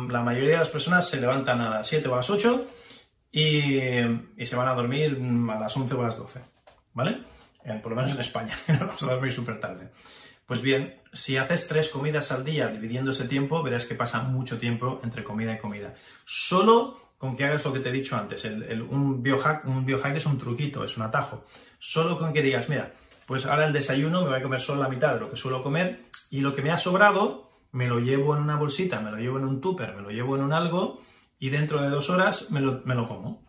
La, 0.09 0.21
mayoría 0.21 0.51
de 0.51 0.57
las 0.57 0.69
personas 0.69 1.09
se 1.09 1.19
levantan 1.19 1.59
a 1.61 1.69
las 1.69 1.87
7 1.87 2.07
o 2.07 2.13
a 2.13 2.17
las 2.17 2.29
8 2.29 2.67
y, 3.31 3.79
se 4.45 4.55
van 4.55 4.67
a 4.67 4.73
dormir 4.73 5.19
a 5.51 5.59
las 5.59 5.75
11 5.75 5.93
o 5.95 6.01
a 6.01 6.05
las 6.05 6.17
12, 6.17 6.41
¿vale? 6.93 7.33
por 7.81 7.91
lo 7.91 7.95
menos 7.95 8.13
en 8.13 8.21
España, 8.21 8.57
no 8.67 8.87
vamos 8.87 9.03
a 9.03 9.13
dormir 9.13 9.31
súper 9.31 9.59
tarde. 9.59 9.89
Pues 10.45 10.61
bien, 10.61 11.01
si 11.13 11.37
haces 11.37 11.67
tres 11.67 11.89
comidas 11.89 12.31
al 12.31 12.43
día 12.43 12.67
dividiendo 12.67 13.11
ese 13.11 13.27
tiempo, 13.27 13.63
verás 13.63 13.85
que 13.85 13.95
pasa 13.95 14.23
mucho 14.23 14.59
tiempo 14.59 14.99
entre 15.03 15.23
comida 15.23 15.53
y 15.53 15.57
comida. 15.57 15.95
Solo 16.25 17.13
con 17.17 17.37
que 17.37 17.45
hagas 17.45 17.63
lo 17.63 17.71
que 17.71 17.79
te 17.79 17.89
he 17.89 17.93
dicho 17.93 18.17
antes, 18.17 18.43
un, 18.43 19.23
biohack, 19.23 19.65
un 19.65 19.85
biohack 19.85 20.17
es 20.17 20.25
un 20.25 20.37
truquito, 20.37 20.83
es 20.83 20.97
un 20.97 21.03
atajo. 21.03 21.45
Solo 21.79 22.19
con 22.19 22.33
que 22.33 22.41
digas, 22.41 22.67
mira, 22.67 22.93
pues 23.25 23.45
ahora 23.45 23.65
el 23.65 23.73
desayuno 23.73 24.21
me 24.21 24.29
voy 24.29 24.39
a 24.39 24.43
comer 24.43 24.59
solo 24.59 24.81
la 24.81 24.89
mitad 24.89 25.13
de 25.13 25.21
lo 25.21 25.29
que 25.29 25.37
suelo 25.37 25.63
comer 25.63 26.03
y 26.29 26.41
lo 26.41 26.53
que 26.53 26.61
me 26.61 26.71
ha 26.71 26.77
sobrado 26.77 27.42
me 27.73 27.87
lo 27.87 27.99
llevo 27.99 28.35
en 28.35 28.43
una 28.43 28.55
bolsita, 28.55 29.01
me 29.01 29.11
lo 29.11 29.17
llevo 29.17 29.39
en 29.39 29.45
un 29.45 29.59
tupper, 29.59 29.95
me 29.95 30.01
lo 30.01 30.09
llevo 30.11 30.35
en 30.35 30.43
un 30.43 30.53
algo 30.53 31.01
y 31.39 31.49
dentro 31.49 31.81
de 31.81 31.89
dos 31.89 32.09
horas 32.09 32.51
me 32.51 32.61
lo, 32.61 33.07
como. 33.07 33.43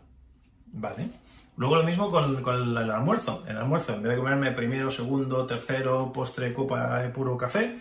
¿Vale? 0.73 1.11
Luego 1.57 1.77
lo 1.77 1.85
mismo 1.85 2.11
con, 2.11 2.35
el, 2.35 2.91
almuerzo. 2.91 3.45
El 3.47 3.59
almuerzo, 3.59 3.95
en 3.95 4.03
vez 4.03 4.13
de 4.13 4.19
comerme 4.19 4.51
primero, 4.53 4.91
segundo, 4.91 5.47
tercero, 5.47 6.11
postre, 6.13 6.53
copa 6.53 6.99
de 7.01 7.11
puro 7.11 7.37
café, 7.37 7.79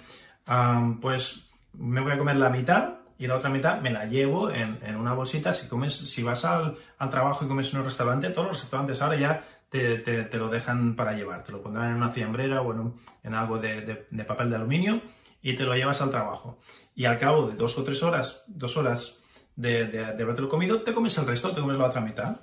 pues 1.02 1.50
me 1.74 2.02
voy 2.02 2.12
a 2.12 2.18
comer 2.18 2.36
la 2.36 2.50
mitad 2.50 2.96
y 3.18 3.26
la 3.26 3.38
otra 3.38 3.50
mitad 3.50 3.80
me 3.80 3.90
la 3.90 4.06
llevo 4.06 4.52
en, 4.52 4.78
una 4.98 5.14
bolsita. 5.14 5.54
Si, 5.54 5.70
comes, 5.70 5.94
si 5.94 6.24
vas 6.24 6.44
al, 6.44 6.76
trabajo 7.10 7.46
y 7.46 7.48
comes 7.48 7.74
en 7.74 7.80
un 7.80 7.86
restaurante, 7.86 8.30
todos 8.32 8.50
los 8.50 8.62
restaurantes 8.62 9.02
ahora 9.02 9.16
ya 9.16 9.44
te, 9.70 10.30
lo 10.34 10.50
dejan 10.50 10.98
para 10.98 11.14
llevar. 11.14 11.46
Te 11.46 11.54
lo 11.54 11.64
pondrán 11.64 11.92
en 11.92 11.96
una 11.96 12.10
fiambrera 12.10 12.62
o 12.62 12.94
en, 13.24 13.34
algo 13.34 13.60
de, 13.60 14.06
de, 14.12 14.24
papel 14.26 14.50
de 14.50 14.58
aluminio 14.58 15.02
y 15.44 15.56
te 15.56 15.64
lo 15.64 15.76
llevas 15.76 16.02
al 16.02 16.10
trabajo. 16.10 16.58
Y 16.96 17.06
al 17.06 17.20
cabo 17.20 17.48
de 17.48 17.56
dos 17.56 17.78
o 17.78 17.84
tres 17.84 18.02
horas, 18.02 18.46
dos 18.48 18.76
horas 18.78 19.22
de, 19.56 19.86
de, 19.86 20.14
de 20.14 20.48
comido, 20.48 20.82
te 20.82 20.94
comes 20.94 21.16
el 21.18 21.28
resto, 21.28 21.54
te 21.54 21.62
comes 21.62 21.78
la 21.78 21.86
otra 21.86 22.02
mitad. 22.02 22.38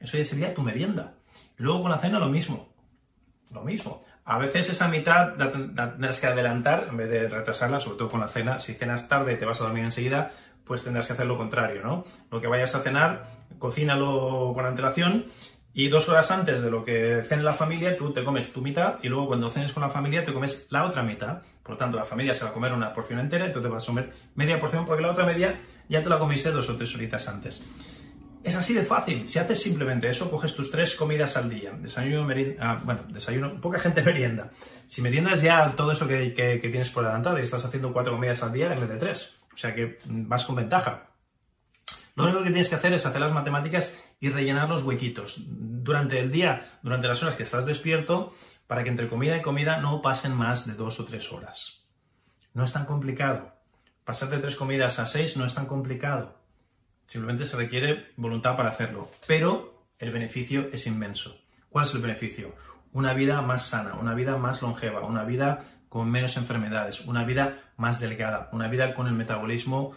Eso 0.00 0.16
ya 0.16 0.24
sería 0.24 0.54
tu 0.54 0.62
merienda. 0.62 1.14
Y 1.58 1.62
luego 1.62 1.82
con 1.82 1.90
la 1.90 1.98
cena 1.98 2.18
lo 2.18 2.28
mismo. 2.28 2.72
Lo 3.50 3.62
mismo. 3.62 4.04
A 4.24 4.38
veces 4.38 4.70
esa 4.70 4.88
mitad 4.88 5.34
tendrás 5.34 6.20
que 6.20 6.26
adelantar 6.26 6.86
en 6.88 6.96
vez 6.96 7.10
de 7.10 7.28
retrasarla, 7.28 7.80
sobre 7.80 7.98
todo 7.98 8.08
con 8.10 8.20
la 8.20 8.28
cena. 8.28 8.58
Si 8.58 8.74
cenas 8.74 9.08
tarde 9.08 9.34
y 9.34 9.36
te 9.36 9.44
vas 9.44 9.60
a 9.60 9.64
dormir 9.64 9.84
enseguida, 9.84 10.32
pues 10.64 10.82
tendrás 10.82 11.08
que 11.08 11.12
hacer 11.12 11.26
lo 11.26 11.36
contrario, 11.36 11.82
¿no? 11.82 12.04
Lo 12.30 12.40
que 12.40 12.46
vayas 12.46 12.74
a 12.74 12.80
cenar, 12.80 13.26
cocínalo 13.58 14.52
con 14.54 14.64
antelación 14.64 15.26
y 15.72 15.88
dos 15.88 16.08
horas 16.08 16.30
antes 16.30 16.62
de 16.62 16.70
lo 16.70 16.84
que 16.84 17.22
cene 17.24 17.42
la 17.42 17.52
familia, 17.52 17.98
tú 17.98 18.12
te 18.12 18.24
comes 18.24 18.52
tu 18.52 18.62
mitad 18.62 18.98
y 19.02 19.08
luego 19.08 19.26
cuando 19.26 19.50
cenes 19.50 19.72
con 19.72 19.82
la 19.82 19.90
familia 19.90 20.24
te 20.24 20.32
comes 20.32 20.68
la 20.70 20.84
otra 20.84 21.02
mitad. 21.02 21.42
Por 21.64 21.72
lo 21.72 21.78
tanto, 21.78 21.96
la 21.96 22.04
familia 22.04 22.34
se 22.34 22.44
va 22.44 22.50
a 22.50 22.52
comer 22.52 22.72
una 22.74 22.92
porción 22.92 23.18
entera 23.18 23.48
y 23.48 23.52
tú 23.52 23.60
te 23.62 23.68
vas 23.68 23.82
a 23.82 23.86
comer 23.86 24.12
media 24.34 24.60
porción 24.60 24.84
porque 24.84 25.02
la 25.02 25.10
otra 25.10 25.24
media 25.24 25.58
ya 25.88 26.02
te 26.02 26.10
la 26.10 26.18
comiste 26.18 26.50
dos 26.50 26.68
o 26.68 26.76
tres 26.76 26.94
horitas 26.94 27.26
antes. 27.26 27.64
Es 28.44 28.54
así 28.54 28.74
de 28.74 28.84
fácil. 28.84 29.26
Si 29.26 29.38
haces 29.38 29.62
simplemente 29.62 30.10
eso, 30.10 30.30
coges 30.30 30.54
tus 30.54 30.70
tres 30.70 30.94
comidas 30.94 31.38
al 31.38 31.48
día. 31.48 31.72
Desayuno, 31.72 32.24
merienda, 32.24 32.56
ah, 32.60 32.80
bueno, 32.84 33.00
desayuno, 33.08 33.58
poca 33.58 33.78
gente 33.78 34.02
merienda. 34.04 34.50
Si 34.86 35.00
meriendas 35.00 35.40
ya 35.40 35.74
todo 35.74 35.92
eso 35.92 36.06
que, 36.06 36.58
tienes 36.60 36.90
por 36.90 37.04
adelantado 37.06 37.38
y 37.38 37.42
estás 37.42 37.64
haciendo 37.64 37.94
cuatro 37.94 38.12
comidas 38.12 38.42
al 38.42 38.52
día 38.52 38.74
en 38.74 38.80
vez 38.80 38.88
de 38.90 38.98
tres. 38.98 39.40
O 39.54 39.56
sea 39.56 39.74
que 39.74 39.98
vas 40.04 40.44
con 40.44 40.56
ventaja. 40.56 41.06
Lo 42.16 42.24
único 42.24 42.40
que 42.40 42.50
tienes 42.50 42.68
que 42.68 42.74
hacer 42.74 42.92
es 42.92 43.06
hacer 43.06 43.22
las 43.22 43.32
matemáticas 43.32 43.98
y 44.20 44.28
rellenar 44.28 44.68
los 44.68 44.82
huequitos 44.82 45.36
durante 45.46 46.20
el 46.20 46.30
día, 46.30 46.78
durante 46.82 47.08
las 47.08 47.22
horas 47.22 47.36
que 47.36 47.42
estás 47.44 47.64
despierto, 47.64 48.34
para 48.66 48.82
que 48.82 48.90
entre 48.90 49.08
comida 49.08 49.36
y 49.36 49.42
comida 49.42 49.80
no 49.80 50.02
pasen 50.02 50.34
más 50.34 50.66
de 50.66 50.74
dos 50.74 51.00
o 51.00 51.04
tres 51.04 51.32
horas. 51.32 51.84
No 52.52 52.64
es 52.64 52.72
tan 52.72 52.86
complicado. 52.86 53.52
Pasar 54.04 54.28
de 54.30 54.38
tres 54.38 54.56
comidas 54.56 54.98
a 54.98 55.06
seis 55.06 55.36
no 55.36 55.44
es 55.44 55.54
tan 55.54 55.66
complicado. 55.66 56.38
Simplemente 57.06 57.46
se 57.46 57.56
requiere 57.56 58.12
voluntad 58.16 58.56
para 58.56 58.70
hacerlo. 58.70 59.10
Pero 59.26 59.86
el 59.98 60.10
beneficio 60.12 60.68
es 60.72 60.86
inmenso. 60.86 61.40
¿Cuál 61.68 61.84
es 61.86 61.94
el 61.94 62.02
beneficio? 62.02 62.54
Una 62.92 63.12
vida 63.14 63.42
más 63.42 63.66
sana, 63.66 63.94
una 63.94 64.14
vida 64.14 64.36
más 64.36 64.62
longeva, 64.62 65.00
una 65.00 65.24
vida 65.24 65.64
con 65.88 66.10
menos 66.10 66.36
enfermedades, 66.36 67.04
una 67.06 67.24
vida 67.24 67.72
más 67.76 68.00
delgada, 68.00 68.48
una 68.52 68.68
vida 68.68 68.94
con 68.94 69.06
el 69.06 69.14
metabolismo 69.14 69.96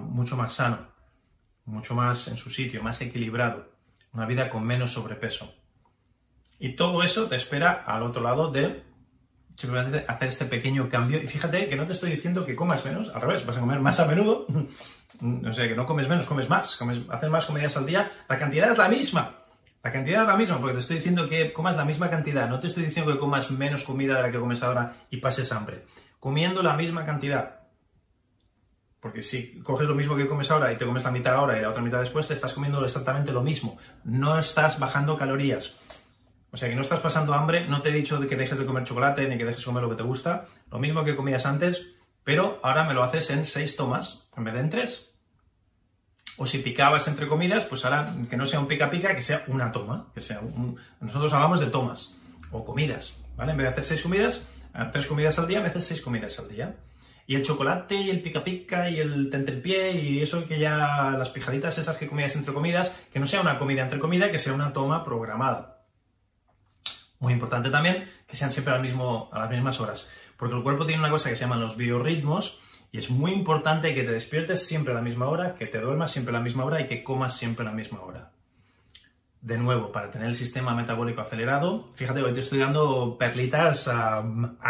mucho 0.00 0.36
más 0.36 0.54
sano. 0.54 0.92
mucho 1.64 1.94
más 1.94 2.28
en 2.28 2.36
su 2.36 2.50
sitio, 2.50 2.82
más 2.82 3.00
equilibrado, 3.02 3.70
una 4.12 4.26
vida 4.26 4.50
con 4.50 4.64
menos 4.64 4.92
sobrepeso. 4.92 5.54
Y 6.62 6.76
todo 6.76 7.02
eso 7.02 7.26
te 7.26 7.34
espera 7.34 7.82
al 7.84 8.04
otro 8.04 8.22
lado 8.22 8.52
de 8.52 8.84
simplemente 9.56 10.04
hacer 10.06 10.28
este 10.28 10.44
pequeño 10.44 10.88
cambio. 10.88 11.20
Y 11.20 11.26
fíjate 11.26 11.68
que 11.68 11.74
no 11.74 11.86
te 11.86 11.92
estoy 11.92 12.10
diciendo 12.10 12.46
que 12.46 12.54
comas 12.54 12.84
menos, 12.84 13.08
al 13.12 13.20
revés, 13.20 13.44
vas 13.44 13.56
a 13.56 13.60
comer 13.60 13.80
más 13.80 13.98
a 14.00 14.06
menudo. 14.06 14.46
O 15.22 15.52
sea, 15.52 15.68
que 15.68 15.76
no 15.76 15.84
comes 15.84 16.08
menos, 16.08 16.24
comes 16.24 16.48
más, 16.48 16.74
comes, 16.76 17.02
hacer 17.10 17.30
más 17.30 17.46
comidas 17.46 17.76
al 17.76 17.86
día. 17.86 18.10
La 18.28 18.38
cantidad 18.38 18.72
es 18.72 18.78
la 18.78 18.88
misma. 18.88 19.36
La 19.84 19.92
cantidad 19.92 20.22
es 20.22 20.26
la 20.26 20.36
misma, 20.36 20.58
porque 20.58 20.72
te 20.72 20.80
estoy 20.80 20.96
diciendo 20.96 21.28
que 21.28 21.52
comas 21.52 21.76
la 21.76 21.84
misma 21.84 22.10
cantidad. 22.10 22.48
No 22.48 22.58
te 22.58 22.66
estoy 22.66 22.84
diciendo 22.84 23.12
que 23.12 23.18
comas 23.18 23.50
menos 23.50 23.84
comida 23.84 24.16
de 24.16 24.22
la 24.22 24.32
que 24.32 24.40
comes 24.40 24.62
ahora 24.62 25.06
y 25.10 25.18
pases 25.18 25.52
hambre. 25.52 25.84
Comiendo 26.18 26.62
la 26.62 26.74
misma 26.76 27.04
cantidad. 27.04 27.60
Porque 29.00 29.22
si 29.22 29.60
coges 29.60 29.86
lo 29.86 29.94
mismo 29.94 30.16
que 30.16 30.26
comes 30.26 30.50
ahora 30.50 30.72
y 30.72 30.76
te 30.76 30.86
comes 30.86 31.04
la 31.04 31.10
mitad 31.10 31.34
ahora 31.34 31.58
y 31.58 31.62
la 31.62 31.70
otra 31.70 31.82
mitad 31.82 32.00
después, 32.00 32.26
te 32.26 32.34
estás 32.34 32.54
comiendo 32.54 32.82
exactamente 32.84 33.32
lo 33.32 33.42
mismo. 33.42 33.78
No 34.02 34.38
estás 34.38 34.80
bajando 34.80 35.16
calorías. 35.16 35.78
O 36.52 36.56
sea 36.58 36.68
que 36.68 36.74
no 36.74 36.82
estás 36.82 37.00
pasando 37.00 37.32
hambre, 37.32 37.66
no 37.66 37.80
te 37.80 37.88
he 37.88 37.92
dicho 37.92 38.20
que 38.28 38.36
dejes 38.36 38.58
de 38.58 38.66
comer 38.66 38.84
chocolate 38.84 39.26
ni 39.26 39.38
que 39.38 39.44
dejes 39.44 39.60
de 39.60 39.64
comer 39.64 39.82
lo 39.84 39.90
que 39.90 39.96
te 39.96 40.02
gusta, 40.02 40.46
lo 40.70 40.78
mismo 40.78 41.02
que 41.02 41.16
comías 41.16 41.46
antes, 41.46 41.94
pero 42.24 42.60
ahora 42.62 42.84
me 42.84 42.92
lo 42.92 43.02
haces 43.02 43.30
en 43.30 43.46
seis 43.46 43.74
tomas 43.74 44.28
en 44.36 44.44
vez 44.44 44.54
de 44.54 44.60
en 44.60 44.70
tres. 44.70 45.14
O 46.36 46.46
si 46.46 46.58
picabas 46.58 47.08
entre 47.08 47.26
comidas, 47.26 47.64
pues 47.64 47.84
ahora 47.84 48.14
que 48.28 48.36
no 48.36 48.44
sea 48.44 48.60
un 48.60 48.66
pica 48.66 48.90
pica, 48.90 49.14
que 49.14 49.22
sea 49.22 49.44
una 49.48 49.72
toma, 49.72 50.08
que 50.14 50.20
sea 50.20 50.40
nosotros 51.00 51.32
hablamos 51.32 51.60
de 51.60 51.66
tomas 51.66 52.16
o 52.50 52.64
comidas, 52.64 53.24
¿vale? 53.36 53.52
En 53.52 53.58
vez 53.58 53.64
de 53.64 53.70
hacer 53.70 53.84
seis 53.84 54.02
comidas, 54.02 54.46
tres 54.92 55.06
comidas 55.06 55.38
al 55.38 55.48
día, 55.48 55.60
me 55.60 55.68
haces 55.68 55.86
seis 55.86 56.02
comidas 56.02 56.38
al 56.38 56.48
día. 56.48 56.76
Y 57.26 57.36
el 57.36 57.44
chocolate 57.44 57.94
y 57.94 58.10
el 58.10 58.20
pica 58.20 58.44
pica 58.44 58.90
y 58.90 58.98
el 58.98 59.30
tentempié 59.30 59.92
y 59.92 60.20
eso 60.20 60.46
que 60.46 60.58
ya 60.58 61.14
las 61.16 61.30
pijaditas 61.30 61.78
esas 61.78 61.96
que 61.96 62.08
comías 62.08 62.36
entre 62.36 62.52
comidas, 62.52 63.04
que 63.12 63.20
no 63.20 63.26
sea 63.26 63.40
una 63.40 63.58
comida 63.58 63.82
entre 63.82 63.98
comida, 63.98 64.30
que 64.30 64.38
sea 64.38 64.52
una 64.52 64.72
toma 64.72 65.04
programada. 65.04 65.71
Muy 67.22 67.34
importante 67.34 67.70
también 67.70 68.10
que 68.26 68.34
sean 68.34 68.50
siempre 68.50 68.74
al 68.74 68.82
mismo, 68.82 69.28
a 69.30 69.38
las 69.38 69.48
mismas 69.48 69.80
horas, 69.80 70.10
porque 70.36 70.56
el 70.56 70.62
cuerpo 70.64 70.86
tiene 70.86 70.98
una 70.98 71.08
cosa 71.08 71.30
que 71.30 71.36
se 71.36 71.42
llaman 71.42 71.60
los 71.60 71.76
biorritmos 71.76 72.60
y 72.90 72.98
es 72.98 73.10
muy 73.10 73.30
importante 73.30 73.94
que 73.94 74.02
te 74.02 74.10
despiertes 74.10 74.66
siempre 74.66 74.92
a 74.92 74.96
la 74.96 75.02
misma 75.02 75.28
hora, 75.28 75.54
que 75.54 75.66
te 75.66 75.78
duermas 75.78 76.10
siempre 76.10 76.34
a 76.34 76.38
la 76.38 76.42
misma 76.42 76.64
hora 76.64 76.80
y 76.80 76.88
que 76.88 77.04
comas 77.04 77.36
siempre 77.36 77.64
a 77.64 77.70
la 77.70 77.76
misma 77.76 78.00
hora. 78.00 78.32
De 79.40 79.56
nuevo, 79.56 79.92
para 79.92 80.10
tener 80.10 80.26
el 80.26 80.34
sistema 80.34 80.74
metabólico 80.74 81.20
acelerado, 81.20 81.90
fíjate, 81.94 82.22
hoy 82.22 82.32
te 82.32 82.40
estoy 82.40 82.58
dando 82.58 83.16
perlitas 83.16 83.86
a, 83.86 84.24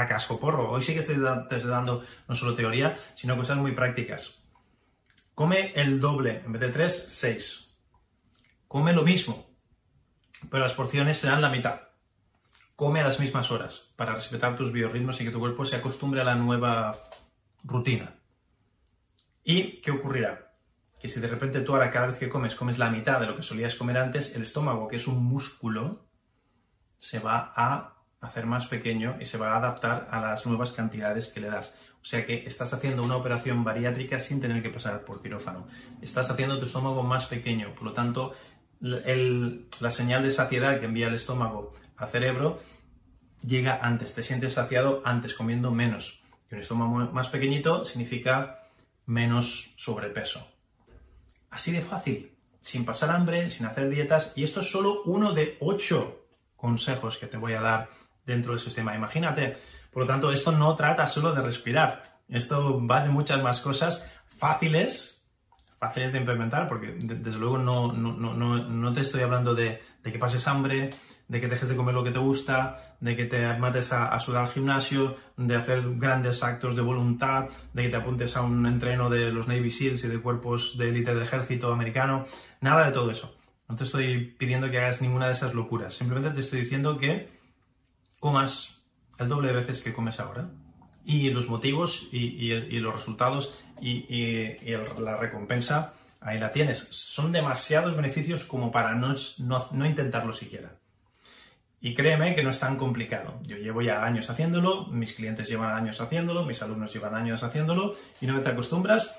casco 0.07 0.39
porro. 0.39 0.73
Hoy 0.73 0.83
sí 0.83 0.93
que 0.93 1.01
estoy, 1.01 1.17
te 1.49 1.57
estoy 1.57 1.71
dando 1.71 2.03
no 2.29 2.35
solo 2.35 2.55
teoría, 2.55 2.99
sino 3.15 3.35
cosas 3.35 3.57
muy 3.57 3.73
prácticas. 3.73 4.45
Come 5.35 5.73
el 5.75 6.01
doble, 6.01 6.43
en 6.45 6.53
vez 6.53 6.61
de 6.61 6.69
tres, 6.69 7.07
seis. 7.09 7.79
Come 8.69 8.93
lo 8.93 9.05
mismo, 9.05 9.47
pero 10.51 10.65
las 10.65 10.75
porciones 10.75 11.17
serán 11.17 11.41
la 11.41 11.49
mitad 11.49 11.92
come 12.77 13.01
a 13.01 13.05
las 13.05 13.21
mismas 13.21 13.51
horas 13.51 13.93
para 13.97 14.15
respetar 14.15 14.57
tus 14.57 14.73
biorritmos 14.73 15.21
y 15.21 15.25
que 15.25 15.31
tu 15.31 15.39
cuerpo 15.39 15.65
se 15.65 15.77
acostumbre 15.77 16.21
a 16.21 16.25
la 16.25 16.35
nueva 16.35 16.97
rutina. 17.63 18.17
¿Y 19.45 19.81
qué 19.81 19.91
ocurrirá? 19.91 20.55
Que 21.01 21.09
si 21.09 21.21
de 21.21 21.29
repente 21.29 21.61
tú 21.61 21.73
ahora 21.73 21.91
cada 21.91 22.07
vez 22.07 22.19
que 22.19 22.29
comes 22.29 22.55
comes 22.55 22.79
la 22.79 22.91
mitad 22.91 23.21
de 23.21 23.27
lo 23.27 23.37
que 23.37 23.43
solías 23.43 23.75
comer 23.75 23.99
antes, 23.99 24.35
el 24.37 24.43
estómago, 24.43 24.89
que 24.89 24.97
es 24.97 25.07
un 25.07 25.25
músculo, 25.25 26.07
se 26.99 27.19
va 27.19 27.53
a 27.57 27.97
hacer 28.21 28.47
más 28.47 28.67
pequeño 28.67 29.17
y 29.21 29.27
se 29.27 29.37
va 29.37 29.53
a 29.53 29.57
adaptar 29.59 30.09
a 30.11 30.21
las 30.21 30.47
nuevas 30.47 30.73
cantidades 30.73 31.29
que 31.29 31.41
le 31.41 31.49
das. 31.49 31.77
O 32.01 32.05
sea 32.05 32.25
que 32.25 32.47
estás 32.47 32.73
haciendo 32.73 33.03
una 33.03 33.17
operación 33.17 33.65
bariátrica 33.65 34.19
sin 34.19 34.41
tener 34.41 34.63
que 34.63 34.71
pasar 34.71 35.05
por 35.05 35.23
quirófano. 35.23 35.67
Estás 36.01 36.31
haciendo 36.31 36.59
tu 36.59 36.67
estómago 36.67 37.03
más 37.03 37.27
pequeño. 37.27 37.75
Por 37.75 37.85
lo 37.85 37.93
tanto, 37.93 38.35
la 38.81 39.91
señal 39.91 40.23
de 40.23 40.31
saciedad 40.31 40.81
que 40.81 40.87
envía 40.87 41.09
el 41.09 41.15
estómago 41.15 41.75
al 42.03 42.09
cerebro 42.09 42.59
llega 43.47 43.79
antes, 43.83 44.15
te 44.15 44.23
sientes 44.23 44.55
saciado 44.55 45.03
antes, 45.05 45.35
comiendo 45.35 45.71
menos. 45.71 46.23
Y 46.51 46.55
un 46.55 46.61
estómago 46.61 47.13
más 47.13 47.29
pequeñito 47.29 47.85
significa 47.85 48.69
menos 49.07 49.75
sobrepeso. 49.77 50.47
Así 51.51 51.73
de 51.73 51.81
fácil, 51.81 52.33
sin 52.61 52.85
pasar 52.85 53.11
hambre, 53.11 53.51
sin 53.51 53.67
hacer 53.67 53.89
dietas, 53.89 54.33
y 54.37 54.45
esto 54.45 54.61
es 54.61 54.71
solo 54.71 55.03
uno 55.05 55.33
de 55.33 55.57
ocho 55.61 56.27
consejos 56.57 57.19
que 57.19 57.27
te 57.27 57.37
voy 57.37 57.55
a 57.55 57.61
dar 57.61 57.89
dentro 58.25 58.53
del 58.53 58.61
sistema. 58.61 58.95
Imagínate, 58.95 59.59
por 59.93 60.03
lo 60.03 60.07
tanto, 60.07 60.33
esto 60.33 60.53
no 60.53 60.75
trata 60.77 61.07
solo 61.07 61.33
de 61.33 61.43
respirar, 61.43 62.03
esto 62.29 62.85
va 62.87 63.03
de 63.03 63.11
muchas 63.11 63.43
más 63.43 63.61
cosas 63.61 64.13
fáciles, 64.27 65.31
fáciles 65.79 66.13
de 66.13 66.19
implementar, 66.19 66.69
porque 66.69 66.95
desde 66.99 67.39
luego 67.39 67.59
no, 67.59 67.93
no, 67.93 68.93
te 68.93 69.01
estoy 69.01 69.23
hablando 69.23 69.55
de, 69.55 69.83
de 70.03 70.13
que 70.13 70.19
pases 70.19 70.47
hambre, 70.47 70.91
de 71.33 71.41
que 71.41 71.49
dejes 71.49 71.71
de 71.71 71.77
comer 71.77 71.95
lo 71.95 72.05
que 72.05 72.11
te 72.11 72.19
gusta, 72.19 72.95
de 73.01 73.17
que 73.17 73.25
te 73.25 73.57
mates 73.57 73.91
a, 73.95 74.21
sudar 74.21 74.45
al 74.45 74.51
gimnasio, 74.51 75.17
de 75.39 75.57
hacer 75.57 75.83
grandes 75.97 76.43
actos 76.43 76.77
de 76.77 76.83
voluntad, 76.83 77.49
de 77.73 77.85
que 77.85 77.89
te 77.89 77.97
apuntes 77.97 78.37
a 78.37 78.43
un 78.43 78.67
entreno 78.67 79.09
de 79.09 79.33
los 79.33 79.49
Navy 79.49 79.71
SEALs 79.71 80.05
y 80.05 80.09
de 80.09 80.21
cuerpos 80.21 80.77
de 80.77 80.91
élite 80.91 81.15
del 81.15 81.23
ejército 81.23 81.73
americano. 81.73 82.27
Nada 82.61 82.85
de 82.85 82.93
todo 82.93 83.11
eso. 83.11 83.35
No 83.67 83.77
te 83.77 83.85
estoy 83.85 84.27
pidiendo 84.39 84.71
que 84.71 84.79
hagas 84.79 85.01
ninguna 85.01 85.29
de 85.29 85.33
esas 85.33 85.55
locuras. 85.55 85.95
Simplemente 85.95 86.35
te 86.35 86.41
estoy 86.41 86.61
diciendo 86.61 86.99
que 86.99 87.31
comas 88.21 88.85
el 89.19 89.31
doble 89.31 89.49
de 89.49 89.55
veces 89.55 89.81
que 89.81 89.95
comes 89.95 90.21
ahora. 90.21 90.51
Y 91.03 91.31
los 91.31 91.49
motivos 91.49 92.09
y, 92.13 92.79
los 92.79 92.95
resultados 92.95 93.59
y, 93.81 94.71
la 94.99 95.17
recompensa, 95.17 95.95
ahí 96.21 96.39
la 96.39 96.53
tienes. 96.53 96.89
Son 96.91 97.33
demasiados 97.33 97.97
beneficios 97.97 98.45
como 98.45 98.71
para 98.71 98.95
no, 98.95 99.15
no 99.39 99.87
intentarlo 99.87 100.35
siquiera. 100.35 100.82
Y 101.85 101.95
créeme 101.95 102.37
que 102.37 102.45
no 102.45 102.51
es 102.51 102.61
tan 102.61 102.77
complicado. 102.77 103.41
Yo 103.43 103.57
llevo 103.57 103.83
ya 103.83 104.05
años 104.05 104.31
haciéndolo, 104.31 104.87
mis 104.87 105.15
clientes 105.15 105.49
llevan 105.49 105.75
años 105.75 106.01
haciéndolo, 106.01 106.47
mis 106.47 106.63
alumnos 106.63 106.95
llevan 106.95 107.17
años 107.17 107.43
haciéndolo, 107.43 107.95
y 108.21 108.27
no 108.27 108.41
te 108.41 108.51
acostumbras, 108.51 109.17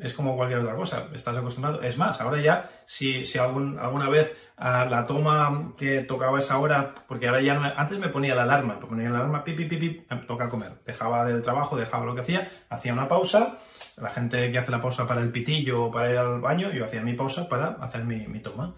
es 0.00 0.14
como 0.14 0.34
cualquier 0.34 0.60
otra 0.60 0.74
cosa, 0.74 1.08
estás 1.14 1.36
acostumbrado. 1.36 1.82
Es 1.82 1.98
más, 1.98 2.18
ahora 2.22 2.40
ya, 2.40 2.70
si, 2.86 3.26
si 3.26 3.38
alguna 3.38 4.08
vez 4.08 4.34
a 4.56 4.86
la 4.86 5.06
toma 5.06 5.74
que 5.76 6.04
tocaba 6.04 6.38
esa 6.38 6.58
hora, 6.58 6.94
porque 7.06 7.28
ahora 7.28 7.42
ya 7.42 7.52
no, 7.52 7.70
antes 7.76 7.98
me 7.98 8.08
ponía 8.08 8.34
la 8.34 8.44
alarma, 8.44 8.78
me 8.80 8.86
ponía 8.86 9.10
la 9.10 9.18
alarma, 9.18 9.44
pipi, 9.44 9.66
pipi, 9.66 9.90
pi, 9.90 10.06
em, 10.08 10.26
toca 10.26 10.48
comer. 10.48 10.72
Dejaba 10.86 11.26
del 11.26 11.42
trabajo, 11.42 11.76
dejaba 11.76 12.06
lo 12.06 12.14
que 12.14 12.22
hacía, 12.22 12.50
hacía 12.70 12.94
una 12.94 13.08
pausa, 13.08 13.58
la 13.98 14.08
gente 14.08 14.50
que 14.50 14.58
hace 14.58 14.70
la 14.70 14.80
pausa 14.80 15.06
para 15.06 15.20
el 15.20 15.30
pitillo 15.30 15.84
o 15.84 15.90
para 15.90 16.10
ir 16.10 16.16
al 16.16 16.40
baño, 16.40 16.72
yo 16.72 16.86
hacía 16.86 17.02
mi 17.02 17.12
pausa 17.12 17.46
para 17.46 17.76
hacer 17.82 18.04
mi, 18.04 18.26
mi 18.26 18.40
toma 18.40 18.74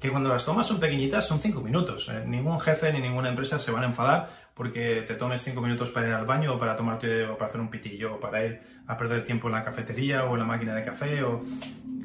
que 0.00 0.10
cuando 0.10 0.30
las 0.30 0.44
tomas 0.44 0.66
son 0.66 0.80
pequeñitas 0.80 1.26
son 1.26 1.40
cinco 1.40 1.60
minutos. 1.60 2.08
Eh, 2.08 2.24
ningún 2.26 2.58
jefe 2.58 2.92
ni 2.92 3.00
ninguna 3.00 3.28
empresa 3.28 3.58
se 3.58 3.70
van 3.70 3.84
a 3.84 3.86
enfadar 3.86 4.30
porque 4.54 5.04
te 5.06 5.14
tomes 5.14 5.42
cinco 5.42 5.60
minutos 5.60 5.90
para 5.90 6.08
ir 6.08 6.14
al 6.14 6.26
baño 6.26 6.54
o 6.54 6.58
para 6.58 6.76
tomarte 6.76 7.26
o 7.26 7.36
para 7.36 7.48
hacer 7.48 7.60
un 7.60 7.70
pitillo 7.70 8.14
o 8.14 8.20
para 8.20 8.44
ir 8.44 8.60
a 8.86 8.96
perder 8.96 9.24
tiempo 9.24 9.48
en 9.48 9.54
la 9.54 9.64
cafetería 9.64 10.24
o 10.24 10.34
en 10.34 10.40
la 10.40 10.46
máquina 10.46 10.74
de 10.74 10.82
café 10.82 11.22
o 11.22 11.42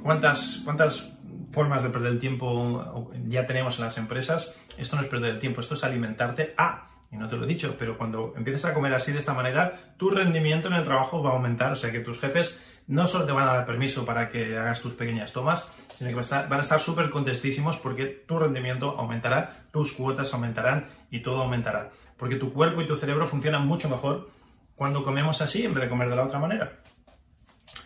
cuántas 0.01 0.62
cuántas 0.63 1.17
formas 1.51 1.84
de 1.84 1.89
perder 1.89 2.12
el 2.12 2.19
tiempo 2.19 3.12
ya 3.27 3.47
tenemos 3.47 3.79
en 3.79 3.86
las 3.86 3.97
empresas. 3.97 4.55
Esto 4.77 4.97
no 4.97 5.01
es 5.01 5.08
perder 5.08 5.36
el 5.36 5.39
tiempo, 5.39 5.62
esto 5.62 5.75
es 5.75 5.84
alimentarte 5.86 6.53
a 6.58 6.89
y 7.12 7.17
no 7.17 7.29
te 7.29 7.38
lo 7.38 7.45
he 7.45 7.47
dicho, 7.47 7.75
pero 7.79 7.97
cuando 7.97 8.34
empieces 8.36 8.65
a 8.65 8.73
comer 8.73 8.93
así 8.93 9.12
de 9.12 9.19
esta 9.19 9.34
manera, 9.34 9.93
tu 9.97 10.10
rendimiento 10.10 10.67
en 10.67 10.73
el 10.73 10.84
trabajo 10.84 11.23
va 11.23 11.31
a 11.31 11.34
aumentar, 11.34 11.71
o 11.71 11.75
sea 11.75 11.91
que 11.91 11.99
tus 11.99 12.19
jefes 12.19 12.62
no 12.88 13.08
solo 13.08 13.25
te 13.25 13.31
van 13.31 13.47
a 13.47 13.53
dar 13.53 13.65
permiso 13.65 14.05
para 14.05 14.29
que 14.29 14.58
hagas 14.58 14.81
tus 14.81 14.93
pequeñas 14.93 15.31
tomas, 15.34 15.71
sino 15.95 16.10
que 16.10 16.15
van 16.15 16.53
a 16.53 16.62
estar 16.62 16.79
súper 16.79 17.10
contestísimos 17.10 17.77
porque 17.77 18.05
tu 18.05 18.38
rendimiento 18.38 18.97
aumentará, 18.97 19.65
tus 19.71 19.93
cuotas 19.93 20.34
aumentarán 20.34 20.88
y 21.10 21.21
todo 21.21 21.41
aumentará. 21.41 21.91
Porque 22.17 22.36
tu 22.36 22.51
cuerpo 22.51 22.81
y 22.81 22.88
tu 22.88 22.97
cerebro 22.97 23.27
funcionan 23.27 23.65
mucho 23.65 23.89
mejor 23.89 24.29
cuando 24.75 25.03
comemos 25.03 25.41
así 25.41 25.65
en 25.65 25.73
vez 25.73 25.84
de 25.84 25.89
comer 25.89 26.10
de 26.10 26.15
la 26.15 26.25
otra 26.25 26.39
manera. 26.39 26.73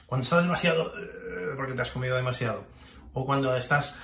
Cuando 0.07 0.23
estás 0.23 0.43
demasiado... 0.43 0.91
Eh, 0.97 1.19
porque 1.55 1.73
te 1.73 1.81
has 1.81 1.91
comido 1.91 2.15
demasiado. 2.15 2.63
O 3.13 3.25
cuando 3.25 3.55
estás 3.55 3.99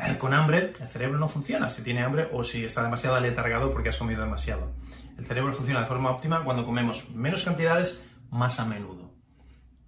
eh, 0.00 0.16
con 0.18 0.32
hambre, 0.34 0.72
el 0.80 0.88
cerebro 0.88 1.18
no 1.18 1.28
funciona 1.28 1.68
si 1.68 1.82
tiene 1.82 2.02
hambre 2.02 2.28
o 2.32 2.42
si 2.42 2.64
está 2.64 2.82
demasiado 2.82 3.16
aletargado 3.16 3.72
porque 3.72 3.90
has 3.90 3.98
comido 3.98 4.22
demasiado. 4.22 4.72
El 5.18 5.24
cerebro 5.24 5.52
funciona 5.52 5.80
de 5.80 5.86
forma 5.86 6.10
óptima 6.10 6.42
cuando 6.42 6.64
comemos 6.64 7.10
menos 7.10 7.44
cantidades 7.44 8.04
más 8.30 8.58
a 8.60 8.64
menudo. 8.64 9.10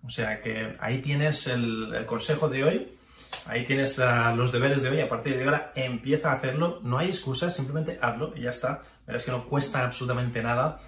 O 0.05 0.11
sea 0.11 0.41
que 0.41 0.77
ahí 0.81 1.01
tienes 1.01 1.47
el, 1.47 2.05
consejo 2.07 2.49
de 2.49 2.65
hoy, 2.65 2.98
ahí 3.47 3.65
tienes 3.65 3.99
ah, 3.99 4.35
los 4.35 4.53
deberes 4.53 4.83
de 4.83 4.91
hoy, 4.91 5.01
a 5.01 5.09
partir 5.09 5.37
de 5.37 5.45
ahora 5.45 5.73
empieza 5.75 6.31
a 6.31 6.35
hacerlo, 6.35 6.81
no 6.83 6.99
hay 6.99 7.09
excusas, 7.09 7.55
simplemente 7.55 7.99
hazlo 8.01 8.33
y 8.37 8.43
ya 8.43 8.51
está. 8.51 8.83
Verás 9.07 9.25
que 9.25 9.31
no 9.31 9.45
cuesta 9.45 9.85
absolutamente 9.85 10.43
nada 10.43 10.81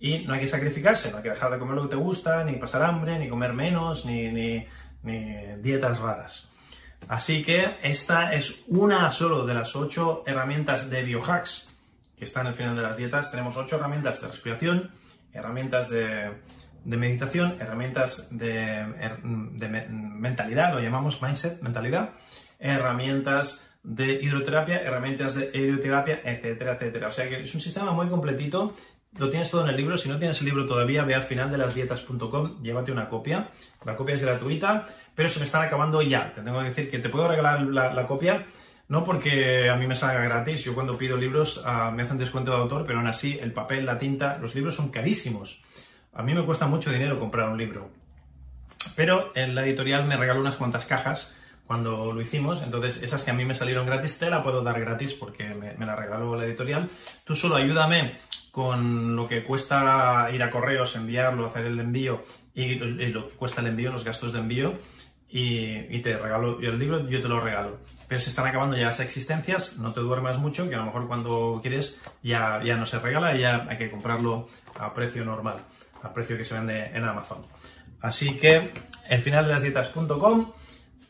y 0.00 0.24
no 0.24 0.34
hay 0.34 0.40
que 0.40 0.48
sacrificarse, 0.48 1.10
no 1.10 1.18
hay 1.18 1.22
que 1.22 1.30
dejar 1.30 1.52
de 1.52 1.58
comer 1.58 1.76
lo 1.76 1.82
que 1.82 1.90
te 1.90 1.96
gusta, 1.96 2.42
ni 2.44 2.56
pasar 2.56 2.82
hambre, 2.82 3.18
ni 3.18 3.28
comer 3.28 3.52
menos, 3.52 4.04
ni, 4.04 4.32
ni, 4.32 4.66
dietas 5.60 6.00
raras. 6.00 6.50
Así 7.08 7.44
que 7.44 7.76
esta 7.82 8.32
es 8.32 8.64
una 8.68 9.12
solo 9.12 9.44
de 9.46 9.54
las 9.54 9.76
ocho 9.76 10.24
herramientas 10.26 10.90
de 10.90 11.02
biohacks 11.02 11.72
que 12.16 12.24
están 12.24 12.46
al 12.46 12.54
final 12.54 12.74
de 12.74 12.82
las 12.82 12.96
dietas. 12.96 13.30
Tenemos 13.30 13.56
ocho 13.56 13.76
herramientas 13.76 14.20
de 14.20 14.28
respiración, 14.28 14.90
herramientas 15.32 15.90
de 15.90 16.32
de 16.84 16.96
meditación, 16.96 17.56
herramientas 17.60 18.36
de, 18.36 18.84
mentalidad, 19.22 20.72
lo 20.72 20.80
llamamos 20.80 21.22
mindset, 21.22 21.62
mentalidad, 21.62 22.10
herramientas 22.58 23.72
de 23.82 24.14
hidroterapia, 24.14 24.80
herramientas 24.80 25.34
de 25.34 25.50
aeroterapia, 25.54 26.20
etcétera, 26.24 26.74
etcétera. 26.74 27.08
O 27.08 27.12
sea 27.12 27.28
que 27.28 27.42
es 27.42 27.54
un 27.54 27.60
sistema 27.60 27.92
muy 27.92 28.08
completito. 28.08 28.74
Lo 29.18 29.28
tienes 29.28 29.50
todo 29.50 29.64
en 29.64 29.70
el 29.70 29.76
libro. 29.76 29.96
Si 29.96 30.08
no 30.08 30.18
tienes 30.18 30.40
el 30.40 30.46
libro 30.46 30.66
todavía, 30.66 31.04
ve 31.04 31.14
al 31.14 31.22
final 31.22 31.50
de 31.50 31.58
las 31.58 31.74
dietas.com, 31.74 32.62
llévate 32.62 32.92
una 32.92 33.08
copia. 33.08 33.50
La 33.84 33.94
copia 33.94 34.14
es 34.14 34.22
gratuita, 34.22 34.86
pero 35.14 35.28
se 35.28 35.38
me 35.38 35.44
están 35.44 35.64
acabando 35.64 36.00
ya. 36.00 36.32
Te 36.34 36.40
tengo 36.42 36.60
que 36.60 36.68
decir 36.68 36.90
que 36.90 36.98
te 36.98 37.08
puedo 37.08 37.28
regalar 37.28 37.62
la, 37.62 38.06
copia, 38.06 38.46
no 38.88 39.04
porque 39.04 39.68
a 39.68 39.76
mí 39.76 39.86
me 39.86 39.94
salga 39.94 40.22
gratis. 40.22 40.64
Yo 40.64 40.74
cuando 40.74 40.96
pido 40.96 41.16
libros 41.16 41.62
uh, 41.66 41.92
me 41.92 42.04
hacen 42.04 42.16
descuento 42.16 42.52
de 42.52 42.56
autor, 42.56 42.86
pero 42.86 43.00
aún 43.00 43.08
así 43.08 43.38
el 43.40 43.52
papel, 43.52 43.84
la 43.84 43.98
tinta, 43.98 44.38
los 44.38 44.54
libros 44.54 44.76
son 44.76 44.90
carísimos. 44.90 45.62
A 46.14 46.22
mí 46.22 46.34
me 46.34 46.44
cuesta 46.44 46.66
mucho 46.66 46.90
dinero 46.90 47.18
comprar 47.18 47.48
un 47.48 47.56
libro. 47.56 47.90
Pero 48.96 49.32
en 49.34 49.54
la 49.54 49.64
editorial 49.64 50.06
me 50.06 50.16
regaló 50.16 50.40
unas 50.40 50.56
cuantas 50.56 50.84
cajas 50.84 51.38
cuando 51.66 52.12
lo 52.12 52.20
hicimos, 52.20 52.60
entonces 52.62 53.02
esas 53.02 53.22
que 53.22 53.30
a 53.30 53.34
mí 53.34 53.46
me 53.46 53.54
salieron 53.54 53.86
gratis 53.86 54.18
te 54.18 54.28
la 54.28 54.42
puedo 54.42 54.62
dar 54.62 54.78
gratis 54.78 55.14
porque 55.14 55.54
me, 55.54 55.86
la 55.86 55.96
regaló 55.96 56.36
la 56.36 56.44
editorial. 56.44 56.90
Tú 57.24 57.34
solo 57.34 57.56
ayúdame 57.56 58.18
con 58.50 59.16
lo 59.16 59.26
que 59.26 59.42
cuesta 59.42 60.28
ir 60.34 60.42
a 60.42 60.50
correos, 60.50 60.96
enviarlo, 60.96 61.46
hacer 61.46 61.64
el 61.64 61.80
envío 61.80 62.20
y, 62.54 62.74
lo 62.74 63.28
que 63.28 63.34
cuesta 63.36 63.62
el 63.62 63.68
envío, 63.68 63.90
los 63.90 64.04
gastos 64.04 64.34
de 64.34 64.40
envío 64.40 64.74
y, 65.30 65.98
te 66.00 66.14
regalo 66.16 66.60
el 66.60 66.78
libro, 66.78 67.08
yo 67.08 67.22
te 67.22 67.28
lo 67.28 67.40
regalo. 67.40 67.78
Pero 68.06 68.20
se 68.20 68.28
están 68.28 68.46
acabando 68.46 68.76
ya 68.76 68.86
las 68.86 69.00
existencias, 69.00 69.78
no 69.78 69.94
te 69.94 70.00
duermas 70.00 70.36
mucho, 70.36 70.68
que 70.68 70.74
a 70.74 70.78
lo 70.78 70.84
mejor 70.84 71.08
cuando 71.08 71.60
quieres 71.62 72.04
ya, 72.22 72.60
ya 72.62 72.76
no 72.76 72.84
se 72.84 72.98
regala 72.98 73.34
ya 73.34 73.66
hay 73.70 73.78
que 73.78 73.90
comprarlo 73.90 74.50
a 74.78 74.92
precio 74.92 75.24
normal, 75.24 75.56
a 76.02 76.12
precio 76.12 76.36
que 76.36 76.44
se 76.44 76.54
vende 76.54 76.86
en 76.86 77.04
Amazon. 77.04 77.46
Así 78.00 78.36
que 78.38 78.72
el 79.08 79.20
final 79.20 79.46
de 79.46 79.52
las 79.52 79.62
dietas.com 79.62 80.52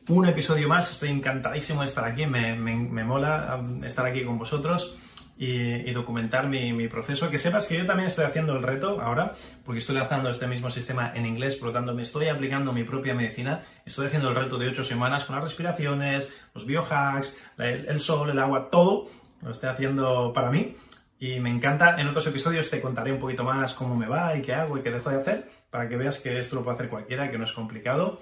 un 0.09 0.27
episodio 0.27 0.69
más. 0.69 0.91
Estoy 0.91 1.11
encantadísimo 1.11 1.83
de 1.83 1.89
estar 1.89 2.05
aquí, 2.05 2.27
me, 2.27 2.55
mola 3.05 3.57
um, 3.61 3.85
estar 3.85 4.05
aquí 4.07 4.25
con 4.25 4.39
vosotros 4.39 4.99
y, 5.39 5.91
documentar 5.93 6.49
mi, 6.49 6.89
proceso. 6.89 7.31
Que 7.31 7.39
sepas 7.39 7.67
que 7.67 7.79
yo 7.79 7.87
también 7.87 8.07
estoy 8.07 8.25
haciendo 8.25 8.57
el 8.57 8.63
reto 8.63 9.01
ahora, 9.01 9.35
porque 9.65 9.79
estoy 9.79 9.97
lanzando 9.97 10.31
este 10.31 10.47
mismo 10.47 10.71
sistema 10.71 11.13
en 11.15 11.27
inglés, 11.27 11.57
por 11.57 11.69
lo 11.69 11.75
tanto 11.75 11.95
me 11.95 12.03
estoy 12.03 12.29
aplicando 12.29 12.73
mi 12.73 12.85
propia 12.85 13.15
medicina. 13.15 13.63
Estoy 13.85 14.07
haciendo 14.07 14.29
el 14.29 14.35
reto 14.35 14.59
de 14.59 14.69
8 14.69 14.85
semanas 14.85 15.25
con 15.25 15.37
las 15.37 15.45
respiraciones, 15.45 16.37
los 16.55 16.67
biohacks, 16.67 17.41
el 17.59 18.01
sol, 18.01 18.31
el 18.31 18.39
agua, 18.39 18.71
todo. 18.71 19.09
Lo 19.43 19.51
estoy 19.51 19.71
haciendo 19.71 20.33
para 20.33 20.51
mí. 20.51 20.77
Y 21.23 21.39
me 21.39 21.51
encanta, 21.51 22.01
en 22.01 22.09
otros 22.09 22.27
episodios 22.27 22.69
te 22.69 22.81
contaré 22.81 23.13
un 23.13 23.21
poquito 23.21 23.45
más 23.45 23.75
cómo 23.75 23.95
me 23.95 24.09
va 24.09 24.37
y 24.37 24.43
qué 24.43 24.55
hago 24.55 24.77
y 24.77 24.83
qué 24.83 24.91
dejo 24.91 25.09
de 25.09 25.21
hacer, 25.21 25.49
para 25.71 25.89
que 25.89 25.97
veas 25.97 26.19
que 26.19 26.37
esto 26.37 26.57
lo 26.57 26.65
puede 26.65 26.75
hacer 26.75 26.89
cualquiera, 26.89 27.31
que 27.31 27.39
no 27.39 27.45
es 27.45 27.53
complicado. 27.53 28.21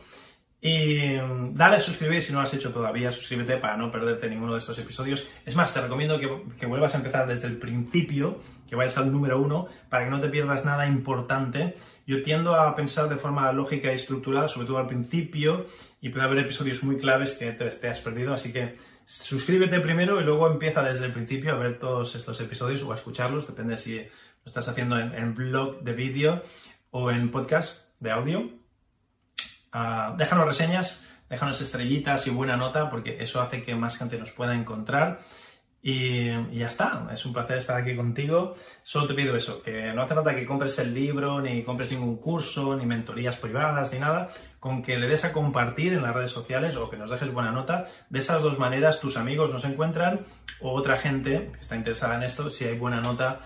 Y 0.60 1.14
mm, 1.16 1.54
dale 1.54 1.76
a 1.76 1.80
suscribir 1.80 2.22
si 2.22 2.30
no 2.30 2.40
lo 2.40 2.44
has 2.44 2.52
hecho 2.52 2.74
todavía, 2.74 3.10
suscríbete 3.10 3.56
para 3.56 3.78
no 3.78 3.90
perderte 3.90 4.28
ninguno 4.28 4.52
de 4.52 4.58
estos 4.58 4.78
episodios. 4.78 5.30
Es 5.46 5.56
más, 5.56 5.72
te 5.72 5.80
recomiendo 5.80 6.20
que, 6.20 6.66
vuelvas 6.66 6.94
a 6.94 6.98
empezar 6.98 7.26
desde 7.26 7.48
el 7.48 7.56
principio, 7.56 8.42
que 8.68 8.76
vayas 8.76 8.98
al 8.98 9.10
número 9.10 9.40
uno, 9.40 9.66
para 9.88 10.04
que 10.04 10.10
no 10.10 10.20
te 10.20 10.28
pierdas 10.28 10.66
nada 10.66 10.86
importante. 10.86 11.76
Yo 12.06 12.22
tiendo 12.22 12.54
a 12.54 12.76
pensar 12.76 13.08
de 13.08 13.16
forma 13.16 13.50
lógica 13.54 13.90
y 13.90 13.94
estructurada, 13.94 14.46
sobre 14.46 14.66
todo 14.66 14.76
al 14.76 14.88
principio, 14.88 15.64
y 16.02 16.10
puede 16.10 16.26
haber 16.26 16.40
episodios 16.40 16.84
muy 16.84 16.98
claves 16.98 17.32
que 17.38 17.50
te, 17.52 17.88
has 17.88 18.00
perdido, 18.00 18.34
así 18.34 18.52
que 18.52 18.76
suscríbete 19.10 19.80
primero 19.80 20.20
y 20.20 20.24
luego 20.24 20.46
empieza 20.46 20.84
desde 20.84 21.06
el 21.06 21.12
principio 21.12 21.52
a 21.52 21.56
ver 21.58 21.80
todos 21.80 22.14
estos 22.14 22.40
episodios 22.40 22.84
o 22.84 22.92
a 22.92 22.94
escucharlos, 22.94 23.48
depende 23.48 23.76
si 23.76 23.96
lo 23.96 24.46
estás 24.46 24.68
haciendo 24.68 25.00
en, 25.00 25.12
en 25.12 25.34
blog 25.34 25.80
de 25.80 25.92
vídeo 25.94 26.44
o 26.92 27.10
en 27.10 27.32
podcast 27.32 27.88
de 27.98 28.12
audio. 28.12 28.48
Ah, 29.72 30.14
déjanos 30.16 30.46
reseñas, 30.46 31.08
déjanos 31.28 31.60
estrellitas 31.60 32.28
y 32.28 32.30
buena 32.30 32.56
nota, 32.56 32.88
porque 32.88 33.20
eso 33.20 33.42
hace 33.42 33.64
que 33.64 33.74
más 33.74 33.98
gente 33.98 34.16
nos 34.16 34.30
pueda 34.30 34.54
encontrar. 34.54 35.22
Y, 35.82 36.28
ya 36.58 36.66
está, 36.66 37.08
es 37.12 37.24
un 37.24 37.32
placer 37.32 37.58
estar 37.58 37.80
aquí 37.80 37.96
contigo. 37.96 38.54
Solo 38.82 39.06
te 39.06 39.14
pido 39.14 39.34
eso, 39.34 39.62
que 39.62 39.92
no 39.94 40.02
hace 40.02 40.14
falta 40.14 40.34
que 40.34 40.44
compres 40.44 40.78
el 40.78 40.92
libro, 40.92 41.40
ni 41.40 41.62
compres 41.62 41.90
ningún 41.92 42.16
curso, 42.18 42.76
ni 42.76 42.84
mentorías 42.84 43.38
privadas, 43.38 43.92
ni 43.92 43.98
nada, 43.98 44.30
con 44.58 44.82
que 44.82 44.98
le 44.98 45.08
des 45.08 45.24
a 45.24 45.32
compartir 45.32 45.94
en 45.94 46.02
las 46.02 46.14
redes 46.14 46.30
sociales 46.30 46.76
o 46.76 46.90
que 46.90 46.96
nos 46.96 47.10
dejes 47.10 47.32
buena 47.32 47.50
nota. 47.50 47.88
De 48.10 48.18
esas 48.18 48.42
dos 48.42 48.58
maneras 48.58 49.00
tus 49.00 49.16
amigos 49.16 49.52
nos 49.52 49.64
encuentran 49.64 50.26
o 50.60 50.72
otra 50.72 50.96
gente 50.96 51.50
que 51.52 51.60
está 51.60 51.76
interesada 51.76 52.16
en 52.16 52.24
esto, 52.24 52.50
si 52.50 52.66
hay 52.66 52.76
buena 52.76 53.00
nota, 53.00 53.40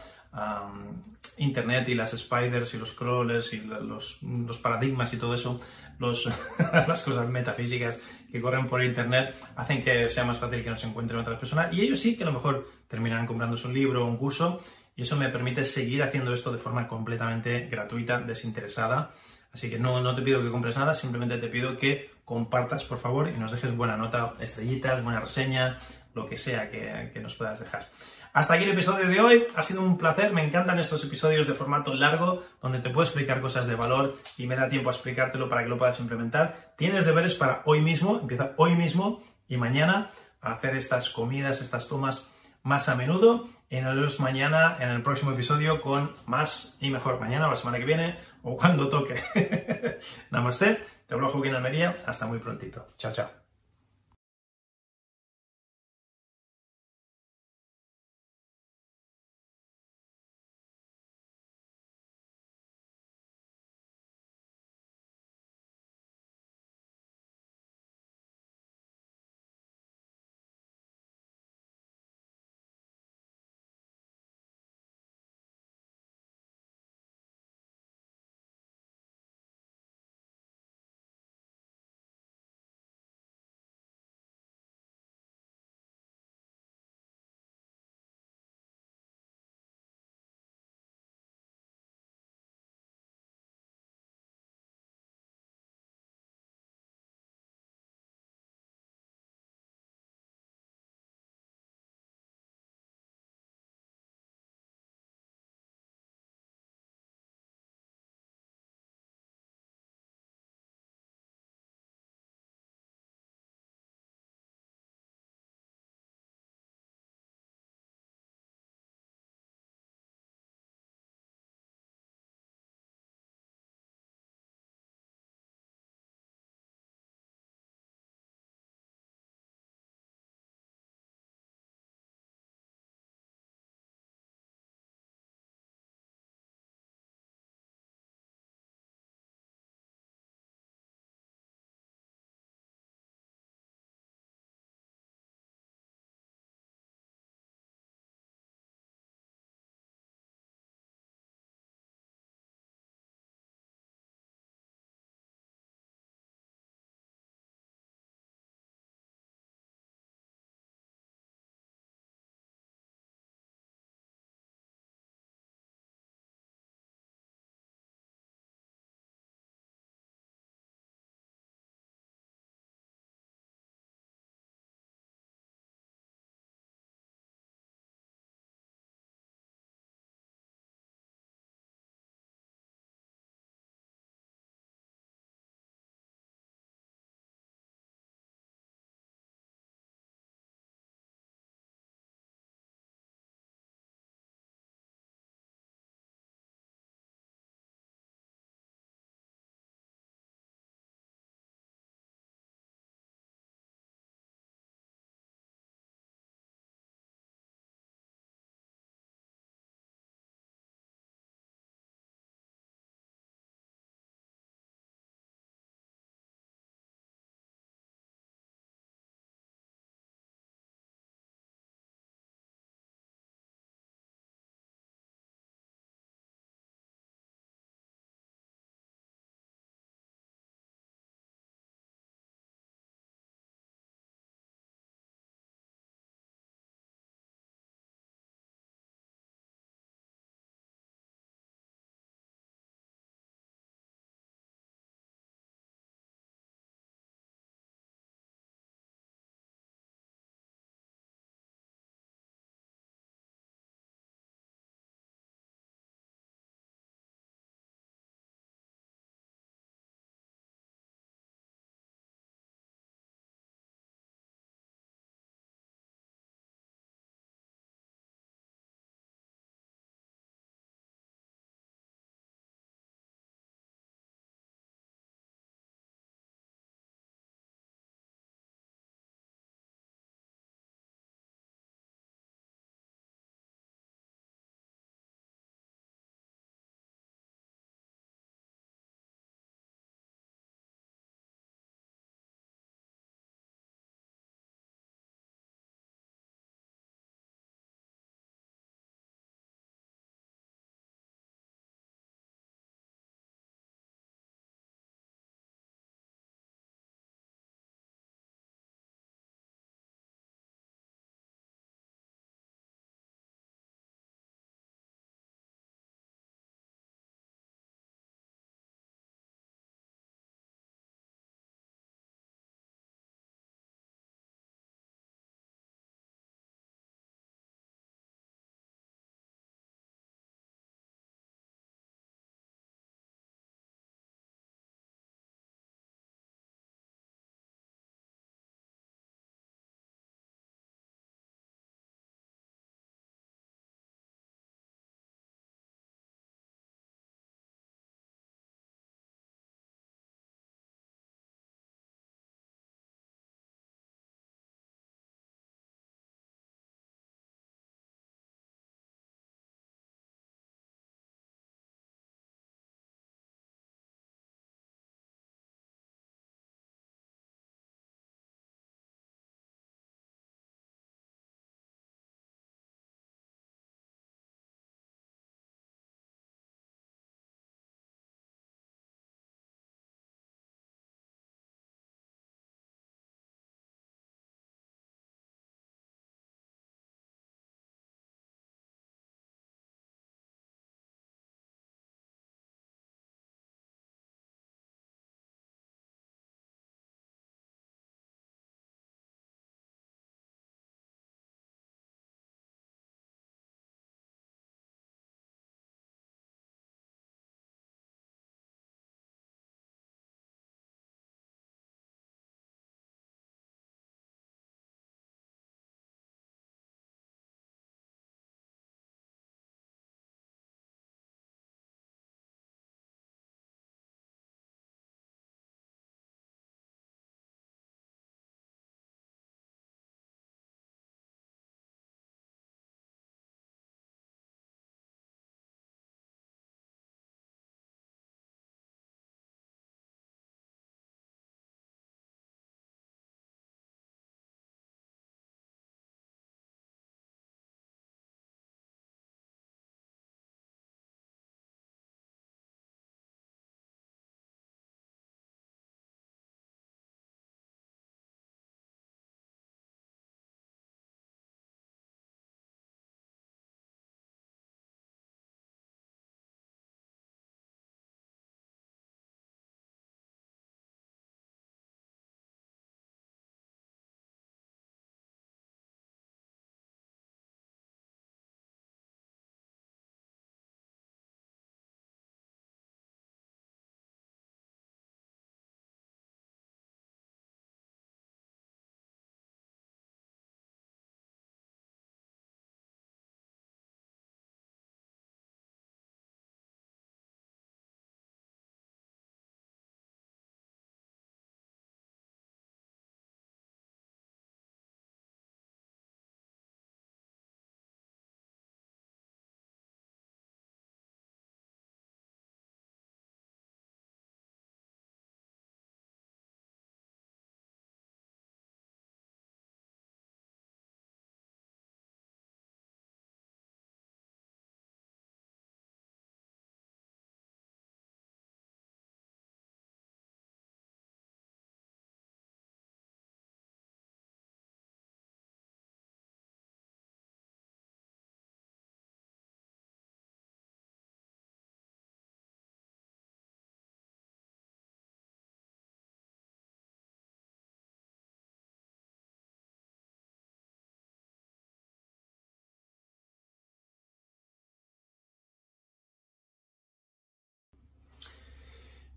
Internet 1.36 1.88
y 1.88 1.94
las 1.94 2.10
spiders 2.12 2.74
y 2.74 2.78
los 2.78 2.92
crawlers 2.94 3.52
y 3.54 3.60
los, 3.60 4.22
los 4.22 4.58
paradigmas 4.58 5.12
y 5.14 5.16
todo 5.16 5.34
eso 5.34 5.60
los, 5.98 6.28
las 6.58 7.02
cosas 7.02 7.28
metafísicas 7.28 8.00
que 8.34 8.40
corren 8.40 8.66
por 8.66 8.82
internet 8.82 9.32
hacen 9.54 9.80
que 9.80 10.08
sea 10.08 10.24
más 10.24 10.38
fácil 10.38 10.64
que 10.64 10.68
nos 10.68 10.82
encuentren 10.82 11.20
otras 11.20 11.38
personas 11.38 11.72
y 11.72 11.82
ellos 11.82 12.00
sí 12.00 12.16
que 12.16 12.24
a 12.24 12.26
lo 12.26 12.32
mejor 12.32 12.68
terminarán 12.88 13.28
comprándose 13.28 13.68
un 13.68 13.74
libro 13.74 14.04
o 14.04 14.08
un 14.08 14.16
curso 14.16 14.60
y 14.96 15.02
eso 15.02 15.14
me 15.14 15.28
permite 15.28 15.64
seguir 15.64 16.02
haciendo 16.02 16.34
esto 16.34 16.50
de 16.50 16.58
forma 16.58 16.88
completamente 16.88 17.68
gratuita, 17.68 18.20
desinteresada. 18.20 19.12
Así 19.52 19.70
que 19.70 19.78
no, 19.78 20.00
no 20.00 20.16
te 20.16 20.22
pido 20.22 20.42
que 20.42 20.50
compres 20.50 20.76
nada, 20.76 20.94
simplemente 20.94 21.38
te 21.38 21.46
pido 21.46 21.78
que 21.78 22.10
compartas, 22.24 22.82
por 22.82 22.98
favor, 22.98 23.28
y 23.28 23.38
nos 23.38 23.52
dejes 23.52 23.76
buena 23.76 23.96
nota, 23.96 24.34
estrellitas, 24.40 25.04
buena 25.04 25.20
reseña, 25.20 25.78
lo 26.12 26.26
que 26.26 26.36
sea 26.36 26.72
que, 26.72 27.10
que 27.12 27.20
nos 27.20 27.36
puedas 27.36 27.60
dejar. 27.60 27.88
Hasta 28.34 28.54
aquí 28.54 28.64
el 28.64 28.72
episodio 28.72 29.06
de 29.08 29.20
hoy. 29.20 29.46
Ha 29.54 29.62
sido 29.62 29.80
un 29.80 29.96
placer. 29.96 30.32
Me 30.32 30.44
encantan 30.44 30.80
estos 30.80 31.04
episodios 31.04 31.46
de 31.46 31.54
formato 31.54 31.94
largo, 31.94 32.42
donde 32.60 32.80
te 32.80 32.90
puedo 32.90 33.04
explicar 33.04 33.40
cosas 33.40 33.68
de 33.68 33.76
valor 33.76 34.18
y 34.36 34.48
me 34.48 34.56
da 34.56 34.68
tiempo 34.68 34.90
a 34.90 34.92
explicártelo 34.92 35.48
para 35.48 35.62
que 35.62 35.68
lo 35.68 35.78
puedas 35.78 36.00
implementar. 36.00 36.74
Tienes 36.76 37.06
deberes 37.06 37.36
para 37.36 37.62
hoy 37.64 37.80
mismo, 37.80 38.18
empieza 38.20 38.52
hoy 38.56 38.74
mismo 38.74 39.22
y 39.48 39.56
mañana 39.56 40.10
a 40.40 40.54
hacer 40.54 40.74
estas 40.74 41.10
comidas, 41.10 41.62
estas 41.62 41.88
tomas 41.88 42.28
más 42.64 42.88
a 42.88 42.96
menudo. 42.96 43.48
Y 43.70 43.80
nos 43.80 43.94
vemos 43.94 44.18
mañana 44.18 44.78
en 44.80 44.88
el 44.88 45.02
próximo 45.02 45.30
episodio 45.30 45.80
con 45.80 46.10
más 46.26 46.76
y 46.80 46.90
mejor. 46.90 47.20
Mañana 47.20 47.46
o 47.46 47.50
la 47.50 47.56
semana 47.56 47.78
que 47.78 47.84
viene 47.84 48.18
o 48.42 48.56
cuando 48.56 48.88
toque. 48.88 49.22
Namaste. 50.30 50.84
Te 51.06 51.14
hablo 51.14 51.28
Joaquín 51.28 51.54
Almería. 51.54 52.02
Hasta 52.04 52.26
muy 52.26 52.40
prontito. 52.40 52.84
Chao, 52.98 53.12
chao. 53.12 53.43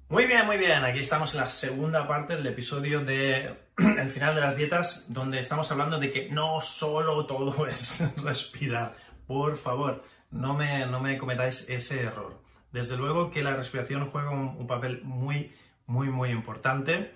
Muy 0.09 0.25
bien, 0.25 0.45
muy 0.45 0.55
bien. 0.55 0.85
Aquí 0.85 0.99
estamos 0.99 1.35
en 1.35 1.41
la 1.41 1.49
segunda 1.49 2.07
parte 2.07 2.37
del 2.37 2.47
episodio 2.47 3.03
de 3.03 3.57
El 3.77 4.09
final 4.09 4.35
de 4.35 4.41
las 4.41 4.55
dietas, 4.55 5.11
donde 5.11 5.41
estamos 5.41 5.69
hablando 5.69 5.99
de 5.99 6.13
que 6.13 6.29
no 6.29 6.61
solo 6.61 7.25
todo 7.25 7.67
es 7.67 8.01
respirar. 8.23 8.95
Por 9.27 9.57
favor, 9.57 10.05
no 10.31 10.53
me, 10.53 10.85
no 10.85 11.01
me 11.01 11.17
cometáis 11.17 11.69
ese 11.69 12.03
error. 12.03 12.41
Desde 12.71 12.95
luego 12.95 13.31
que 13.31 13.43
la 13.43 13.57
respiración 13.57 14.09
juega 14.09 14.29
un, 14.29 14.65
papel 14.65 15.01
muy, 15.03 15.53
muy, 15.87 16.09
muy 16.09 16.29
importante. 16.29 17.13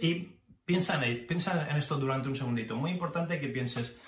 y 0.00 0.36
piensa 0.64 1.06
en, 1.06 1.28
piensa 1.28 1.70
en 1.70 1.76
esto 1.76 1.96
durante 1.96 2.28
un 2.28 2.34
segundito. 2.34 2.74
Muy 2.74 2.90
importante 2.90 3.38
que 3.38 3.48
pienses, 3.48 4.00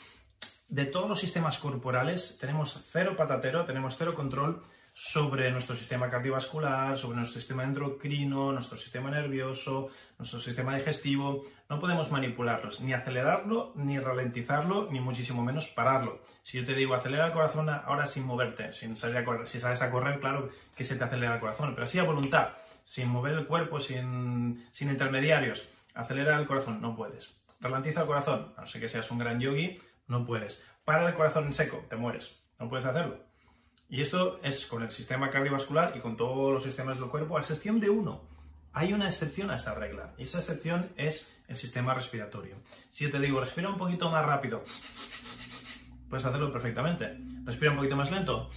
de 0.69 0.87
todos 0.87 1.09
los 1.09 1.21
sistemas 1.21 1.59
corporales, 1.59 2.39
tenemos 2.41 2.85
cero 2.91 3.15
patatero, 3.17 3.65
tenemos 3.65 3.97
cero 3.97 4.13
control 4.13 4.61
sobre 4.95 5.51
nuestro 5.51 5.75
sistema 5.75 6.11
cardiovascular, 6.11 6.99
sobre 6.99 7.17
nuestro 7.17 7.41
sistema 7.41 7.65
endocrino, 7.65 8.53
nuestro 8.53 8.77
sistema 8.77 9.11
nervioso, 9.11 9.89
nuestro 10.19 10.41
sistema 10.41 10.75
digestivo. 10.75 11.45
No 11.69 11.81
podemos 11.81 12.13
manipularlos, 12.13 12.83
ni 12.83 12.93
acelerarlo, 12.93 13.73
ni 13.77 13.99
ralentizarlo, 13.99 14.89
ni 14.91 15.01
muchísimo 15.01 15.43
menos 15.43 15.69
pararlo. 15.69 16.23
Si 16.43 16.59
yo 16.59 16.67
te 16.67 16.75
digo 16.75 16.95
acelera 16.95 17.27
el 17.27 17.33
corazón 17.33 17.71
ahora 17.71 18.07
sin 18.07 18.27
moverte, 18.27 18.73
sin 18.73 18.97
salir 18.97 19.17
a 19.17 19.25
correr, 19.25 19.49
si 19.49 19.61
sales 19.61 19.81
a 19.81 19.91
correr, 19.91 20.21
claro 20.21 20.51
que 20.77 20.85
se 20.85 20.97
te 20.97 21.05
acelera 21.05 21.35
el 21.35 21.41
corazón, 21.41 21.73
pero 21.75 21.85
así 21.85 21.99
a 21.99 22.05
voluntad, 22.05 22.51
sin 22.85 23.09
mover 23.09 23.33
el 23.35 23.47
cuerpo, 23.47 23.81
sin, 23.81 24.67
sin 24.73 24.91
intermediarios, 24.91 25.69
acelera 25.95 26.39
el 26.39 26.47
corazón, 26.47 26.83
no 26.83 26.95
puedes. 26.95 27.41
Ralentiza 27.61 28.03
el 28.03 28.07
corazón, 28.09 28.53
a 28.57 28.63
no 28.63 28.67
ser 28.67 28.81
que 28.81 28.89
seas 28.89 29.11
un 29.11 29.19
gran 29.19 29.41
yogi, 29.41 29.81
no 30.09 30.27
puedes. 30.27 30.67
Para 30.85 31.09
el 31.09 31.15
corazón 31.15 31.47
en 31.47 31.53
seco, 31.53 31.87
te 31.89 31.97
mueres, 31.97 32.45
no 32.59 32.69
puedes 32.69 32.85
hacerlo. 32.85 33.32
Y 33.93 34.01
esto 34.01 34.41
es 34.43 34.65
con 34.65 34.83
el 34.83 34.91
sistema 34.91 35.29
cardiovascular 35.29 35.93
y 35.95 36.01
con 36.01 36.17
todos 36.17 36.51
los 36.51 36.63
sistemas 36.63 36.99
del 36.99 37.11
cuerpo, 37.11 37.37
a 37.37 37.41
excepción 37.41 37.79
de 37.79 37.91
uno. 37.91 38.23
Hay 38.73 38.95
una 38.95 39.07
excepción 39.07 39.51
a 39.51 39.57
esta 39.57 39.75
regla, 39.75 40.15
y 40.17 40.23
esa 40.23 40.39
excepción 40.39 40.91
es 40.97 41.37
el 41.47 41.59
sistema 41.59 41.93
respiratorio. 41.93 42.57
Si 42.89 43.05
yo 43.05 43.11
te 43.11 43.21
digo, 43.21 43.39
respira 43.39 43.69
un 43.69 43.77
poquito 43.77 44.11
más 44.11 44.25
rápido, 44.25 44.65
puedes 46.09 46.25
hacerlo 46.25 46.51
perfectamente. 46.51 47.19
Respira 47.45 47.73
un 47.73 47.77
poquito 47.77 47.95
más 47.95 48.11
lento, 48.11 48.49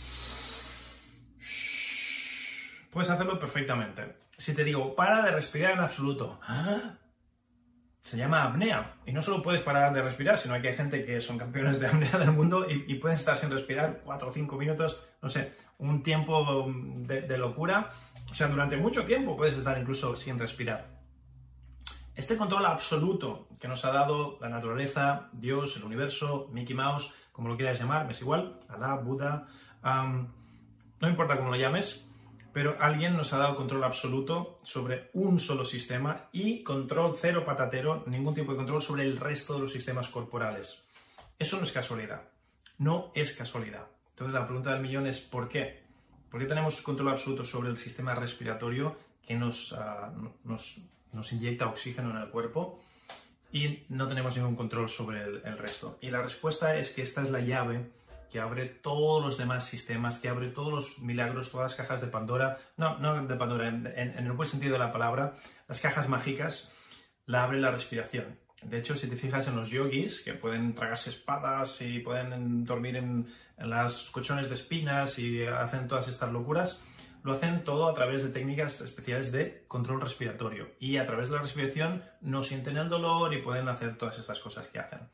puedes 2.92 3.10
hacerlo 3.10 3.38
perfectamente. 3.38 4.16
Si 4.38 4.56
te 4.56 4.64
digo, 4.64 4.96
para 4.96 5.22
de 5.22 5.32
respirar 5.32 5.74
en 5.74 5.82
absoluto, 5.82 6.40
¿ah? 6.44 6.94
Se 8.06 8.18
llama 8.18 8.44
apnea. 8.44 8.98
Y 9.08 9.12
no 9.12 9.22
solo 9.22 9.42
puedes 9.42 9.64
parar 9.64 9.92
de 9.92 10.02
respirar, 10.02 10.38
sino 10.38 10.62
que 10.62 10.70
hay 10.70 10.76
gente 10.76 11.04
que 11.04 11.20
son 11.20 11.40
campeones 11.40 11.80
de 11.80 11.88
apnea 11.88 12.20
del 12.20 12.32
mundo 12.32 12.68
y, 12.70 12.94
pueden 12.96 13.18
estar 13.18 13.36
sin 13.36 13.50
respirar 13.50 14.02
4 14.04 14.30
o 14.30 14.32
5 14.32 14.56
minutos, 14.58 15.04
no 15.22 15.28
sé, 15.28 15.54
un 15.80 16.04
tiempo 16.04 16.72
de, 16.72 17.38
locura. 17.38 17.92
O 18.30 18.34
sea, 18.36 18.48
durante 18.48 18.78
mucho 18.78 19.06
tiempo 19.06 19.36
puedes 19.36 19.58
estar 19.58 19.78
incluso 19.80 20.16
sin 20.16 20.38
respirar. 20.38 20.88
Este 22.16 22.38
control 22.38 22.66
absoluto 22.68 23.48
que 23.60 23.68
nos 23.68 23.84
ha 23.86 23.92
dado 23.92 24.38
la 24.40 24.50
naturaleza, 24.50 25.30
Dios, 25.34 25.76
el 25.76 25.84
universo, 25.84 26.48
Mickey 26.52 26.76
Mouse, 26.76 27.14
como 27.32 27.50
lo 27.50 27.58
quieras 27.58 27.80
llamar, 27.80 28.06
me 28.06 28.12
es 28.12 28.22
igual, 28.22 28.60
Alá, 28.70 28.96
Buda, 28.96 29.48
no 29.84 31.10
importa 31.10 31.38
cómo 31.38 31.50
lo 31.50 31.58
llames, 31.58 32.10
pero 32.56 32.78
alguien 32.80 33.18
nos 33.18 33.34
ha 33.34 33.38
dado 33.38 33.58
control 33.58 33.84
absoluto 33.84 34.60
sobre 34.64 35.10
un 35.12 35.42
solo 35.42 35.66
sistema 35.66 36.30
y 36.32 36.64
control 36.64 37.18
cero 37.20 37.44
patatero, 37.44 38.06
ningún 38.08 38.34
tipo 38.34 38.54
de 38.54 38.58
control 38.58 38.82
sobre 38.82 39.04
el 39.04 39.18
resto 39.18 39.56
de 39.56 39.60
los 39.60 39.74
sistemas 39.74 40.08
corporales. 40.08 40.86
Eso 41.38 41.58
no 41.58 41.64
es 41.66 41.74
casualidad, 41.74 42.22
no 42.78 43.12
es 43.14 43.36
casualidad. 43.36 43.88
Entonces 44.12 44.36
la 44.36 44.48
pregunta 44.48 44.72
del 44.72 44.82
millón 44.82 45.06
es 45.06 45.20
¿por 45.20 45.50
qué? 45.50 45.84
¿Por 46.32 46.40
qué 46.40 46.46
tenemos 46.46 46.82
control 46.82 47.10
absoluto 47.10 47.44
sobre 47.44 47.68
el 47.68 47.78
sistema 47.78 48.16
respiratorio 48.16 48.96
que 49.28 49.36
nos, 49.36 49.74
ah, 49.74 50.14
nos, 50.46 50.78
nos, 51.12 51.34
inyecta 51.34 51.68
oxígeno 51.68 52.12
en 52.12 52.24
el 52.24 52.30
cuerpo 52.30 52.80
y 53.52 53.84
no 53.90 54.08
tenemos 54.08 54.38
ningún 54.38 54.56
control 54.56 54.88
sobre 54.88 55.24
el 55.24 55.58
resto? 55.58 55.98
Y 56.00 56.10
la 56.10 56.22
respuesta 56.22 56.78
es 56.78 56.92
que 56.92 57.02
esta 57.02 57.22
es 57.22 57.32
la 57.32 57.42
llave 57.42 57.92
que 58.36 58.42
abre 58.42 58.66
todos 58.66 59.24
los 59.24 59.38
demás 59.38 59.64
sistemas, 59.64 60.20
que 60.20 60.28
abre 60.28 60.50
todos 60.50 60.74
los 60.74 61.00
milagros, 61.00 61.52
todas 61.52 61.72
las 61.72 61.76
cajas 61.78 62.02
de 62.02 62.08
Pandora, 62.08 62.58
no, 62.76 62.98
no 62.98 63.26
de 63.26 63.36
Pandora, 63.38 63.70
en, 63.70 63.86
el 63.88 64.32
buen 64.34 64.50
sentido 64.50 64.74
de 64.74 64.80
la 64.80 64.92
palabra, 64.92 65.38
las 65.70 65.80
cajas 65.80 66.10
mágicas, 66.10 66.76
la 67.28 67.46
abre 67.46 67.62
la 67.62 67.72
respiración. 67.72 68.38
De 68.62 68.78
hecho, 68.78 68.98
si 68.98 69.08
te 69.08 69.16
fijas 69.16 69.48
en 69.48 69.56
los 69.56 69.70
yogis, 69.70 70.22
que 70.22 70.34
pueden 70.34 70.76
tragarse 70.76 71.12
espadas 71.12 71.82
y 71.82 72.00
pueden 72.00 72.66
dormir 72.66 72.98
en, 72.98 73.34
en 73.58 73.70
las 73.70 74.10
colchones 74.12 74.50
de 74.50 74.56
espinas 74.56 75.18
y 75.18 75.46
hacen 75.46 75.88
todas 75.88 76.10
estas 76.10 76.34
locuras, 76.34 76.84
lo 77.24 77.32
hacen 77.32 77.64
todo 77.64 77.88
a 77.88 77.94
través 77.94 78.22
de 78.22 78.32
técnicas 78.32 78.82
especiales 78.82 79.32
de 79.32 79.64
control 79.70 80.02
respiratorio. 80.02 80.72
Y 80.78 80.98
a 80.98 81.08
través 81.08 81.30
de 81.30 81.38
la 81.38 81.42
respiración 81.44 82.04
no 82.20 82.44
sienten 82.44 82.76
el 82.76 82.90
dolor 82.90 83.34
y 83.34 83.42
pueden 83.42 83.70
hacer 83.70 83.98
todas 83.98 84.20
estas 84.20 84.42
cosas 84.42 84.68
que 84.68 84.80
hacen 84.80 85.08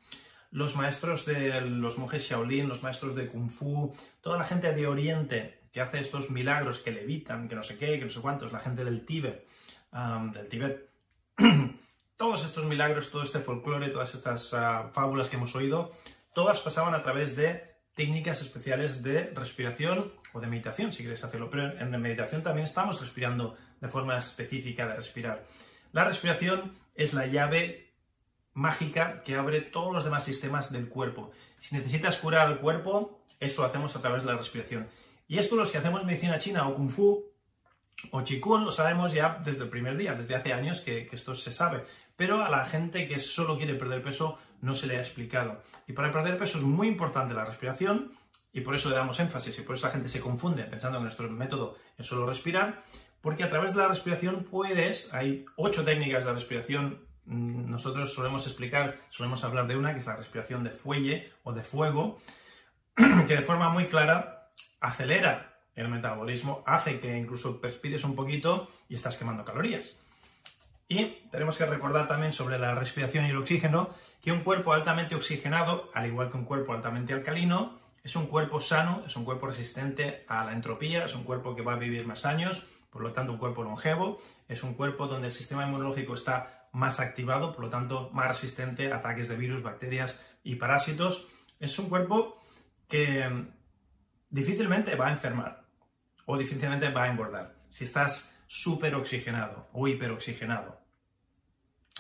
los 0.52 0.76
maestros 0.76 1.26
de 1.26 1.62
los 1.62 1.98
monjes 1.98 2.30
Shaolin, 2.30 2.68
los 2.68 2.84
maestros 2.84 3.16
de 3.16 3.28
Kung 3.28 3.50
Fu, 3.50 3.96
toda 4.22 4.38
la 4.38 4.44
gente 4.44 4.74
de 4.74 4.88
Oriente 4.88 5.62
que 5.72 5.82
hace 5.82 6.00
estos 6.00 6.30
milagros, 6.30 6.80
que 6.80 6.92
levitan, 6.92 7.48
que 7.48 7.56
no 7.56 7.64
sé 7.64 7.78
qué, 7.78 7.98
que 7.98 8.06
no 8.06 8.12
sé 8.12 8.20
cuántos, 8.20 8.52
la 8.52 8.60
gente 8.60 8.84
del 8.84 9.06
Tíbet, 9.06 9.48
del 10.34 10.50
Tíbet, 10.50 10.90
todos 12.18 12.46
estos 12.46 12.66
milagros, 12.66 13.10
todo 13.10 13.24
este 13.24 13.40
folclore, 13.40 13.90
todas 13.90 14.14
estas 14.14 14.54
ah, 14.54 14.90
fábulas 14.94 15.30
que 15.30 15.38
hemos 15.38 15.56
oído, 15.56 15.94
todas 16.34 16.60
pasaban 16.60 16.94
a 16.94 17.02
través 17.02 17.38
de 17.38 17.72
técnicas 17.96 18.42
especiales 18.42 19.02
de 19.02 19.32
respiración 19.34 20.14
o 20.34 20.40
de 20.40 20.48
meditación, 20.48 20.92
si 20.92 21.04
quieres 21.04 21.24
hacerlo. 21.24 21.50
Pero 21.50 21.78
en 21.80 21.92
la 21.92 21.98
meditación 21.98 22.44
también 22.44 22.66
estamos 22.66 23.00
respirando 23.00 23.56
de 23.80 23.88
forma 23.88 24.18
específica 24.18 24.88
de 24.88 24.96
respirar. 24.96 25.46
La 25.94 26.04
respiración 26.04 26.78
es 26.96 27.14
la 27.14 27.28
llave 27.28 27.91
mágica 28.54 29.24
que 29.24 29.36
abre 29.36 29.62
todos 29.62 29.94
los 29.94 30.04
demás 30.04 30.26
sistemas 30.26 30.72
del 30.72 30.90
cuerpo. 30.90 31.32
Si 31.60 31.76
necesitas 31.76 32.18
curar 32.18 32.52
el 32.52 32.58
cuerpo, 32.60 33.24
esto 33.40 33.62
lo 33.62 33.68
hacemos 33.68 33.96
a 33.96 34.02
través 34.02 34.24
de 34.24 34.32
la 34.32 34.38
respiración. 34.38 34.88
Y 35.28 35.38
esto 35.38 35.56
los 35.56 35.72
que 35.72 35.78
hacemos 35.78 36.04
medicina 36.04 36.38
china 36.38 36.68
o 36.68 36.76
kung 36.76 36.90
fu 36.90 37.32
o 38.12 38.24
qigong 38.24 38.66
lo 38.66 38.72
sabemos 38.72 39.14
ya 39.14 39.40
desde 39.44 39.64
el 39.64 39.70
primer 39.70 39.96
día, 39.96 40.14
desde 40.16 40.36
hace 40.36 40.54
años 40.54 40.82
que, 40.82 41.08
esto 41.12 41.36
se 41.36 41.52
sabe. 41.52 41.86
Pero 42.16 42.44
a 42.44 42.50
la 42.50 42.66
gente 42.66 43.08
que 43.08 43.20
solo 43.20 43.58
quiere 43.58 43.76
perder 43.76 44.04
peso 44.04 44.38
no 44.62 44.74
se 44.74 44.88
le 44.88 44.98
ha 44.98 45.00
explicado. 45.00 45.64
Y 45.88 45.94
para 45.94 46.12
perder 46.12 46.38
peso 46.38 46.58
es 46.58 46.64
muy 46.64 46.88
importante 46.88 47.34
la 47.34 47.46
respiración 47.46 48.12
y 48.54 48.62
por 48.62 48.76
eso 48.76 48.90
le 48.90 48.96
damos 48.96 49.20
énfasis 49.20 49.58
y 49.60 49.62
por 49.62 49.76
eso 49.76 49.88
la 49.88 49.94
gente 49.94 50.10
se 50.10 50.20
confunde 50.20 50.64
pensando 50.64 50.98
que 50.98 51.04
nuestro 51.04 51.30
método 51.30 51.78
es 51.98 52.06
solo 52.06 52.26
respirar, 52.26 52.84
porque 53.22 53.44
a 53.44 53.50
través 53.50 53.74
de 53.74 53.82
la 53.82 53.88
respiración 53.88 54.44
puedes, 54.44 55.14
hay 55.14 55.46
ocho 55.56 55.86
técnicas 55.86 56.26
de 56.26 56.34
respiración 56.34 57.06
nosotros 57.32 58.14
solemos 58.14 58.46
explicar, 58.46 59.00
solemos 59.10 59.44
hablar 59.46 59.66
de 59.68 59.78
una 59.78 59.94
que 59.94 60.00
es 60.00 60.06
la 60.06 60.18
respiración 60.18 60.66
de 60.66 60.72
fuelle 60.72 61.32
o 61.44 61.54
de 61.54 61.64
fuego, 61.64 62.20
que 62.96 63.36
de 63.36 63.42
forma 63.42 63.70
muy 63.70 63.88
clara 63.88 64.50
acelera 64.82 65.60
el 65.76 65.88
metabolismo, 65.88 66.62
hace 66.68 67.00
que 67.00 67.18
incluso 67.18 67.60
respires 67.64 68.04
un 68.04 68.16
poquito 68.16 68.70
y 68.90 68.96
estás 68.96 69.18
quemando 69.18 69.46
calorías. 69.46 69.98
Y 70.90 71.06
tenemos 71.32 71.58
que 71.58 71.66
recordar 71.66 72.10
también 72.10 72.34
sobre 72.34 72.60
la 72.60 72.76
respiración 72.76 73.26
y 73.26 73.30
el 73.30 73.38
oxígeno 73.38 73.90
que 74.22 74.34
un 74.34 74.42
cuerpo 74.42 74.74
altamente 74.74 75.16
oxigenado, 75.16 75.90
al 75.94 76.08
igual 76.08 76.30
que 76.30 76.38
un 76.38 76.44
cuerpo 76.44 76.74
altamente 76.74 77.14
alcalino, 77.14 77.80
es 78.04 78.18
un 78.18 78.28
cuerpo 78.28 78.60
sano, 78.60 79.04
es 79.06 79.16
un 79.16 79.24
cuerpo 79.24 79.48
resistente 79.48 80.26
a 80.28 80.44
la 80.44 80.52
entropía, 80.52 81.06
es 81.06 81.16
un 81.16 81.24
cuerpo 81.24 81.56
que 81.56 81.62
va 81.62 81.74
a 81.74 81.78
vivir 81.78 82.06
más 82.06 82.26
años, 82.26 82.68
por 82.90 83.02
lo 83.02 83.14
tanto 83.14 83.32
un 83.32 83.38
cuerpo 83.38 83.64
longevo, 83.64 84.20
es 84.50 84.64
un 84.64 84.74
cuerpo 84.74 85.08
donde 85.08 85.28
el 85.28 85.34
sistema 85.34 85.66
inmunológico 85.66 86.14
está 86.14 86.61
más 86.72 87.00
activado, 87.00 87.54
por 87.54 87.66
lo 87.66 87.70
tanto 87.70 88.10
más 88.14 88.28
resistente 88.28 88.92
a 88.92 88.98
ataques 88.98 89.30
de 89.30 89.38
virus, 89.38 89.64
bacterias 89.64 90.22
y 90.44 90.56
parásitos. 90.56 91.28
Es 91.60 91.78
un 91.80 91.90
cuerpo 91.90 92.42
que 92.88 93.48
difícilmente 94.30 94.96
va 94.96 95.08
a 95.08 95.12
enfermar 95.12 95.66
o 96.26 96.38
difícilmente 96.38 96.90
va 96.90 97.04
a 97.04 97.12
engordar 97.12 97.56
si 97.70 97.86
estás 97.86 98.38
súper 98.48 98.96
oxigenado 98.96 99.70
o 99.74 99.88
hiperoxigenado. 99.88 100.80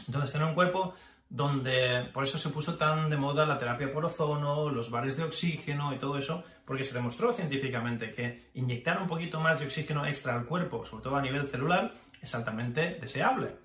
Entonces, 0.07 0.31
tener 0.31 0.47
un 0.47 0.53
cuerpo 0.53 0.95
donde 1.29 2.09
por 2.13 2.25
eso 2.25 2.37
se 2.37 2.49
puso 2.49 2.75
tan 2.75 3.09
de 3.09 3.15
moda 3.15 3.45
la 3.45 3.57
terapia 3.57 3.91
por 3.91 4.03
ozono, 4.03 4.69
los 4.69 4.91
bares 4.91 5.15
de 5.15 5.23
oxígeno 5.23 5.93
y 5.93 5.97
todo 5.97 6.17
eso, 6.17 6.43
porque 6.65 6.83
se 6.83 6.93
demostró 6.93 7.31
científicamente 7.31 8.13
que 8.13 8.51
inyectar 8.53 9.01
un 9.01 9.07
poquito 9.07 9.39
más 9.39 9.59
de 9.59 9.65
oxígeno 9.65 10.05
extra 10.05 10.33
al 10.33 10.45
cuerpo, 10.45 10.85
sobre 10.85 11.03
todo 11.03 11.15
a 11.15 11.21
nivel 11.21 11.49
celular, 11.49 11.93
es 12.21 12.35
altamente 12.35 12.95
deseable. 12.99 13.55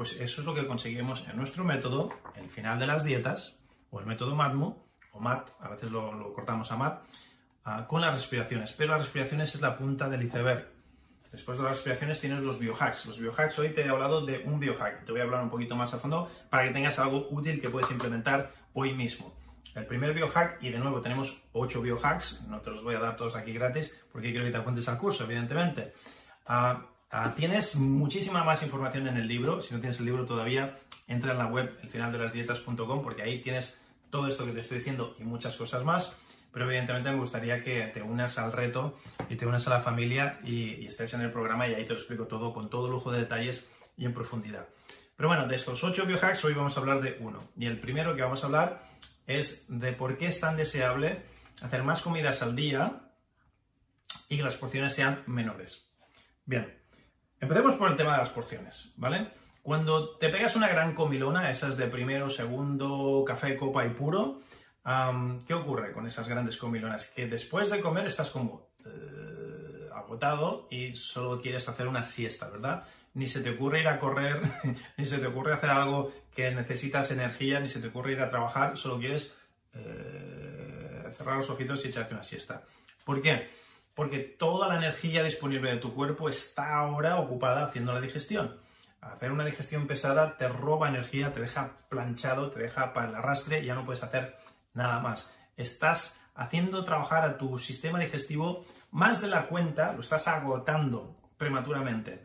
Pues 0.00 0.18
eso 0.18 0.40
es 0.40 0.46
lo 0.46 0.54
que 0.54 0.66
conseguimos 0.66 1.28
en 1.28 1.36
nuestro 1.36 1.62
método, 1.62 2.08
el 2.34 2.48
final 2.48 2.78
de 2.78 2.86
las 2.86 3.04
dietas, 3.04 3.62
o 3.90 4.00
el 4.00 4.06
método 4.06 4.34
MATMU, 4.34 4.74
o 5.12 5.20
MAT, 5.20 5.50
a 5.60 5.68
veces 5.68 5.90
lo, 5.90 6.32
cortamos 6.32 6.72
a 6.72 6.78
MAT, 6.78 7.02
ah, 7.66 7.86
con 7.86 8.00
las 8.00 8.14
respiraciones. 8.14 8.72
Pero 8.72 8.92
las 8.92 9.02
respiraciones 9.02 9.54
es 9.54 9.60
la 9.60 9.76
punta 9.76 10.08
del 10.08 10.22
iceberg. 10.22 10.66
Después 11.30 11.58
de 11.58 11.64
las 11.64 11.74
respiraciones 11.74 12.18
tienes 12.18 12.40
los 12.40 12.58
biohacks. 12.58 13.04
Los 13.04 13.20
biohacks, 13.20 13.58
hoy 13.58 13.74
te 13.74 13.82
he 13.82 13.90
hablado 13.90 14.24
de 14.24 14.38
un 14.46 14.58
biohack. 14.58 15.04
Te 15.04 15.12
voy 15.12 15.20
a 15.20 15.24
hablar 15.24 15.42
un 15.42 15.50
poquito 15.50 15.76
más 15.76 15.92
a 15.92 15.98
fondo 15.98 16.30
para 16.48 16.64
que 16.64 16.70
tengas 16.70 16.98
algo 16.98 17.28
útil 17.30 17.60
que 17.60 17.68
puedes 17.68 17.90
implementar 17.90 18.54
hoy 18.72 18.94
mismo. 18.94 19.34
El 19.74 19.84
primer 19.84 20.14
biohack, 20.14 20.62
y 20.62 20.70
de 20.70 20.78
nuevo 20.78 21.02
tenemos 21.02 21.42
8 21.52 21.82
biohacks, 21.82 22.46
no 22.48 22.62
te 22.62 22.70
los 22.70 22.82
voy 22.82 22.94
a 22.94 23.00
dar 23.00 23.18
todos 23.18 23.36
aquí 23.36 23.52
gratis 23.52 24.02
porque 24.10 24.30
quiero 24.30 24.46
que 24.46 24.50
te 24.50 24.56
apuntes 24.56 24.88
al 24.88 24.96
curso, 24.96 25.24
evidentemente. 25.24 25.92
Ah, 26.46 26.86
Ah, 27.12 27.34
tienes 27.34 27.74
muchísima 27.74 28.44
más 28.44 28.62
información 28.62 29.08
en 29.08 29.16
el 29.16 29.26
libro. 29.26 29.60
Si 29.60 29.74
no 29.74 29.80
tienes 29.80 29.98
el 29.98 30.06
libro 30.06 30.26
todavía, 30.26 30.78
entra 31.08 31.32
en 31.32 31.38
la 31.38 31.46
web 31.46 31.76
elfinaldelasdietas.com 31.82 33.02
porque 33.02 33.22
ahí 33.22 33.42
tienes 33.42 33.84
todo 34.10 34.28
esto 34.28 34.46
que 34.46 34.52
te 34.52 34.60
estoy 34.60 34.78
diciendo 34.78 35.16
y 35.18 35.24
muchas 35.24 35.56
cosas 35.56 35.84
más. 35.84 36.16
Pero 36.52 36.66
evidentemente 36.66 37.10
me 37.10 37.18
gustaría 37.18 37.64
que 37.64 37.82
te 37.92 38.00
unas 38.00 38.38
al 38.38 38.52
reto 38.52 38.96
y 39.28 39.34
te 39.34 39.44
unas 39.44 39.66
a 39.66 39.70
la 39.70 39.80
familia 39.80 40.38
y, 40.44 40.86
estés 40.86 41.14
en 41.14 41.22
el 41.22 41.32
programa 41.32 41.66
y 41.66 41.74
ahí 41.74 41.82
te 41.84 41.90
lo 41.90 41.98
explico 41.98 42.26
todo 42.26 42.52
con 42.52 42.70
todo 42.70 42.88
lujo 42.88 43.10
de 43.10 43.20
detalles 43.20 43.72
y 43.96 44.04
en 44.04 44.14
profundidad. 44.14 44.68
Pero 45.16 45.28
bueno, 45.28 45.48
de 45.48 45.56
estos 45.56 45.82
ocho 45.82 46.06
biohacks 46.06 46.44
hoy 46.44 46.54
vamos 46.54 46.76
a 46.76 46.80
hablar 46.80 47.00
de 47.00 47.16
uno. 47.20 47.40
Y 47.56 47.66
el 47.66 47.80
primero 47.80 48.14
que 48.14 48.22
vamos 48.22 48.42
a 48.44 48.46
hablar 48.46 48.84
es 49.26 49.66
de 49.68 49.92
por 49.92 50.16
qué 50.16 50.28
es 50.28 50.38
tan 50.38 50.56
deseable 50.56 51.24
hacer 51.60 51.82
más 51.82 52.02
comidas 52.02 52.40
al 52.42 52.54
día 52.54 53.12
y 54.28 54.36
que 54.36 54.42
las 54.44 54.56
porciones 54.56 54.94
sean 54.94 55.24
menores. 55.26 55.92
Bien, 56.46 56.79
Empecemos 57.40 57.76
por 57.76 57.90
el 57.90 57.96
tema 57.96 58.12
de 58.12 58.18
las 58.18 58.28
porciones, 58.28 58.92
¿vale? 58.96 59.28
Cuando 59.62 60.16
te 60.16 60.28
pegas 60.28 60.56
una 60.56 60.68
gran 60.68 60.94
comilona, 60.94 61.50
esas 61.50 61.76
de 61.76 61.86
primero, 61.86 62.28
segundo, 62.28 63.24
café, 63.26 63.56
copa 63.56 63.86
y 63.86 63.90
puro, 63.90 64.40
¿qué 65.46 65.54
ocurre 65.54 65.92
con 65.92 66.06
esas 66.06 66.28
grandes 66.28 66.56
comilonas? 66.56 67.08
Que 67.14 67.26
después 67.26 67.70
de 67.70 67.80
comer 67.80 68.06
estás 68.06 68.30
como 68.30 68.68
eh, 68.84 69.88
agotado 69.94 70.66
y 70.70 70.92
solo 70.94 71.40
quieres 71.40 71.68
hacer 71.68 71.86
una 71.86 72.04
siesta, 72.04 72.50
¿verdad? 72.50 72.84
Ni 73.14 73.26
se 73.26 73.42
te 73.42 73.50
ocurre 73.50 73.80
ir 73.80 73.88
a 73.88 73.98
correr, 73.98 74.40
ni 74.96 75.06
se 75.06 75.18
te 75.18 75.26
ocurre 75.26 75.54
hacer 75.54 75.70
algo 75.70 76.12
que 76.34 76.50
necesitas 76.50 77.10
energía, 77.10 77.60
ni 77.60 77.68
se 77.68 77.80
te 77.80 77.88
ocurre 77.88 78.12
ir 78.12 78.20
a 78.20 78.28
trabajar, 78.28 78.76
solo 78.76 78.98
quieres 78.98 79.34
eh, 79.74 81.10
cerrar 81.16 81.36
los 81.36 81.50
ojitos 81.50 81.84
y 81.84 81.88
echarte 81.88 82.14
una 82.14 82.24
siesta. 82.24 82.64
¿Por 83.04 83.20
qué? 83.20 83.50
Porque 84.00 84.20
toda 84.20 84.66
la 84.66 84.76
energía 84.76 85.22
disponible 85.22 85.72
de 85.72 85.76
tu 85.76 85.92
cuerpo 85.92 86.30
está 86.30 86.78
ahora 86.78 87.20
ocupada 87.20 87.66
haciendo 87.66 87.92
la 87.92 88.00
digestión. 88.00 88.56
Hacer 89.02 89.30
una 89.30 89.44
digestión 89.44 89.86
pesada 89.86 90.38
te 90.38 90.48
roba 90.48 90.88
energía, 90.88 91.34
te 91.34 91.40
deja 91.40 91.72
planchado, 91.90 92.48
te 92.48 92.60
deja 92.60 92.94
para 92.94 93.10
el 93.10 93.14
arrastre 93.14 93.62
ya 93.62 93.74
no 93.74 93.84
puedes 93.84 94.02
hacer 94.02 94.38
nada 94.72 95.00
más. 95.00 95.36
Estás 95.54 96.26
haciendo 96.34 96.82
trabajar 96.82 97.26
a 97.26 97.36
tu 97.36 97.58
sistema 97.58 97.98
digestivo 97.98 98.64
más 98.90 99.20
de 99.20 99.28
la 99.28 99.48
cuenta, 99.48 99.92
lo 99.92 100.00
estás 100.00 100.28
agotando 100.28 101.14
prematuramente. 101.36 102.24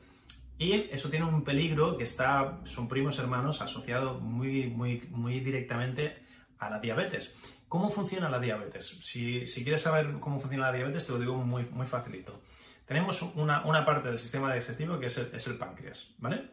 Y 0.58 0.90
eso 0.94 1.10
tiene 1.10 1.26
un 1.26 1.44
peligro 1.44 1.98
que 1.98 2.06
está, 2.06 2.62
son 2.64 2.88
primos 2.88 3.20
hermanos, 3.20 3.62
asociado 3.62 4.22
muy, 4.22 4.68
muy, 4.68 5.02
muy 5.12 5.42
directamente 5.42 6.24
a 6.58 6.70
la 6.70 6.80
diabetes. 6.80 7.36
¿Cómo 7.76 7.90
funciona 7.90 8.30
la 8.30 8.40
diabetes? 8.40 8.88
Si, 9.02 9.44
quieres 9.62 9.82
saber 9.82 10.18
cómo 10.22 10.40
funciona 10.40 10.68
la 10.68 10.78
diabetes, 10.78 11.06
te 11.06 11.12
lo 11.12 11.20
digo 11.20 11.36
muy, 11.36 11.66
muy 11.72 11.86
facilito. 11.86 12.42
Tenemos 12.86 13.22
una, 13.36 13.84
parte 13.84 14.08
del 14.08 14.18
sistema 14.18 14.54
digestivo 14.54 14.98
que 14.98 15.08
es 15.08 15.18
el, 15.18 15.58
páncreas, 15.58 16.16
¿vale? 16.20 16.52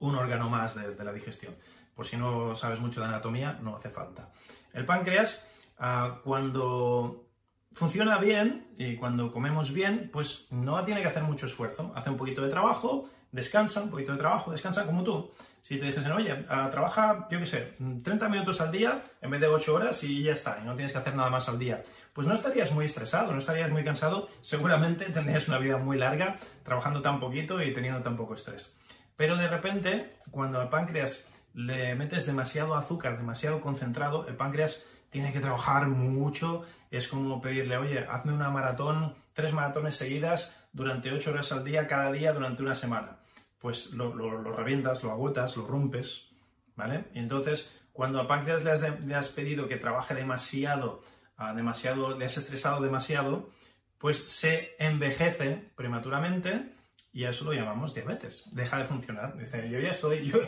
Un 0.00 0.16
órgano 0.16 0.50
más 0.50 0.74
de, 0.74 1.04
la 1.04 1.12
digestión. 1.12 1.54
Por 1.94 2.06
si 2.06 2.16
no 2.16 2.56
sabes 2.56 2.80
mucho 2.80 3.00
de 3.00 3.06
anatomía, 3.06 3.52
no 3.62 3.76
hace 3.76 3.88
falta. 3.88 4.32
El 4.72 4.84
páncreas, 4.84 5.48
ah, 5.78 6.22
cuando 6.24 7.28
funciona 7.72 8.18
bien 8.18 8.74
y 8.78 8.96
cuando 8.96 9.30
comemos 9.30 9.72
bien, 9.72 10.10
pues 10.12 10.48
no 10.50 10.84
tiene 10.84 11.02
que 11.02 11.06
hacer 11.06 11.22
mucho 11.22 11.46
esfuerzo. 11.46 11.92
Hace 11.94 12.10
un 12.10 12.16
poquito 12.16 12.42
de 12.42 12.50
trabajo, 12.50 13.08
descansa, 13.30 13.80
un 13.84 13.90
poquito 13.90 14.10
de 14.10 14.18
trabajo, 14.18 14.50
descansa 14.50 14.84
como 14.84 15.04
tú. 15.04 15.30
Si 15.62 15.78
te 15.78 15.86
dijesen, 15.86 16.12
oye, 16.12 16.34
trabaja, 16.70 17.28
yo 17.30 17.38
qué 17.38 17.46
sé, 17.46 17.74
30 18.02 18.28
minutos 18.28 18.60
al 18.60 18.72
día 18.72 19.02
en 19.20 19.30
vez 19.30 19.40
de 19.40 19.48
8 19.48 19.74
horas 19.74 20.02
y 20.04 20.22
ya 20.22 20.32
está, 20.32 20.58
y 20.62 20.66
no 20.66 20.74
tienes 20.74 20.92
que 20.92 20.98
hacer 20.98 21.14
nada 21.14 21.30
más 21.30 21.48
al 21.48 21.58
día, 21.58 21.82
pues 22.12 22.26
no 22.26 22.34
estarías 22.34 22.72
muy 22.72 22.86
estresado, 22.86 23.32
no 23.32 23.38
estarías 23.38 23.70
muy 23.70 23.84
cansado, 23.84 24.28
seguramente 24.40 25.04
tendrías 25.12 25.48
una 25.48 25.58
vida 25.58 25.76
muy 25.76 25.98
larga 25.98 26.36
trabajando 26.62 27.02
tan 27.02 27.20
poquito 27.20 27.62
y 27.62 27.72
teniendo 27.74 28.02
tan 28.02 28.16
poco 28.16 28.34
estrés. 28.34 28.78
Pero 29.16 29.36
de 29.36 29.48
repente, 29.48 30.16
cuando 30.30 30.60
al 30.60 30.68
páncreas 30.68 31.28
le 31.54 31.94
metes 31.94 32.26
demasiado 32.26 32.74
azúcar, 32.74 33.18
demasiado 33.18 33.60
concentrado, 33.60 34.26
el 34.28 34.36
páncreas 34.36 34.84
tiene 35.10 35.32
que 35.32 35.40
trabajar 35.40 35.88
mucho, 35.88 36.64
es 36.90 37.08
como 37.08 37.40
pedirle, 37.40 37.76
oye, 37.76 38.06
hazme 38.10 38.32
una 38.32 38.50
maratón, 38.50 39.14
tres 39.32 39.52
maratones 39.52 39.96
seguidas 39.96 40.68
durante 40.72 41.12
8 41.12 41.30
horas 41.30 41.52
al 41.52 41.64
día, 41.64 41.86
cada 41.86 42.12
día 42.12 42.32
durante 42.32 42.62
una 42.62 42.74
semana 42.74 43.18
pues 43.58 43.92
lo, 43.92 44.12
revientas, 44.52 45.02
lo 45.02 45.10
agotas, 45.10 45.56
lo 45.56 45.66
rompes, 45.66 46.30
¿vale? 46.76 47.04
Y 47.14 47.18
entonces, 47.18 47.72
cuando 47.92 48.20
a 48.20 48.28
páncreas 48.28 48.64
le 48.64 49.14
has, 49.14 49.28
pedido 49.30 49.68
que 49.68 49.76
trabaje 49.76 50.14
demasiado, 50.14 51.00
ah, 51.36 51.54
demasiado, 51.54 52.16
le 52.16 52.24
has 52.24 52.36
estresado 52.36 52.80
demasiado, 52.80 53.50
pues 53.98 54.18
se 54.18 54.76
envejece 54.78 55.70
prematuramente 55.74 56.72
y 57.12 57.24
a 57.24 57.30
eso 57.30 57.44
lo 57.44 57.52
llamamos 57.52 57.94
diabetes. 57.94 58.44
Deja 58.52 58.78
de 58.78 58.84
funcionar. 58.84 59.36
Dice, 59.36 59.68
yo 59.68 59.80
ya 59.80 59.90
estoy, 59.90 60.24
yo, 60.24 60.38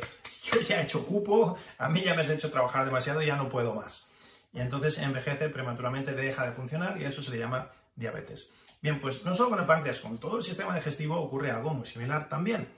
yo 0.44 0.60
ya 0.60 0.80
he 0.80 0.84
hecho 0.84 1.04
cupo, 1.04 1.58
a 1.78 1.88
mí 1.88 2.02
ya 2.04 2.14
me 2.14 2.22
has 2.22 2.30
hecho 2.30 2.50
trabajar 2.50 2.84
demasiado, 2.84 3.22
ya 3.22 3.36
no 3.36 3.48
puedo 3.48 3.74
más. 3.74 4.08
Y 4.52 4.60
entonces 4.60 4.98
envejece 4.98 5.48
prematuramente, 5.48 6.12
deja 6.12 6.46
de 6.46 6.52
funcionar 6.52 7.00
y 7.00 7.04
eso 7.04 7.22
se 7.22 7.32
le 7.32 7.38
llama 7.38 7.70
diabetes. 7.96 8.52
Bien, 8.82 9.00
pues 9.00 9.24
no 9.24 9.34
solo 9.34 9.50
con 9.50 9.60
el 9.60 9.66
páncreas, 9.66 10.00
con 10.00 10.18
todo 10.18 10.38
el 10.38 10.42
sistema 10.42 10.74
digestivo 10.74 11.20
ocurre 11.20 11.50
algo 11.50 11.74
muy 11.74 11.86
similar 11.86 12.28
también. 12.28 12.68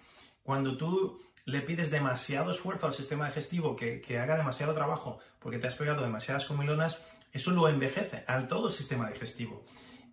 Cuando 0.42 0.76
tú 0.76 1.20
le 1.44 1.60
pides 1.60 1.90
demasiado 1.90 2.50
esfuerzo 2.50 2.86
al 2.86 2.92
sistema 2.92 3.26
digestivo 3.26 3.74
que, 3.76 4.18
haga 4.18 4.36
demasiado 4.36 4.74
trabajo 4.74 5.18
porque 5.38 5.58
te 5.58 5.66
has 5.66 5.74
pegado 5.74 6.02
demasiadas 6.02 6.46
comilonas, 6.46 7.06
eso 7.32 7.50
lo 7.50 7.68
envejece 7.68 8.24
al 8.26 8.48
todo 8.48 8.66
el 8.66 8.72
sistema 8.72 9.08
digestivo. 9.08 9.64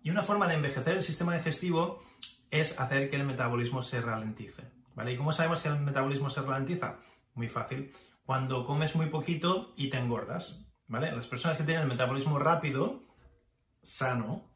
Y 0.02 0.10
una 0.10 0.22
forma 0.22 0.48
de 0.48 0.54
envejecer 0.54 0.96
el 0.96 1.02
sistema 1.02 1.36
digestivo 1.36 2.02
es 2.50 2.80
hacer 2.80 3.10
que 3.10 3.16
el 3.16 3.24
metabolismo 3.24 3.82
se 3.82 4.00
ralentice. 4.00 4.64
¿vale? 4.94 5.12
¿Y 5.12 5.16
cómo 5.16 5.32
sabemos 5.32 5.62
que 5.62 5.68
el 5.68 5.78
metabolismo 5.78 6.30
se 6.30 6.42
ralentiza? 6.42 6.98
Muy 7.34 7.48
fácil. 7.48 7.92
Cuando 8.24 8.64
comes 8.64 8.96
muy 8.96 9.06
poquito 9.06 9.72
y 9.76 9.90
te 9.90 9.98
engordas. 9.98 10.72
¿vale? 10.86 11.12
Las 11.12 11.26
personas 11.26 11.58
que 11.58 11.64
tienen 11.64 11.82
el 11.82 11.88
metabolismo 11.88 12.38
rápido, 12.38 13.04
sano, 13.82 14.49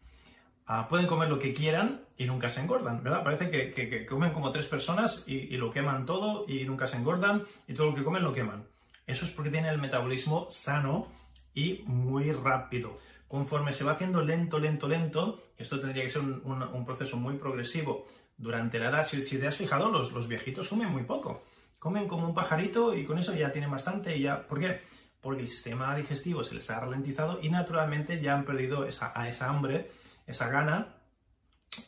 Ah, 0.67 0.89
pueden 0.89 1.07
comer 1.07 1.29
lo 1.29 1.39
que 1.39 1.53
quieran 1.53 2.01
y 2.17 2.25
nunca 2.25 2.49
se 2.49 2.62
engordan, 2.62 3.03
¿verdad? 3.03 3.23
Parece 3.23 3.51
que, 3.51 4.07
comen 4.07 4.33
como 4.33 4.51
tres 4.51 4.67
personas 4.67 5.25
y, 5.27 5.57
lo 5.59 5.71
queman 5.71 6.07
todo 6.07 6.47
y 6.49 6.65
nunca 6.65 6.87
se 6.87 6.97
engordan 6.97 7.45
y 7.69 7.75
todo 7.75 7.91
lo 7.91 7.95
que 7.95 8.03
comen 8.03 8.23
lo 8.23 8.33
queman. 8.33 8.65
Eso 9.07 9.27
es 9.27 9.33
porque 9.33 9.51
tienen 9.51 9.71
el 9.71 9.81
metabolismo 9.81 10.47
sano 10.51 11.09
y 11.53 11.83
muy 11.87 12.33
rápido. 12.33 12.99
Conforme 13.29 13.75
se 13.75 13.85
va 13.85 13.93
haciendo 13.93 14.23
lento, 14.23 14.59
lento, 14.59 14.89
lento, 14.89 15.49
esto 15.59 15.81
tendría 15.81 16.05
que 16.05 16.11
ser 16.11 16.23
un, 16.23 16.85
proceso 16.87 17.19
muy 17.19 17.35
progresivo 17.35 18.07
durante 18.39 18.79
la 18.79 18.89
edad. 18.89 19.05
Si, 19.07 19.39
te 19.39 19.47
has 19.47 19.57
fijado, 19.57 19.91
los, 19.91 20.12
los 20.12 20.29
viejitos 20.29 20.69
comen 20.69 20.89
muy 20.89 21.03
poco. 21.03 21.45
Comen 21.79 22.09
como 22.09 22.27
un 22.27 22.35
pajarito 22.35 22.95
y 22.95 23.05
con 23.05 23.19
eso 23.19 23.35
ya 23.35 23.53
tienen 23.53 23.71
bastante 23.71 24.17
y 24.17 24.23
ya... 24.23 24.47
¿Por 24.47 24.61
qué? 24.61 24.81
Porque 25.21 25.43
el 25.43 25.49
sistema 25.49 25.95
digestivo 25.95 26.43
se 26.43 26.55
les 26.55 26.71
ha 26.71 26.81
ralentizado 26.81 27.39
y 27.43 27.51
naturalmente 27.51 28.23
ya 28.23 28.35
han 28.35 28.45
perdido 28.45 28.87
esa, 28.87 29.12
esa 29.29 29.51
hambre 29.51 29.91
esa 30.27 30.49
gana 30.49 30.97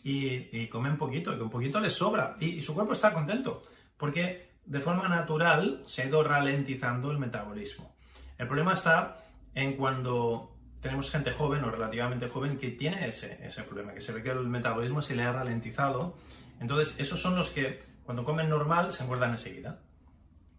y, 0.03 0.66
comen 0.68 0.97
poquito, 0.97 1.37
y 1.37 1.41
un 1.41 1.51
poquito 1.51 1.80
les 1.80 1.93
sobra. 1.93 2.37
Y, 2.41 2.61
su 2.61 2.74
cuerpo 2.74 2.93
está 2.93 3.12
contento, 3.12 3.62
porque 3.97 4.57
de 4.64 4.80
forma 4.80 5.09
natural 5.09 5.82
se 5.84 6.03
ha 6.03 6.07
ido 6.07 6.22
ralentizando 6.22 7.11
el 7.11 7.18
metabolismo. 7.18 7.95
El 8.39 8.47
problema 8.47 8.74
está 8.74 9.24
en 9.55 9.76
cuando 9.76 10.57
tenemos 10.80 11.11
gente 11.11 11.32
joven 11.32 11.64
o 11.64 11.70
relativamente 11.70 12.28
joven 12.28 12.59
que 12.59 12.70
tiene 12.70 13.09
ese, 13.09 13.45
ese 13.45 13.62
problema, 13.62 13.95
que 13.95 14.01
se 14.01 14.12
ve 14.12 14.22
que 14.22 14.30
el 14.30 14.47
metabolismo 14.47 15.03
se 15.03 15.16
le 15.16 15.22
ha 15.22 15.32
ralentizado. 15.32 16.16
Entonces, 16.61 16.99
esos 17.01 17.20
son 17.20 17.37
los 17.37 17.51
que 17.51 17.82
cuando 18.05 18.24
comen 18.24 18.49
normal 18.49 18.93
se 18.93 19.05
engordan 19.05 19.32
enseguida. 19.32 19.80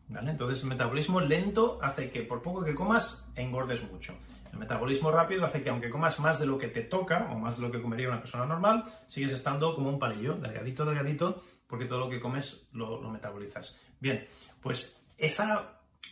¿Vale? 0.10 0.32
Entonces, 0.32 0.64
el 0.64 0.70
metabolismo 0.70 1.20
lento 1.20 1.80
hace 1.82 2.10
que 2.10 2.22
por 2.22 2.42
poco 2.42 2.64
que 2.64 2.74
comas 2.74 3.30
engordes 3.36 3.84
mucho. 3.92 4.18
El 4.58 4.62
metabolismo 4.62 5.12
rápido 5.12 5.46
hace 5.46 5.62
que 5.62 5.70
aunque 5.70 5.92
comas 5.92 6.20
más 6.20 6.40
de 6.40 6.48
lo 6.48 6.58
que 6.58 6.68
te 6.68 6.82
toca, 6.82 7.30
o 7.32 7.38
más 7.38 7.58
de 7.58 7.68
lo 7.68 7.72
que 7.72 7.80
comería 7.80 8.08
una 8.08 8.20
persona 8.20 8.44
normal, 8.48 8.86
sigues 9.06 9.32
estando 9.32 9.76
como 9.76 9.90
un 9.90 10.00
palillo, 10.00 10.34
delgadito, 10.34 10.84
delgadito, 10.84 11.44
porque 11.68 11.86
todo 11.86 12.00
lo 12.00 12.10
que 12.10 12.20
comes 12.20 12.68
lo, 12.72 13.00
metabolizas. 13.12 13.80
Bien, 14.00 14.28
pues 14.60 15.06
ese 15.16 15.44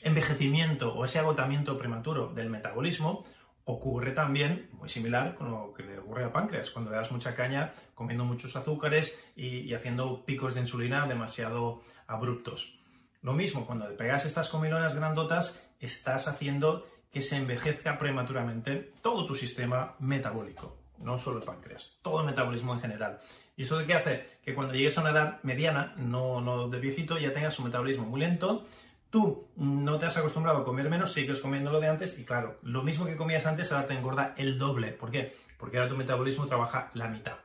envejecimiento 0.04 0.94
o 0.94 1.06
ese 1.06 1.18
agotamiento 1.18 1.76
prematuro 1.76 2.28
del 2.36 2.52
metabolismo 2.52 3.26
ocurre 3.64 4.12
también, 4.12 4.70
muy 4.74 4.90
similar 4.90 5.34
con 5.34 5.50
lo 5.50 5.74
que 5.74 5.82
le 5.82 5.98
ocurre 5.98 6.26
al 6.26 6.32
páncreas, 6.32 6.70
cuando 6.70 6.92
le 6.92 6.98
das 6.98 7.12
mucha 7.12 7.34
caña 7.34 7.74
comiendo 7.96 8.26
muchos 8.26 8.56
azúcares 8.56 9.28
y, 9.36 9.62
y 9.62 9.74
haciendo 9.74 10.24
picos 10.24 10.54
de 10.54 10.62
insulina 10.62 11.08
demasiado 11.08 11.82
abruptos. 12.06 12.80
Lo 13.24 13.34
mismo, 13.34 13.66
cuando 13.66 13.90
le 13.90 13.96
pegas 13.96 14.28
estas 14.28 14.50
comilonas 14.50 14.94
grandotas, 14.94 15.74
estás 15.80 16.28
haciendo 16.28 16.86
que 17.16 17.22
se 17.22 17.38
envejezca 17.38 17.98
prematuramente 17.98 18.92
todo 19.02 19.26
tu 19.26 19.36
sistema 19.36 19.96
metabólico, 20.00 20.80
no 20.98 21.18
solo 21.18 21.38
el 21.38 21.46
páncreas, 21.46 21.98
todo 22.02 22.20
el 22.20 22.26
metabolismo 22.26 22.74
en 22.74 22.82
general. 22.82 23.22
¿Y 23.56 23.64
eso 23.64 23.78
de 23.78 23.86
qué 23.86 23.94
hace? 23.94 24.40
Que 24.44 24.54
cuando 24.54 24.74
llegues 24.74 24.98
a 24.98 25.02
una 25.02 25.12
edad 25.12 25.40
mediana, 25.44 25.94
no, 25.96 26.42
no 26.42 26.68
de 26.68 26.78
viejito, 26.78 27.18
ya 27.18 27.34
tengas 27.34 27.58
un 27.58 27.68
metabolismo 27.68 28.04
muy 28.06 28.20
lento, 28.20 28.68
tú 29.10 29.48
no 29.56 29.98
te 29.98 30.08
has 30.08 30.18
acostumbrado 30.18 30.58
a 30.58 30.66
comer 30.66 30.90
menos, 30.90 31.14
sigues 31.14 31.40
comiendo 31.40 31.72
lo 31.72 31.80
de 31.80 31.88
antes 31.88 32.20
y 32.20 32.26
claro, 32.26 32.60
lo 32.64 32.84
mismo 32.84 33.06
que 33.06 33.16
comías 33.16 33.46
antes 33.46 33.72
ahora 33.72 33.88
te 33.88 33.94
engorda 33.94 34.34
el 34.36 34.60
doble. 34.60 34.92
¿Por 34.92 35.10
qué? 35.10 35.38
Porque 35.58 35.78
ahora 35.78 35.90
tu 35.90 35.96
metabolismo 35.96 36.48
trabaja 36.48 36.92
la 36.96 37.08
mitad. 37.08 37.38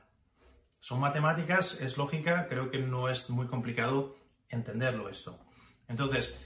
Son 0.81 0.99
matemáticas, 0.99 1.81
es 1.81 1.97
lógica, 1.97 2.49
creo 2.49 2.73
que 2.73 2.81
no 2.81 3.09
es 3.09 3.31
muy 3.31 3.47
complicado 3.47 4.17
entenderlo 4.49 5.09
esto. 5.09 5.39
Entonces, 5.87 6.37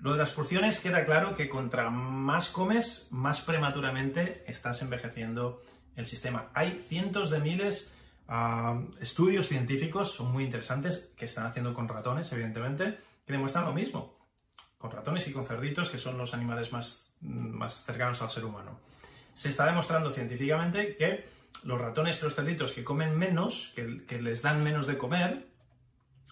lo 0.00 0.12
de 0.12 0.18
las 0.18 0.30
porciones 0.30 0.80
queda 0.80 1.04
claro 1.04 1.34
que 1.34 1.48
contra 1.48 1.90
más 1.90 2.50
comes, 2.50 3.08
más 3.10 3.40
prematuramente 3.40 4.44
estás 4.46 4.82
envejeciendo 4.82 5.62
el 5.96 6.06
sistema. 6.06 6.50
Hay 6.54 6.84
cientos 6.88 7.30
de 7.30 7.40
miles 7.40 7.94
de 8.26 9.02
estudios 9.02 9.48
científicos, 9.48 10.12
son 10.12 10.32
muy 10.32 10.44
interesantes, 10.44 11.12
que 11.16 11.26
están 11.26 11.46
haciendo 11.46 11.74
con 11.74 11.88
ratones, 11.88 12.32
evidentemente, 12.32 12.98
que 13.26 13.32
demuestran 13.32 13.64
lo 13.64 13.72
mismo. 13.72 14.18
Con 14.78 14.90
ratones 14.90 15.26
y 15.28 15.32
con 15.32 15.46
cerditos, 15.46 15.90
que 15.90 15.98
son 15.98 16.18
los 16.18 16.34
animales 16.34 16.72
más, 16.72 17.14
más 17.20 17.84
cercanos 17.84 18.20
al 18.22 18.30
ser 18.30 18.44
humano. 18.44 18.80
Se 19.34 19.50
está 19.50 19.66
demostrando 19.66 20.10
científicamente 20.10 20.96
que 20.96 21.28
los 21.62 21.80
ratones 21.80 22.20
y 22.20 22.24
los 22.24 22.34
cerditos 22.34 22.72
que 22.72 22.84
comen 22.84 23.16
menos, 23.16 23.72
que, 23.74 24.20
les 24.20 24.42
dan 24.42 24.62
menos 24.62 24.86
de 24.86 24.98
comer, 24.98 25.48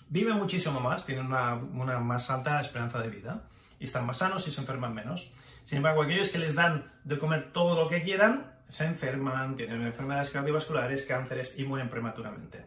viven 0.08 0.36
muchísimo 0.36 0.80
más, 0.80 1.06
tienen 1.06 1.26
una, 1.26 1.54
una 1.54 1.98
más 2.00 2.30
alta 2.30 2.60
esperanza 2.60 3.00
de 3.00 3.08
vida 3.08 3.48
y 3.82 3.86
están 3.86 4.06
más 4.06 4.18
sanos 4.18 4.46
y 4.46 4.52
se 4.52 4.60
enferman 4.60 4.94
menos. 4.94 5.32
Sin 5.64 5.78
embargo, 5.78 6.02
aquellos 6.02 6.30
que 6.30 6.38
les 6.38 6.54
dan 6.54 6.92
de 7.02 7.18
comer 7.18 7.52
todo 7.52 7.74
lo 7.74 7.90
que 7.90 8.04
quieran, 8.04 8.54
se 8.68 8.86
enferman, 8.86 9.56
tienen 9.56 9.82
enfermedades 9.82 10.30
cardiovasculares, 10.30 11.04
cánceres 11.04 11.58
y 11.58 11.64
mueren 11.64 11.90
prematuramente. 11.90 12.64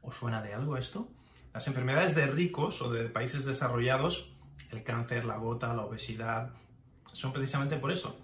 ¿Os 0.00 0.16
suena 0.16 0.40
de 0.40 0.54
algo 0.54 0.78
esto? 0.78 1.10
Las 1.52 1.68
enfermedades 1.68 2.14
de 2.14 2.26
ricos 2.26 2.80
o 2.80 2.90
de 2.90 3.10
países 3.10 3.44
desarrollados, 3.44 4.34
el 4.70 4.82
cáncer, 4.82 5.26
la 5.26 5.36
gota, 5.36 5.74
la 5.74 5.82
obesidad, 5.82 6.54
son 7.12 7.34
precisamente 7.34 7.76
por 7.76 7.92
eso, 7.92 8.18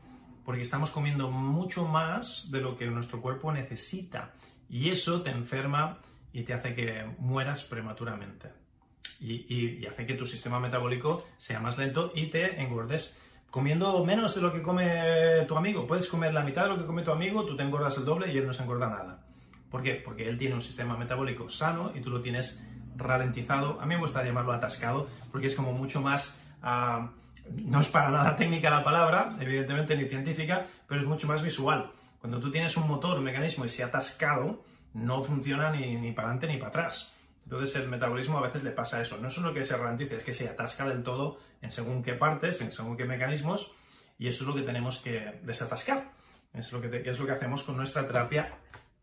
porque 0.46 0.62
estamos 0.62 0.90
comiendo 0.92 1.30
mucho 1.30 1.86
más 1.86 2.51
de 2.51 2.62
lo 2.62 2.78
que 2.78 2.86
nuestro 2.86 3.20
cuerpo 3.20 3.53
necesita 3.53 4.32
y 4.70 4.88
eso 4.88 5.20
te 5.20 5.30
enferma 5.30 5.98
y 6.32 6.44
te 6.44 6.55
hace 6.55 6.74
que 6.74 7.05
mueras 7.18 7.64
prematuramente 7.64 8.59
y, 9.20 9.86
hace 9.86 10.07
que 10.07 10.14
tu 10.14 10.26
sistema 10.26 10.59
metabólico 10.61 11.26
sea 11.36 11.61
más 11.61 11.78
lento 11.78 12.12
y 12.14 12.26
te 12.26 12.61
engordes 12.61 13.20
comiendo 13.51 14.05
menos 14.05 14.34
de 14.34 14.40
lo 14.40 14.53
que 14.53 14.62
come 14.62 15.44
tu 15.46 15.57
amigo. 15.57 15.86
Puedes 15.86 16.09
comer 16.09 16.32
la 16.32 16.42
mitad 16.42 16.64
de 16.64 16.68
lo 16.70 16.78
que 16.78 16.86
come 16.86 17.03
tu 17.03 17.11
amigo, 17.11 17.44
tú 17.44 17.57
te 17.57 17.62
engordas 17.62 17.98
el 17.98 18.05
doble 18.05 18.32
y 18.32 18.38
él 18.38 18.46
no 18.46 18.53
se 18.53 18.62
engorda 18.62 18.88
nada. 18.88 19.24
¿Por 19.70 19.82
qué? 19.82 19.94
Porque 19.94 20.28
él 20.28 20.38
tiene 20.38 20.55
un 20.55 20.62
sistema 20.62 20.96
metabólico 20.96 21.48
sano 21.48 21.92
y 21.94 22.01
tú 22.01 22.11
lo 22.11 22.22
tienes 22.22 22.66
ralentizado. 22.96 23.80
A 23.80 23.86
mí 23.86 23.94
me 23.94 24.01
gusta 24.01 24.24
llamarlo 24.24 24.53
atascado 24.53 25.09
porque 25.30 25.48
es 25.48 25.55
como 25.55 25.72
mucho 25.72 26.01
más... 26.01 26.38
Ah, 26.62 27.11
no 27.51 27.80
es 27.80 27.88
para 27.88 28.11
nada 28.11 28.36
técnica 28.36 28.70
la 28.70 28.84
palabra, 28.84 29.30
evidentemente 29.40 29.96
ni 29.96 30.09
científica, 30.09 30.66
pero 30.86 31.01
es 31.01 31.07
mucho 31.07 31.26
más 31.26 31.42
visual. 31.42 31.90
Cuando 32.20 32.38
tú 32.38 32.51
tienes 32.51 32.76
un 32.76 32.86
motor, 32.86 33.18
un 33.18 33.24
mecanismo 33.24 33.64
y 33.64 33.68
se 33.68 33.82
ha 33.82 33.86
atascado, 33.86 34.62
no 34.94 35.24
funciona 35.24 35.70
ni, 35.70 35.96
ni 35.96 36.12
para 36.12 36.28
adelante 36.28 36.46
ni 36.46 36.59
para 36.59 36.68
atrás. 36.68 37.14
Entonces 37.51 37.74
el 37.82 37.88
metabolismo 37.88 38.38
a 38.38 38.42
veces 38.42 38.62
le 38.62 38.70
pasa 38.70 39.03
eso. 39.03 39.18
No 39.18 39.28
solo 39.28 39.53
que 39.53 39.64
se 39.64 39.76
ralentice, 39.76 40.14
es 40.14 40.22
que 40.22 40.32
se 40.32 40.48
atasca 40.48 40.88
del 40.88 41.03
todo 41.03 41.40
en 41.61 41.72
según 41.72 42.01
qué 42.01 42.12
partes, 42.12 42.61
en 42.61 42.70
según 42.70 42.96
qué 42.96 43.05
mecanismos, 43.05 43.72
y 44.20 44.28
eso 44.28 44.44
es 44.44 44.48
lo 44.48 44.55
que 44.55 44.62
tenemos 44.62 45.01
que 45.01 45.40
desatascar. 45.42 46.12
Es 46.55 46.72
lo 46.72 46.80
que, 46.80 47.03
es 47.05 47.18
lo 47.18 47.26
que 47.26 47.32
hacemos 47.32 47.64
con 47.64 47.76
nuestra 47.76 48.07
terapia, 48.07 48.57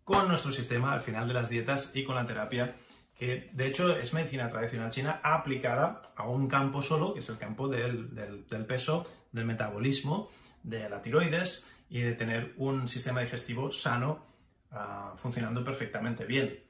con 0.06 0.30
nuestro 0.30 0.54
sistema 0.54 0.93
al 0.93 1.02
final 1.02 1.28
de 1.28 1.34
las 1.34 1.50
dietas 1.50 1.91
y 1.93 2.06
con 2.06 2.16
la 2.16 2.26
terapia, 2.26 2.78
que 3.18 3.50
de 3.52 3.68
hecho 3.68 3.93
es 3.98 4.14
medicina 4.14 4.50
tradicional 4.50 4.91
china 4.91 5.20
aplicada 5.24 6.14
a 6.16 6.30
un 6.30 6.48
campo 6.48 6.82
solo, 6.82 7.14
que 7.14 7.20
es 7.20 7.28
el 7.28 7.38
campo 7.38 7.68
del, 7.68 8.45
peso, 8.66 9.06
del 9.34 9.43
metabolismo, 9.43 10.32
de 10.64 10.88
la 10.88 11.02
tiroides 11.02 11.66
y 11.89 12.00
de 12.00 12.14
tener 12.14 12.54
un 12.56 12.88
sistema 12.88 13.20
digestivo 13.20 13.74
sano 13.74 14.24
ah, 14.72 15.16
funcionando 15.18 15.66
perfectamente 15.66 16.24
bien. 16.24 16.64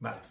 Vale, 0.00 0.22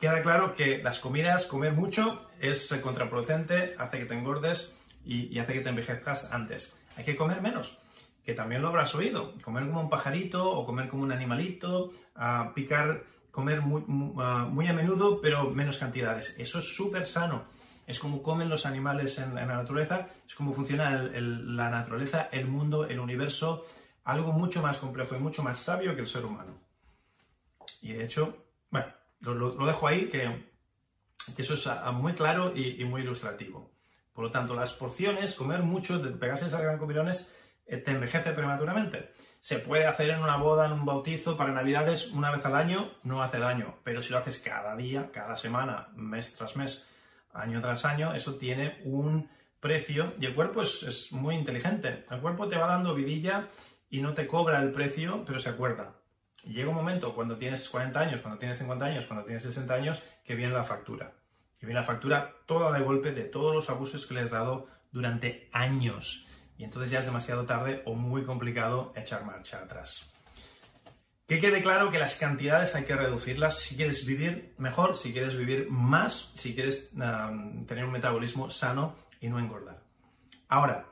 Queda 0.00 0.22
claro 0.22 0.54
que 0.54 0.82
las 0.82 0.98
comidas, 0.98 1.44
comer 1.44 1.74
mucho, 1.74 2.26
es 2.40 2.72
contraproducente, 2.82 3.74
hace 3.76 3.98
que 3.98 4.06
te 4.06 4.14
engordes 4.14 4.74
y, 5.04 5.38
hace 5.38 5.52
que 5.52 5.60
te 5.60 5.68
envejezcas 5.68 6.32
antes. 6.32 6.80
Hay 6.96 7.04
que 7.04 7.14
comer 7.14 7.42
menos, 7.42 7.78
que 8.24 8.32
también 8.32 8.62
lo 8.62 8.68
habrás 8.68 8.94
oído. 8.94 9.34
Comer 9.42 9.66
como 9.66 9.82
un 9.82 9.90
pajarito 9.90 10.50
o 10.50 10.64
comer 10.64 10.88
como 10.88 11.02
un 11.02 11.12
animalito, 11.12 11.92
picar, 12.54 13.04
comer 13.30 13.60
muy, 13.60 14.68
a 14.68 14.72
menudo, 14.72 15.20
pero 15.20 15.50
menos 15.50 15.76
cantidades. 15.76 16.38
Eso 16.38 16.60
es 16.60 16.74
súper 16.74 17.04
sano. 17.04 17.44
Es 17.86 17.98
como 17.98 18.22
comen 18.22 18.48
los 18.48 18.64
animales 18.64 19.18
en, 19.18 19.34
la 19.34 19.44
naturaleza, 19.44 20.08
es 20.26 20.34
como 20.34 20.54
funciona 20.54 20.92
la 20.92 21.68
naturaleza, 21.68 22.30
el 22.32 22.46
mundo, 22.46 22.86
el 22.86 23.00
universo, 23.00 23.66
algo 24.04 24.32
mucho 24.32 24.62
más 24.62 24.78
complejo 24.78 25.14
y 25.14 25.18
mucho 25.18 25.42
más 25.42 25.58
sabio 25.58 25.94
que 25.94 26.00
el 26.00 26.06
ser 26.06 26.24
humano. 26.24 26.54
Y 27.82 27.92
de 27.92 28.04
hecho, 28.04 28.46
bueno, 28.70 28.86
lo, 29.20 29.66
dejo 29.66 29.86
ahí, 29.86 30.08
que, 30.08 30.50
eso 31.36 31.54
es 31.54 31.68
muy 31.92 32.14
claro 32.14 32.56
y, 32.56 32.84
muy 32.84 33.02
ilustrativo. 33.02 33.70
Por 34.12 34.24
lo 34.24 34.30
tanto, 34.30 34.54
las 34.54 34.72
porciones, 34.72 35.34
comer 35.34 35.60
mucho, 35.62 36.00
pegarse 36.18 36.46
esas 36.46 36.62
gran 36.62 36.78
comilones, 36.78 37.34
eh, 37.66 37.76
te 37.76 37.92
envejece 37.92 38.32
prematuramente. 38.32 39.12
Se 39.38 39.58
puede 39.58 39.86
hacer 39.86 40.10
en 40.10 40.20
una 40.20 40.36
boda, 40.36 40.66
en 40.66 40.72
un 40.72 40.84
bautizo, 40.84 41.36
para 41.36 41.52
Navidades, 41.52 42.10
una 42.10 42.30
vez 42.30 42.44
al 42.44 42.56
año, 42.56 42.92
no 43.04 43.22
hace 43.22 43.38
daño. 43.38 43.78
Pero 43.84 44.02
si 44.02 44.12
lo 44.12 44.18
haces 44.18 44.40
cada 44.40 44.76
día, 44.76 45.10
cada 45.12 45.36
semana, 45.36 45.88
mes 45.94 46.34
tras 46.36 46.56
mes, 46.56 46.88
año 47.32 47.60
tras 47.60 47.84
año, 47.84 48.12
eso 48.14 48.34
tiene 48.34 48.80
un 48.84 49.30
precio 49.60 50.14
y 50.18 50.26
el 50.26 50.34
cuerpo 50.34 50.62
es, 50.62 50.82
es 50.82 51.12
muy 51.12 51.36
inteligente. 51.36 52.04
El 52.10 52.20
cuerpo 52.20 52.48
te 52.48 52.56
va 52.56 52.66
dando 52.66 52.94
vidilla 52.94 53.48
y 53.88 54.00
no 54.00 54.14
te 54.14 54.26
cobra 54.26 54.60
el 54.60 54.72
precio, 54.72 55.24
pero 55.24 55.38
se 55.38 55.50
acuerda. 55.50 55.99
Y 56.44 56.54
llega 56.54 56.70
un 56.70 56.74
momento 56.74 57.14
cuando 57.14 57.36
tienes 57.36 57.68
40 57.68 58.00
años, 58.00 58.20
cuando 58.20 58.38
tienes 58.38 58.58
50 58.58 58.84
años, 58.84 59.06
cuando 59.06 59.24
tienes 59.24 59.42
60 59.42 59.74
años, 59.74 60.02
que 60.24 60.34
viene 60.34 60.52
la 60.52 60.64
factura. 60.64 61.12
Que 61.58 61.66
viene 61.66 61.80
la 61.80 61.86
factura 61.86 62.34
toda 62.46 62.72
de 62.72 62.84
golpe 62.84 63.12
de 63.12 63.24
todos 63.24 63.54
los 63.54 63.68
abusos 63.70 64.06
que 64.06 64.14
le 64.14 64.20
has 64.20 64.30
dado 64.30 64.68
durante 64.92 65.48
años. 65.52 66.26
Y 66.56 66.64
entonces 66.64 66.90
ya 66.90 66.98
es 66.98 67.06
demasiado 67.06 67.44
tarde 67.46 67.82
o 67.86 67.94
muy 67.94 68.24
complicado 68.24 68.92
echar 68.96 69.24
marcha 69.24 69.58
atrás. 69.62 70.12
Que 71.26 71.38
quede 71.38 71.62
claro 71.62 71.92
que 71.92 71.98
las 71.98 72.16
cantidades 72.16 72.74
hay 72.74 72.84
que 72.84 72.96
reducirlas 72.96 73.60
si 73.60 73.76
quieres 73.76 74.04
vivir 74.04 74.52
mejor, 74.58 74.96
si 74.96 75.12
quieres 75.12 75.36
vivir 75.36 75.70
más, 75.70 76.32
si 76.34 76.54
quieres 76.54 76.90
tener 76.90 77.84
un 77.84 77.92
metabolismo 77.92 78.50
sano 78.50 78.96
y 79.20 79.28
no 79.28 79.38
engordar. 79.38 79.80
Ahora, 80.48 80.86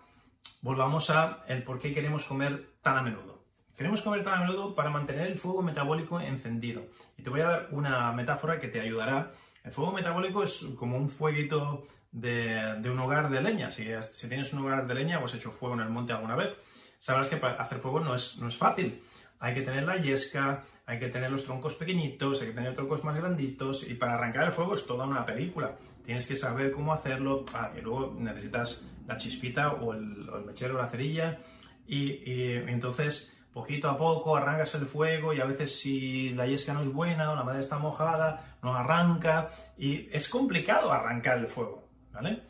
volvamos 0.60 1.10
a 1.10 1.44
el 1.48 1.64
por 1.64 1.80
qué 1.80 1.92
queremos 1.92 2.24
comer 2.24 2.74
tan 2.82 2.96
a 2.96 3.02
menudo. 3.02 3.37
Queremos 3.78 4.02
comer 4.02 4.24
tan 4.24 4.34
a 4.34 4.40
menudo 4.40 4.74
para 4.74 4.90
mantener 4.90 5.28
el 5.28 5.38
fuego 5.38 5.62
metabólico 5.62 6.20
encendido. 6.20 6.82
Y 7.16 7.22
te 7.22 7.30
voy 7.30 7.42
a 7.42 7.44
dar 7.44 7.68
una 7.70 8.10
metáfora 8.10 8.58
que 8.58 8.66
te 8.66 8.80
ayudará. 8.80 9.30
El 9.62 9.70
fuego 9.70 9.92
metabólico 9.92 10.42
es 10.42 10.66
como 10.76 10.96
un 10.96 11.08
fueguito 11.08 11.86
de, 12.10 12.76
un 12.84 12.98
hogar 12.98 13.30
de 13.30 13.40
leña. 13.40 13.70
Si, 13.70 13.86
si, 14.00 14.28
tienes 14.28 14.52
un 14.52 14.64
hogar 14.64 14.84
de 14.88 14.94
leña 14.94 15.20
o 15.20 15.26
has 15.26 15.34
hecho 15.34 15.52
fuego 15.52 15.76
en 15.76 15.82
el 15.82 15.90
monte 15.90 16.12
alguna 16.12 16.34
vez, 16.34 16.56
sabrás 16.98 17.28
que 17.28 17.36
hacer 17.36 17.78
fuego 17.78 18.00
no 18.00 18.16
es, 18.16 18.38
no 18.40 18.48
es 18.48 18.56
fácil. 18.56 19.00
Hay 19.38 19.54
que 19.54 19.62
tener 19.62 19.84
la 19.84 19.96
yesca, 19.96 20.64
hay 20.84 20.98
que 20.98 21.08
tener 21.10 21.30
los 21.30 21.44
troncos 21.44 21.76
pequeñitos, 21.76 22.40
hay 22.40 22.48
que 22.48 22.54
tener 22.54 22.74
troncos 22.74 23.04
más 23.04 23.16
granditos 23.16 23.88
y 23.88 23.94
para 23.94 24.14
arrancar 24.14 24.42
el 24.42 24.52
fuego 24.52 24.74
es 24.74 24.84
toda 24.88 25.06
una 25.06 25.24
película. 25.24 25.76
Tienes 26.04 26.26
que 26.26 26.34
saber 26.34 26.72
cómo 26.72 26.92
hacerlo 26.92 27.44
ah, 27.54 27.70
y 27.78 27.80
luego 27.80 28.16
necesitas 28.18 28.84
la 29.06 29.16
chispita 29.16 29.74
o 29.74 29.94
el, 29.94 30.28
mechero 30.44 30.74
o 30.74 30.78
la 30.78 30.88
cerilla 30.88 31.38
y 31.86 32.26
entonces 32.66 33.37
poquito 33.52 33.88
a 33.88 33.98
poco 33.98 34.36
arrancas 34.36 34.74
el 34.74 34.86
fuego 34.86 35.32
y 35.32 35.40
a 35.40 35.44
veces 35.44 35.78
si 35.78 36.30
la 36.30 36.46
yesca 36.46 36.72
no 36.74 36.80
es 36.80 36.92
buena 36.92 37.30
o 37.30 37.34
la 37.34 37.44
madera 37.44 37.60
está 37.60 37.78
mojada, 37.78 38.56
no 38.62 38.74
arranca 38.74 39.50
y 39.76 40.08
es 40.12 40.28
complicado 40.28 40.92
arrancar 40.92 41.38
el 41.38 41.48
fuego, 41.48 41.84
¿vale? 42.12 42.42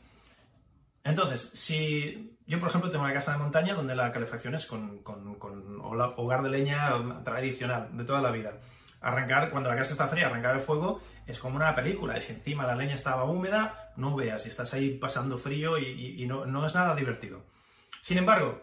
Entonces, 1.05 1.51
si 1.55 2.39
yo, 2.49 2.59
por 2.59 2.71
ejemplo, 2.71 2.91
tengo 2.91 3.05
una 3.05 3.13
casa 3.13 3.33
de 3.33 3.39
montaña 3.39 3.75
donde 3.75 3.95
la 3.95 4.11
calefacción 4.11 4.55
es 4.55 4.65
con, 4.65 5.03
hogar 6.17 6.43
de 6.43 6.49
leña 6.49 6.93
tradicional 7.23 7.95
de 7.95 8.05
toda 8.05 8.23
la 8.23 8.31
vida. 8.31 8.55
Arrancar, 9.03 9.51
cuando 9.51 9.69
la 9.69 9.77
casa 9.77 9.93
está 9.93 10.09
fría, 10.09 10.29
arrancar 10.29 10.57
el 10.57 10.63
fuego 10.63 11.03
es 11.27 11.39
como 11.39 11.57
una 11.57 11.75
película. 11.75 12.17
Y 12.17 12.23
si 12.23 12.33
encima 12.33 12.67
la 12.67 12.75
leña 12.75 12.95
estaba 12.95 13.25
húmeda, 13.25 13.93
no 13.97 14.17
veas, 14.17 14.43
si 14.43 14.49
estás 14.49 14.73
ahí 14.73 14.97
pasando 14.97 15.37
frío 15.37 15.79
y, 15.79 16.25
no, 16.27 16.47
no 16.47 16.65
es 16.65 16.75
nada 16.75 16.95
divertido. 16.95 17.43
Sin 18.01 18.17
embargo, 18.17 18.63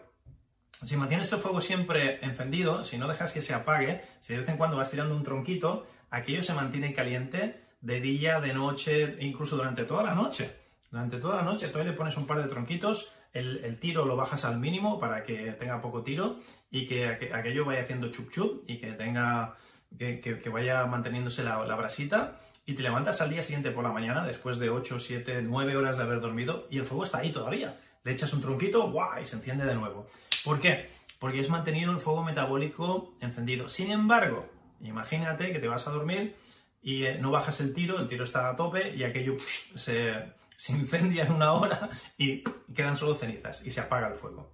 si 0.84 0.96
mantienes 0.96 1.32
el 1.32 1.38
fuego 1.38 1.60
siempre 1.60 2.24
encendido, 2.24 2.84
si 2.84 2.98
no 2.98 3.08
dejas 3.08 3.32
que 3.32 3.42
se 3.42 3.54
apague, 3.54 4.02
si 4.20 4.34
de 4.34 4.40
vez 4.40 4.48
en 4.48 4.56
cuando 4.56 4.76
vas 4.76 4.90
tirando 4.90 5.16
un 5.16 5.22
tronquito, 5.22 5.86
aquello 6.10 6.42
se 6.42 6.54
mantiene 6.54 6.92
caliente 6.92 7.62
de 7.80 8.00
día, 8.00 8.40
de 8.40 8.52
noche, 8.52 9.16
incluso 9.20 9.56
durante 9.56 9.84
toda 9.84 10.02
la 10.02 10.14
noche. 10.14 10.50
Durante 10.90 11.18
toda 11.18 11.36
la 11.36 11.42
noche, 11.42 11.68
tú 11.68 11.78
le 11.78 11.92
pones 11.92 12.16
un 12.16 12.26
par 12.26 12.42
de 12.42 12.48
tronquitos, 12.48 13.12
el, 13.32 13.78
tiro 13.80 14.04
lo 14.04 14.16
bajas 14.16 14.44
al 14.44 14.58
mínimo 14.58 14.98
para 14.98 15.24
que 15.24 15.52
tenga 15.52 15.80
poco 15.80 16.02
tiro 16.02 16.38
y 16.70 16.86
que, 16.86 17.30
aquello 17.34 17.64
vaya 17.64 17.82
haciendo 17.82 18.10
chup 18.10 18.30
chup 18.30 18.62
y 18.66 18.78
que 18.78 18.92
tenga 18.92 19.56
que, 19.98 20.50
vaya 20.50 20.86
manteniéndose 20.86 21.42
la, 21.42 21.64
la, 21.66 21.74
brasita 21.74 22.40
y 22.64 22.74
te 22.74 22.82
levantas 22.82 23.20
al 23.20 23.30
día 23.30 23.42
siguiente 23.42 23.70
por 23.70 23.84
la 23.84 23.92
mañana 23.92 24.24
después 24.24 24.58
de 24.58 24.70
8, 24.70 24.98
7, 24.98 25.42
9 25.42 25.76
horas 25.76 25.98
de 25.98 26.04
haber 26.04 26.20
dormido 26.20 26.66
y 26.70 26.78
el 26.78 26.86
fuego 26.86 27.04
está 27.04 27.18
ahí 27.18 27.30
todavía 27.30 27.76
le 28.06 28.12
echas 28.12 28.32
un 28.32 28.40
tronquito, 28.40 28.90
¡guau! 28.90 29.20
y 29.20 29.26
se 29.26 29.36
enciende 29.36 29.66
de 29.66 29.74
nuevo. 29.74 30.06
¿Por 30.42 30.60
qué? 30.60 30.88
Porque 31.18 31.40
es 31.40 31.50
mantenido 31.50 31.92
el 31.92 32.00
fuego 32.00 32.24
metabólico 32.24 33.16
encendido. 33.20 33.68
Sin 33.68 33.90
embargo, 33.90 34.48
Imagínate 34.80 35.52
que 35.52 35.58
te 35.58 35.68
vas 35.68 35.86
a 35.88 35.90
dormir 35.90 36.36
y 36.82 37.04
eh, 37.04 37.18
no 37.18 37.30
bajas 37.30 37.60
el 37.60 37.74
tiro, 37.74 37.98
el 37.98 38.08
tiro 38.08 38.24
está 38.24 38.50
a 38.50 38.56
tope 38.56 38.94
y 38.94 39.04
aquello 39.04 39.36
se, 39.74 40.32
se 40.56 40.72
incendia 40.72 41.24
en 41.24 41.32
una 41.32 41.52
hora 41.52 41.90
y 42.18 42.42
quedan 42.74 42.96
solo 42.96 43.14
cenizas 43.14 43.64
y 43.66 43.70
se 43.70 43.80
apaga 43.80 44.08
el 44.08 44.16
fuego. 44.16 44.50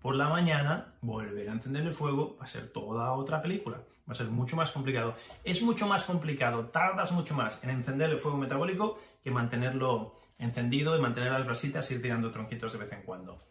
Por 0.00 0.14
la 0.14 0.28
mañana, 0.28 0.94
volver 1.00 1.48
a 1.48 1.52
encender 1.52 1.86
el 1.86 1.94
fuego 1.94 2.36
va 2.38 2.44
a 2.44 2.48
ser 2.48 2.68
toda 2.72 3.12
otra 3.12 3.42
película. 3.42 3.78
Va 4.08 4.12
a 4.12 4.14
ser 4.14 4.28
mucho 4.28 4.54
más 4.54 4.70
complicado. 4.70 5.16
Es 5.42 5.62
mucho 5.62 5.88
más 5.88 6.04
complicado, 6.04 6.66
tardas 6.66 7.10
mucho 7.10 7.34
más 7.34 7.62
en 7.64 7.70
encender 7.70 8.10
el 8.10 8.20
fuego 8.20 8.36
metabólico 8.36 9.00
que 9.24 9.32
mantenerlo 9.32 10.20
encendido 10.38 10.96
y 10.96 11.00
mantener 11.00 11.32
las 11.32 11.46
brasitas 11.46 11.90
y 11.90 11.94
ir 11.94 12.02
tirando 12.02 12.30
tronquitos 12.30 12.72
de 12.72 12.78
vez 12.78 12.92
en 12.92 13.02
cuando. 13.02 13.42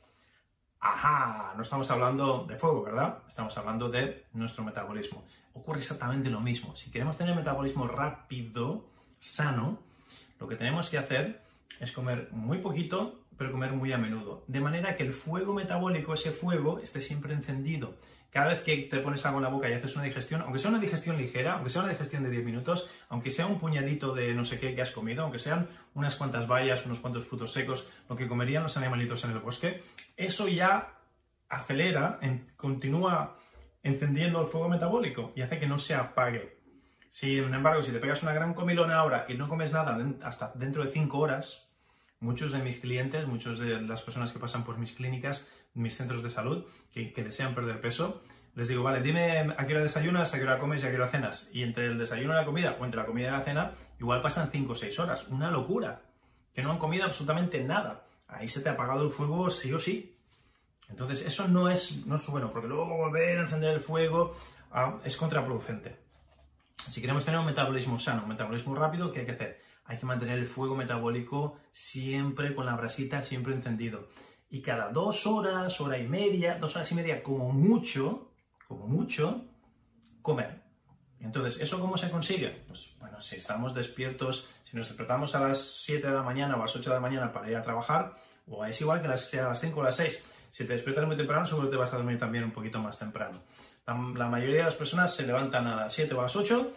Ajá, 0.80 1.54
no 1.56 1.64
estamos 1.64 1.90
hablando 1.90 2.46
de 2.46 2.58
fuego, 2.58 2.84
¿verdad? 2.84 3.20
Estamos 3.28 3.58
hablando 3.58 3.90
de 3.90 4.26
nuestro 4.34 4.64
metabolismo. 4.64 5.26
Ocurre 5.54 5.80
exactamente 5.80 6.30
lo 6.30 6.42
mismo. 6.42 6.76
Si 6.76 6.92
queremos 6.92 7.18
tener 7.18 7.36
metabolismo 7.36 7.88
rápido, 7.88 8.86
sano, 9.20 9.80
lo 10.40 10.48
que 10.48 10.56
tenemos 10.56 10.90
que 10.90 10.98
hacer 10.98 11.42
es 11.80 11.92
comer 11.92 12.30
muy 12.32 12.60
poquito, 12.60 13.22
pero 13.38 13.52
comer 13.52 13.72
muy 13.72 13.92
a 13.94 13.98
menudo. 13.98 14.44
De 14.48 14.60
manera 14.60 14.96
que 14.96 15.04
el 15.04 15.14
fuego 15.14 15.54
metabólico, 15.54 16.14
ese 16.14 16.32
fuego, 16.32 16.80
esté 16.80 17.02
siempre 17.02 17.34
encendido. 17.34 17.96
Cada 18.36 18.50
vez 18.50 18.64
que 18.64 18.76
te 18.76 19.00
pones 19.00 19.26
algo 19.26 19.38
en 19.38 19.46
la 19.46 19.50
boca 19.50 19.70
y 19.70 19.74
haces 19.74 19.96
una 19.96 20.04
digestión, 20.04 20.42
aunque 20.42 20.60
sea 20.60 20.70
una 20.70 20.80
digestión 20.82 21.16
ligera, 21.16 21.54
aunque 21.54 21.70
sea 21.70 21.84
una 21.84 21.92
digestión 21.92 22.22
de 22.22 22.30
10 22.30 22.44
minutos, 22.44 22.92
aunque 23.08 23.32
sea 23.32 23.46
un 23.46 23.58
puñadito 23.58 24.14
de 24.14 24.34
no 24.34 24.44
sé 24.44 24.60
qué 24.60 24.76
que 24.76 24.82
has 24.82 24.92
comido, 24.92 25.24
aunque 25.24 25.40
sean 25.40 25.70
unas 25.94 26.18
cuantas 26.18 26.46
bayas, 26.46 26.86
unos 26.86 27.00
cuantos 27.00 27.24
frutos 27.24 27.54
secos, 27.54 27.90
lo 28.10 28.16
que 28.18 28.28
comerían 28.28 28.64
los 28.64 28.76
animalitos 28.76 29.24
en 29.24 29.32
el 29.32 29.40
bosque, 29.40 29.84
eso 30.18 30.50
ya 30.50 30.96
acelera, 31.48 32.20
continúa 32.58 33.38
encendiendo 33.84 34.42
el 34.42 34.48
fuego 34.48 34.68
metabólico 34.68 35.32
y 35.34 35.42
hace 35.42 35.58
que 35.58 35.68
no 35.68 35.80
se 35.80 35.96
apague. 35.96 36.58
Sin 37.10 37.54
embargo, 37.54 37.84
si 37.84 37.94
te 37.94 38.00
pegas 38.00 38.22
una 38.22 38.34
gran 38.34 38.54
comilona 38.54 38.98
ahora 38.98 39.26
y 39.30 39.36
no 39.36 39.48
comes 39.48 39.72
nada 39.72 39.98
hasta 40.24 40.52
dentro 40.56 40.84
de 40.84 40.92
5 40.92 41.18
horas, 41.18 41.70
muchos 42.20 42.52
de 42.52 42.60
mis 42.60 42.80
clientes, 42.80 43.28
muchas 43.28 43.60
de 43.60 43.80
las 43.82 44.02
personas 44.02 44.34
que 44.34 44.40
pasan 44.40 44.66
por 44.66 44.78
mis 44.78 44.92
clínicas, 44.92 45.50
mis 45.76 45.95
centros 45.95 46.23
de 46.23 46.30
salud, 46.30 46.65
que, 46.91 47.11
desean 47.23 47.53
perder 47.53 47.82
peso, 47.82 48.23
les 48.55 48.69
digo, 48.69 48.84
vale, 48.84 49.01
dime 49.01 49.53
a 49.57 49.67
qué 49.67 49.73
hora 49.73 49.84
desayunas, 49.84 50.34
a 50.34 50.38
qué 50.38 50.43
hora 50.43 50.57
comes 50.57 50.82
y 50.84 50.88
a 50.88 50.89
qué 50.89 50.95
hora 50.95 51.09
cenas. 51.09 51.49
Y 51.53 51.63
entre 51.63 51.88
el 51.88 51.97
desayuno 51.97 52.34
y 52.34 52.38
la 52.38 52.45
comida, 52.45 52.78
o 52.80 52.86
entre 52.86 53.01
la 53.01 53.05
comida 53.05 53.28
y 53.28 53.32
la 53.32 53.41
cena, 53.41 53.73
igual 53.99 54.21
pasan 54.21 54.49
5 54.49 54.71
o 54.71 54.76
6 54.76 54.99
horas. 54.99 55.28
Una 55.28 55.51
locura. 55.51 56.01
Que 56.53 56.63
no 56.63 56.71
han 56.71 56.78
comido 56.78 57.03
absolutamente 57.03 57.61
nada. 57.61 58.05
Ahí 58.28 58.47
se 58.47 58.61
te 58.61 58.69
ha 58.69 58.71
apagado 58.71 59.03
el 59.03 59.09
fuego 59.09 59.49
sí 59.49 59.73
o 59.73 59.80
sí. 59.80 60.17
Entonces, 60.88 61.26
eso 61.26 61.49
no 61.49 61.69
es, 61.69 62.05
no 62.05 62.15
es 62.15 62.28
bueno, 62.28 62.51
porque 62.51 62.69
luego 62.69 62.86
volver 62.86 63.39
a 63.39 63.41
encender 63.41 63.73
el 63.73 63.82
fuego 63.82 64.38
ah, 64.71 64.99
es 65.03 65.17
contraproducente. 65.17 65.97
Si 66.78 67.01
queremos 67.01 67.26
tener 67.26 67.39
un 67.39 67.45
metabolismo 67.45 67.99
sano, 67.99 68.23
un 68.23 68.30
metabolismo 68.30 68.73
rápido, 68.73 69.11
¿qué 69.11 69.21
hay 69.21 69.26
que 69.26 69.32
hacer? 69.34 69.61
Hay 69.84 69.97
que 69.97 70.05
mantener 70.05 70.39
el 70.39 70.47
fuego 70.47 70.76
metabólico 70.76 71.57
siempre 71.73 72.55
con 72.55 72.65
la 72.65 72.76
brasita, 72.76 73.21
siempre 73.21 73.53
encendido 73.53 74.07
y 74.56 74.62
cada 74.62 74.88
dos 74.88 75.28
horas, 75.28 75.82
hora 75.82 75.97
y 75.97 76.08
media, 76.08 76.58
dos 76.58 76.78
horas 76.78 76.89
y 76.93 76.95
media 76.95 77.22
como 77.22 77.51
mucho, 77.51 78.32
como 78.70 78.88
mucho, 78.88 79.43
comer. 80.22 80.62
Entonces, 81.20 81.62
¿eso 81.62 81.78
cómo 81.78 81.97
se 81.97 82.10
consigue? 82.10 82.64
Pues 82.66 82.95
bueno, 82.97 83.22
si 83.22 83.36
estamos 83.36 83.74
despiertos, 83.74 84.47
si 84.64 84.78
nos 84.78 84.88
despertamos 84.88 85.36
a 85.36 85.49
las 85.49 85.60
7 85.84 86.08
de 86.08 86.14
la 86.14 86.24
mañana 86.24 86.56
o 86.56 86.60
a 86.60 86.62
las 86.62 86.74
8 86.74 86.89
de 86.89 86.95
la 86.95 87.01
mañana 87.01 87.34
para 87.34 87.49
ir 87.49 87.58
a 87.58 87.62
trabajar, 87.62 88.16
o 88.47 88.64
es 88.64 88.80
igual 88.80 89.01
que 89.01 89.08
a 89.08 89.10
las, 89.10 89.34
a 89.34 89.49
las 89.49 89.60
5 89.60 89.78
o 89.78 89.84
a 89.84 89.88
las 89.88 89.97
6, 89.97 90.24
si 90.51 90.66
te 90.66 90.72
despiertas 90.72 91.06
muy 91.06 91.18
temprano, 91.18 91.45
seguro 91.45 91.68
te 91.68 91.76
vas 91.76 91.91
a 91.91 91.97
dormir 91.97 92.18
también 92.18 92.45
un 92.45 92.51
poquito 92.51 92.80
más 92.80 92.97
temprano. 92.97 93.41
La, 93.86 94.30
mayoría 94.30 94.60
de 94.60 94.64
las 94.64 94.76
personas 94.76 95.14
se 95.14 95.28
levantan 95.28 95.68
a 95.68 95.76
las 95.76 95.93
7 95.93 96.14
o 96.14 96.20
a 96.22 96.24
las 96.24 96.36
8 96.38 96.74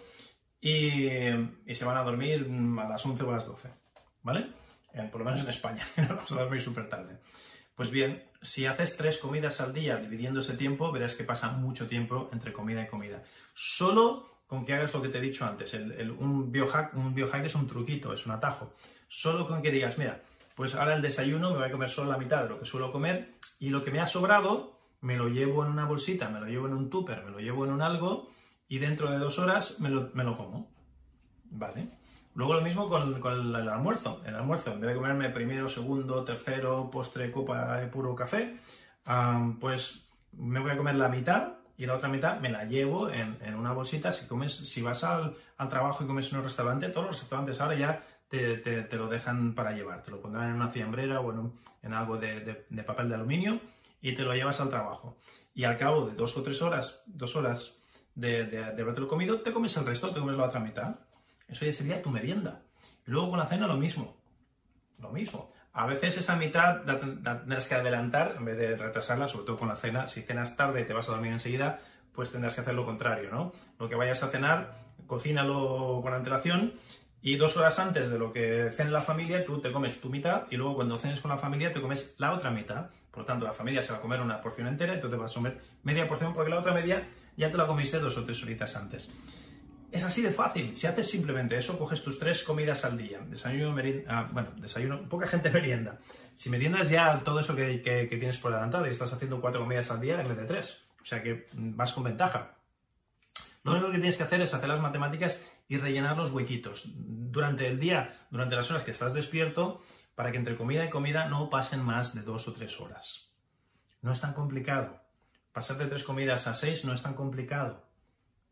y, 0.63 1.09
se 1.73 1.85
van 1.85 1.97
a 1.97 2.03
dormir 2.03 2.45
a 2.81 2.89
las 2.89 3.07
11 3.07 3.23
o 3.23 3.31
a 3.31 3.35
las 3.35 3.47
12, 3.47 3.71
¿vale? 4.25 4.49
Eh, 4.95 5.09
por 5.13 5.21
lo 5.21 5.27
menos 5.27 5.45
en 5.45 5.51
España, 5.51 5.87
no 5.97 6.17
vamos 6.17 6.33
a 6.33 6.41
dormir 6.41 6.61
súper 6.61 6.89
tarde. 6.89 7.21
Pues 7.79 7.93
bien, 7.93 8.25
si 8.43 8.67
haces 8.67 8.97
tres 8.97 9.19
comidas 9.19 9.61
al 9.61 9.73
día 9.73 9.99
dividiendo 9.99 10.41
ese 10.41 10.57
tiempo, 10.57 10.91
verás 10.91 11.15
que 11.15 11.23
pasa 11.23 11.53
mucho 11.53 11.87
tiempo 11.87 12.29
entre 12.33 12.53
comida 12.53 12.83
y 12.83 12.89
comida. 12.89 13.23
Solo 13.55 14.41
con 14.49 14.67
que 14.67 14.75
hagas 14.75 14.93
lo 14.95 15.01
que 15.01 15.11
te 15.11 15.19
he 15.19 15.21
dicho 15.21 15.45
antes, 15.45 15.75
un, 15.75 16.51
biohack, 16.51 16.93
un 16.95 17.15
biohack 17.15 17.45
es 17.45 17.55
un 17.55 17.69
truquito, 17.69 18.13
es 18.13 18.27
un 18.27 18.33
atajo. 18.33 18.75
Solo 19.07 19.47
con 19.47 19.63
que 19.63 19.71
digas, 19.71 19.97
mira, 19.97 20.21
pues 20.57 20.75
ahora 20.75 20.97
el 20.97 21.03
desayuno 21.03 21.53
me 21.53 21.59
voy 21.59 21.69
a 21.69 21.71
comer 21.71 21.89
solo 21.89 22.11
la 22.11 22.19
mitad 22.19 22.43
de 22.43 22.49
lo 22.49 22.59
que 22.59 22.65
suelo 22.65 22.91
comer 22.91 23.35
y 23.61 23.69
lo 23.69 23.85
que 23.85 23.93
me 23.93 24.01
ha 24.01 24.09
sobrado 24.09 24.81
me 25.01 25.17
lo 25.17 25.29
llevo 25.29 25.65
en 25.65 25.71
una 25.71 25.85
bolsita, 25.85 26.29
me 26.31 26.41
lo 26.41 26.47
llevo 26.47 26.67
en 26.67 26.75
un 26.75 26.91
tupper, 26.91 27.23
me 27.23 27.31
lo 27.31 27.39
llevo 27.39 27.65
en 27.65 27.71
un 27.71 27.81
algo 27.81 28.33
y 28.67 28.81
dentro 28.81 29.09
de 29.09 29.19
dos 29.19 29.39
horas 29.39 29.79
me 29.79 29.89
lo, 29.89 30.11
me 30.15 30.25
lo 30.25 30.37
como. 30.37 30.69
¿Vale? 31.45 31.91
Luego 32.39 32.55
lo 32.55 32.61
mismo 32.61 32.87
con, 32.87 33.17
el 33.57 33.69
almuerzo. 33.69 34.23
El 34.25 34.37
almuerzo, 34.37 34.73
en 34.73 34.81
vez 34.81 34.91
de 34.91 34.95
comerme 34.95 35.29
primero, 35.31 35.69
segundo, 35.69 36.23
tercero, 36.23 36.89
postre, 36.89 37.33
copa 37.33 37.79
de 37.79 37.89
puro 37.89 38.15
café, 38.15 38.61
pues 39.59 40.09
me 40.35 40.61
voy 40.61 40.71
a 40.71 40.77
comer 40.77 40.95
la 40.95 41.09
mitad 41.09 41.55
y 41.77 41.87
la 41.87 41.97
otra 41.97 42.09
mitad 42.09 42.39
me 42.39 42.49
la 42.51 42.65
llevo 42.65 43.11
en, 43.11 43.37
una 43.57 43.73
bolsita. 43.73 44.13
Si, 44.13 44.29
comes, 44.29 44.55
si 44.55 44.81
vas 44.83 45.03
al, 45.03 45.35
trabajo 45.69 46.05
y 46.05 46.07
comes 46.07 46.31
en 46.31 46.39
un 46.39 46.45
restaurante, 46.45 46.89
todos 46.91 47.09
los 47.09 47.21
restaurantes 47.21 47.61
ahora 47.61 47.75
ya 47.75 48.07
te, 48.29 48.87
lo 48.93 49.09
dejan 49.09 49.57
para 49.57 49.73
llevar. 49.73 50.05
Te 50.05 50.13
lo 50.13 50.21
pondrán 50.21 50.51
en 50.51 50.55
una 50.55 50.69
fiambrera 50.69 51.19
o 51.21 51.33
en, 51.83 51.93
algo 51.93 52.19
de, 52.19 52.65
papel 52.87 53.09
de 53.09 53.17
aluminio 53.17 53.59
y 54.01 54.15
te 54.15 54.23
lo 54.23 54.33
llevas 54.33 54.61
al 54.61 54.71
trabajo. 54.71 55.17
Y 55.55 55.65
al 55.65 55.77
cabo 55.77 56.07
de 56.07 56.15
dos 56.15 56.37
o 56.37 56.45
tres 56.45 56.63
horas, 56.63 57.03
dos 57.07 57.35
horas 57.35 57.81
de, 58.15 58.45
de, 58.45 58.75
de 58.75 58.83
haberte 58.83 59.05
comido, 59.09 59.41
te 59.41 59.53
comes 59.53 59.77
el 59.77 59.85
resto, 59.85 60.11
te 60.15 60.21
comes 60.21 60.37
la 60.37 60.45
otra 60.45 60.61
mitad. 60.61 61.01
Eso 61.49 61.65
ya 61.65 61.73
sería 61.73 62.03
tu 62.03 62.11
merienda. 62.11 62.63
Y 63.07 63.11
luego 63.11 63.31
con 63.31 63.39
la 63.39 63.47
cena 63.47 63.67
lo 63.67 63.77
mismo. 63.77 64.17
Lo 64.99 65.11
mismo. 65.11 65.53
A 65.73 65.87
veces 65.87 66.19
esa 66.19 66.37
mitad 66.37 66.85
la 66.85 66.99
tendrás 67.01 67.69
que 67.69 67.75
adelantar 67.75 68.35
en 68.37 68.45
vez 68.45 68.59
de 68.59 68.77
retrasarla, 68.77 69.29
sobre 69.29 69.47
todo 69.47 69.59
con 69.59 69.69
la 69.69 69.77
cena. 69.77 70.07
Si 70.07 70.23
cenas 70.23 70.57
tarde 70.57 70.81
y 70.81 70.85
te 70.85 70.93
vas 70.93 71.09
a 71.09 71.13
dormir 71.13 71.33
enseguida, 71.33 71.81
pues 72.13 72.33
tendrás 72.33 72.55
que 72.55 72.63
hacer 72.63 72.75
lo 72.75 72.85
contrario, 72.85 73.31
¿no? 73.31 73.53
Lo 73.79 73.89
que 73.89 73.95
vayas 73.95 74.23
a 74.23 74.29
cenar, 74.29 74.77
cocínalo 75.07 76.01
con 76.03 76.13
antelación 76.13 76.75
y 77.21 77.37
dos 77.37 77.57
horas 77.57 77.79
antes 77.79 78.11
de 78.11 78.19
lo 78.19 78.33
que 78.33 78.71
cene 78.75 78.91
la 78.91 79.01
familia, 79.01 79.45
tú 79.45 79.61
te 79.61 79.73
comes 79.73 80.01
tu 80.01 80.09
mitad 80.09 80.45
y 80.51 80.57
luego 80.57 80.77
cuando 80.77 80.99
cenes 80.99 81.21
con 81.21 81.31
la 81.31 81.39
familia 81.39 81.73
te 81.73 81.81
comes 81.81 82.17
la 82.19 82.33
otra 82.33 82.51
mitad. 82.51 82.91
Por 83.11 83.21
lo 83.21 83.25
tanto, 83.25 83.45
la 83.45 83.53
familia 83.53 83.83
se 83.83 83.93
va 83.93 83.99
a 83.99 84.01
comer 84.01 84.21
una 84.21 84.41
porción 84.41 84.69
entera 84.69 84.95
y 84.95 85.01
tú 85.01 85.09
te 85.09 85.17
vas 85.17 85.33
a 85.33 85.35
comer 85.35 85.59
media 85.83 86.07
porción 86.07 86.33
porque 86.33 86.51
la 86.51 86.59
otra 86.59 86.73
media 86.73 87.09
ya 87.37 87.51
te 87.51 87.57
la 87.57 87.67
comiste 87.67 87.99
dos 87.99 88.17
o 88.19 88.25
tres 88.25 88.43
horitas 88.43 88.77
antes. 88.77 89.11
Es 89.91 90.05
así 90.05 90.21
de 90.23 90.33
fácil. 90.33 90.77
Si 90.77 90.87
haces 90.87 91.11
simplemente 91.11 91.57
eso, 91.57 91.79
coges 91.79 92.03
tus 92.03 92.19
tres 92.19 92.45
comidas 92.45 92.85
al 92.85 92.99
día. 92.99 93.21
Desayuno, 93.21 93.73
merienda. 93.73 94.05
Ah, 94.09 94.29
bueno, 94.31 94.51
desayuno. 94.57 95.09
Poca 95.09 95.27
gente 95.27 95.51
merienda. 95.53 95.99
Si 96.35 96.51
meriendas 96.51 96.91
ya 96.91 97.21
todo 97.25 97.41
eso 97.41 97.57
que, 97.57 98.07
tienes 98.09 98.39
por 98.39 98.53
adelantado 98.53 98.87
y 98.87 98.91
estás 98.91 99.13
haciendo 99.13 99.41
cuatro 99.41 99.61
comidas 99.61 99.91
al 99.91 100.01
día 100.01 100.21
en 100.21 100.29
vez 100.29 100.37
de 100.37 100.45
tres. 100.45 100.85
O 101.03 101.07
sea 101.07 101.23
que 101.23 101.47
vas 101.55 101.93
con 101.93 102.05
ventaja. 102.05 102.55
Lo 103.65 103.73
único 103.73 103.89
que 103.89 103.99
tienes 103.99 104.17
que 104.17 104.23
hacer 104.23 104.41
es 104.43 104.55
hacer 104.55 104.69
las 104.69 104.81
matemáticas 104.81 105.45
y 105.69 105.79
rellenar 105.79 106.17
los 106.17 106.31
huequitos. 106.33 106.85
Durante 106.95 107.67
el 107.67 107.81
día, 107.81 108.27
durante 108.31 108.57
las 108.57 108.71
horas 108.71 108.85
que 108.85 108.91
estás 108.91 109.15
despierto, 109.15 109.83
para 110.15 110.31
que 110.31 110.39
entre 110.39 110.57
comida 110.57 110.85
y 110.85 110.91
comida 110.91 111.29
no 111.29 111.51
pasen 111.51 111.83
más 111.83 112.15
de 112.15 112.23
dos 112.23 112.47
o 112.47 112.53
tres 112.53 112.81
horas. 112.81 113.31
No 114.03 114.13
es 114.13 114.21
tan 114.21 114.33
complicado. 114.33 115.01
Pasar 115.53 115.77
de 115.79 115.87
tres 115.87 116.05
comidas 116.05 116.47
a 116.47 116.55
seis 116.55 116.85
no 116.85 116.93
es 116.93 117.03
tan 117.03 117.15
complicado. 117.15 117.88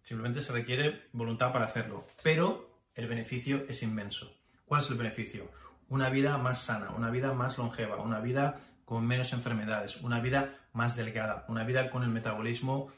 Simplemente 0.07 0.41
se 0.41 0.53
requiere 0.53 1.09
voluntad 1.11 1.53
para 1.53 1.65
hacerlo. 1.65 2.07
Pero 2.23 2.71
el 2.95 3.09
beneficio 3.09 3.65
es 3.69 3.83
inmenso. 3.83 4.33
¿Cuál 4.65 4.81
es 4.81 4.89
el 4.89 4.99
beneficio? 4.99 5.51
Una 5.89 6.11
vida 6.11 6.39
más 6.39 6.63
sana, 6.63 6.91
una 6.91 7.11
vida 7.11 7.33
más 7.33 7.59
longeva, 7.59 7.97
una 7.97 8.21
vida 8.21 8.61
con 8.85 9.05
menos 9.05 9.33
enfermedades, 9.33 10.01
una 10.03 10.21
vida 10.21 10.69
más 10.73 10.95
delgada, 10.95 11.45
una 11.49 11.65
vida 11.65 11.91
con 11.91 12.05
el 12.05 12.11
metabolismo 12.11 12.93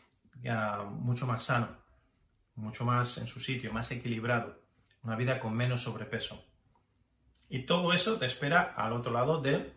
mucho 0.99 1.27
más 1.27 1.45
sano, 1.45 1.79
mucho 2.57 2.85
más 2.85 3.17
en 3.17 3.27
su 3.27 3.41
sitio, 3.41 3.73
más 3.73 3.91
equilibrado, 3.91 4.61
una 5.03 5.17
vida 5.17 5.41
con 5.41 5.55
menos 5.55 5.85
sobrepeso. 5.85 6.45
Y 7.49 7.65
todo 7.65 7.95
eso 7.95 8.19
te 8.19 8.27
espera 8.27 8.75
al 8.77 8.93
otro 8.93 9.13
lado 9.13 9.41
de 9.41 9.73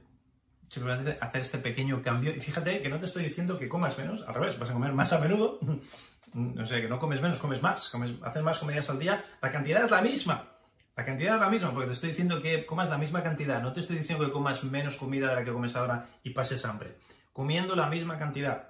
simplemente 0.72 1.18
hacer 1.20 1.42
este 1.42 1.58
pequeño 1.58 2.02
cambio. 2.02 2.34
Y 2.34 2.40
fíjate 2.40 2.82
que 2.82 2.88
no 2.88 2.98
te 2.98 3.06
estoy 3.06 3.24
diciendo 3.24 3.60
que 3.60 3.68
comas 3.68 3.98
menos, 3.98 4.24
al 4.26 4.34
revés, 4.34 4.58
vas 4.58 4.70
a 4.70 4.74
comer 4.74 4.94
más 4.94 5.12
a 5.12 5.20
menudo, 5.20 5.60
no 6.34 6.66
sé, 6.66 6.82
que 6.82 6.88
no 6.88 6.98
comes 6.98 7.22
menos, 7.22 7.40
comes 7.40 7.62
más, 7.62 7.90
comes, 7.90 8.14
haces 8.24 8.42
más 8.42 8.58
comidas 8.58 8.90
al 8.90 8.98
día, 8.98 9.22
la 9.42 9.52
cantidad 9.52 9.84
es 9.84 9.92
la 9.92 10.02
misma. 10.02 10.48
La 10.96 11.04
cantidad 11.04 11.36
es 11.36 11.42
la 11.42 11.50
misma, 11.50 11.72
porque 11.72 11.88
te 11.88 11.94
estoy 11.94 12.10
diciendo 12.10 12.42
que 12.42 12.66
comas 12.66 12.90
la 12.90 12.98
misma 12.98 13.22
cantidad, 13.22 13.62
no 13.62 13.74
te 13.74 13.82
estoy 13.82 13.98
diciendo 13.98 14.26
que 14.26 14.32
comas 14.32 14.64
menos 14.64 14.96
comida 14.96 15.28
de 15.28 15.36
la 15.36 15.44
que 15.44 15.52
comes 15.52 15.76
ahora 15.76 16.08
y 16.24 16.30
pases 16.30 16.64
hambre. 16.64 16.96
Comiendo 17.34 17.76
la 17.76 17.88
misma 17.88 18.18
cantidad. 18.18 18.70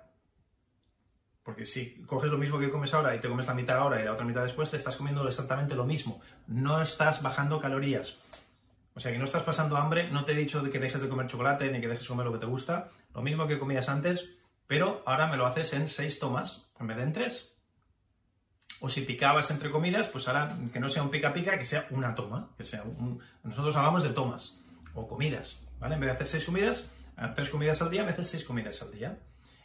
Porque 1.44 1.66
si 1.66 2.02
coges 2.04 2.32
lo 2.32 2.38
mismo 2.40 2.58
que 2.58 2.70
comes 2.70 2.94
ahora 2.96 3.16
y 3.16 3.20
te 3.20 3.30
comes 3.30 3.46
la 3.46 3.54
mitad 3.54 3.78
ahora 3.78 4.02
y 4.02 4.06
la 4.06 4.14
otra 4.14 4.26
mitad 4.26 4.42
después, 4.42 4.72
te 4.72 4.78
estás 4.78 4.96
comiendo 4.96 5.28
exactamente 5.28 5.76
lo 5.76 5.86
mismo. 5.86 6.20
No 6.48 6.82
estás 6.82 7.22
bajando 7.22 7.60
calorías. 7.60 8.20
O 8.94 9.00
sea 9.00 9.12
que 9.12 9.18
no 9.18 9.26
estás 9.26 9.44
pasando 9.44 9.78
hambre, 9.78 10.10
no 10.10 10.26
te 10.26 10.34
he 10.34 10.36
dicho 10.36 10.64
que 10.70 10.80
dejes 10.80 11.02
de 11.02 11.10
comer 11.10 11.28
chocolate 11.28 11.72
ni 11.72 11.80
que 11.80 11.88
dejes 11.88 12.04
de 12.04 12.10
comer 12.10 12.26
lo 12.26 12.34
que 12.34 12.40
te 12.40 12.46
gusta. 12.46 12.90
Lo 13.14 13.22
mismo 13.22 13.48
que 13.48 13.60
comías 13.60 13.90
antes, 13.90 14.38
pero 14.68 15.04
ahora 15.06 15.28
me 15.28 15.38
lo 15.38 15.46
haces 15.46 15.74
en 15.74 15.88
seis 15.88 16.20
tomas 16.20 16.72
en 16.80 16.88
vez 16.88 16.98
de 16.98 17.04
en 17.04 17.14
tres. 17.14 17.56
O 18.80 18.90
si 18.90 19.02
picabas 19.02 19.52
entre 19.52 19.70
comidas, 19.70 20.08
pues 20.08 20.28
ahora 20.28 20.58
que 20.74 20.80
no 20.80 20.90
sea 20.90 21.04
un 21.04 21.12
pica 21.12 21.34
pica, 21.34 21.58
que 21.58 21.66
sea 21.66 21.88
una 21.92 22.16
toma, 22.16 22.50
que 22.58 22.64
sea 22.64 22.84
un... 22.84 23.22
Nosotros 23.44 23.76
hablamos 23.76 24.04
de 24.04 24.10
tomas 24.10 24.62
o 24.94 25.08
comidas, 25.08 25.68
¿vale? 25.80 25.96
En 25.96 26.02
vez 26.02 26.10
de 26.10 26.16
hacer 26.16 26.28
seis 26.28 26.46
comidas, 26.46 26.92
tres 27.36 27.50
comidas 27.50 27.82
al 27.82 27.92
día, 27.92 28.04
me 28.04 28.12
haces 28.12 28.28
seis 28.28 28.44
comidas 28.44 28.82
al 28.82 28.92
día. 28.92 29.20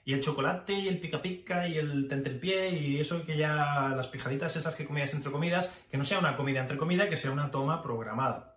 Y 0.04 0.12
el 0.12 0.22
chocolate 0.22 0.72
y 0.72 0.86
el 0.86 1.00
pica 1.00 1.20
pica 1.20 1.66
y 1.66 1.78
el 1.78 2.06
tentempié 2.08 2.70
y 2.70 3.00
eso 3.00 3.24
que 3.24 3.36
ya 3.36 3.92
las 3.96 4.06
pijaditas 4.06 4.54
esas 4.54 4.76
que 4.76 4.86
comías 4.86 5.12
entre 5.14 5.32
comidas, 5.32 5.82
que 5.90 5.96
no 5.96 6.04
sea 6.04 6.18
una 6.18 6.36
comida 6.36 6.60
entre 6.60 6.76
comida, 6.76 7.08
que 7.08 7.16
sea 7.16 7.32
una 7.32 7.50
toma 7.50 7.82
programada. 7.82 8.55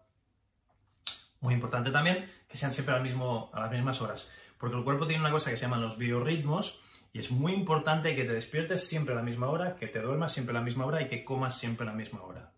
Muy 1.41 1.53
importante 1.53 1.91
también 1.91 2.29
que 2.47 2.57
sean 2.57 2.73
siempre 2.73 2.95
al 2.95 3.03
mismo, 3.03 3.49
a 3.53 3.61
las 3.61 3.71
mismas 3.71 4.01
horas, 4.01 4.31
porque 4.57 4.75
el 4.75 4.83
cuerpo 4.83 5.07
tiene 5.07 5.21
una 5.21 5.31
cosa 5.31 5.51
que 5.51 5.57
se 5.57 5.63
llama 5.63 5.77
los 5.77 5.97
biorritmos 5.97 6.81
y 7.13 7.19
es 7.19 7.31
muy 7.31 7.53
importante 7.53 8.15
que 8.15 8.25
te 8.25 8.33
despiertes 8.33 8.87
siempre 8.87 9.13
a 9.13 9.17
la 9.17 9.23
misma 9.23 9.49
hora, 9.49 9.75
que 9.75 9.87
te 9.87 10.01
duermas 10.01 10.33
siempre 10.33 10.55
a 10.55 10.59
la 10.59 10.65
misma 10.65 10.85
hora 10.85 11.01
y 11.01 11.07
que 11.07 11.23
comas 11.23 11.57
siempre 11.57 11.87
a 11.87 11.91
la 11.91 11.95
misma 11.95 12.23
hora. 12.23 12.51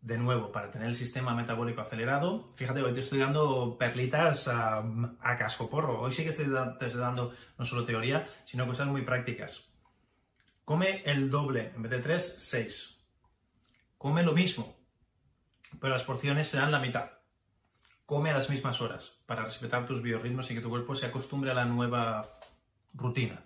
De 0.00 0.16
nuevo, 0.16 0.52
para 0.52 0.70
tener 0.70 0.88
el 0.88 0.94
sistema 0.94 1.34
metabólico 1.34 1.80
acelerado, 1.80 2.50
fíjate, 2.54 2.82
hoy 2.82 2.92
te 2.92 3.00
estoy 3.00 3.18
dando 3.18 3.76
perlitas 3.78 4.48
a, 4.48 4.78
a 5.20 5.36
casco 5.36 5.68
porro. 5.70 6.00
Hoy 6.00 6.12
sí 6.12 6.24
que 6.24 6.30
estoy, 6.30 6.46
te 6.78 6.86
estoy 6.86 7.00
dando 7.00 7.32
no 7.58 7.64
solo 7.64 7.84
teoría, 7.84 8.28
sino 8.44 8.66
cosas 8.66 8.88
muy 8.88 9.02
prácticas. 9.02 9.72
Come 10.64 11.02
el 11.04 11.30
doble, 11.30 11.72
en 11.74 11.82
vez 11.82 11.90
de 11.90 11.98
3, 12.00 12.36
6. 12.38 13.06
Come 13.96 14.22
lo 14.22 14.32
mismo, 14.32 14.76
pero 15.80 15.94
las 15.94 16.04
porciones 16.04 16.48
serán 16.48 16.70
la 16.70 16.78
mitad 16.78 17.17
come 18.08 18.30
a 18.30 18.32
las 18.32 18.48
mismas 18.48 18.80
horas 18.80 19.20
para 19.26 19.44
respetar 19.44 19.84
tus 19.84 20.00
biorritmos 20.00 20.50
y 20.50 20.54
que 20.54 20.62
tu 20.62 20.70
cuerpo 20.70 20.94
se 20.94 21.04
acostumbre 21.04 21.50
a 21.50 21.54
la 21.54 21.66
nueva 21.66 22.26
rutina. 22.94 23.44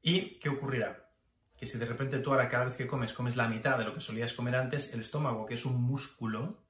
¿Y 0.00 0.38
qué 0.38 0.48
ocurrirá? 0.48 1.10
Que 1.54 1.66
si 1.66 1.76
de 1.76 1.84
repente 1.84 2.18
tú 2.20 2.30
ahora 2.30 2.48
cada 2.48 2.64
vez 2.64 2.76
que 2.76 2.86
comes 2.86 3.12
comes 3.12 3.36
la 3.36 3.46
mitad 3.46 3.76
de 3.76 3.84
lo 3.84 3.92
que 3.92 4.00
solías 4.00 4.32
comer 4.32 4.56
antes, 4.56 4.94
el 4.94 5.00
estómago, 5.00 5.44
que 5.44 5.52
es 5.52 5.66
un 5.66 5.82
músculo, 5.82 6.62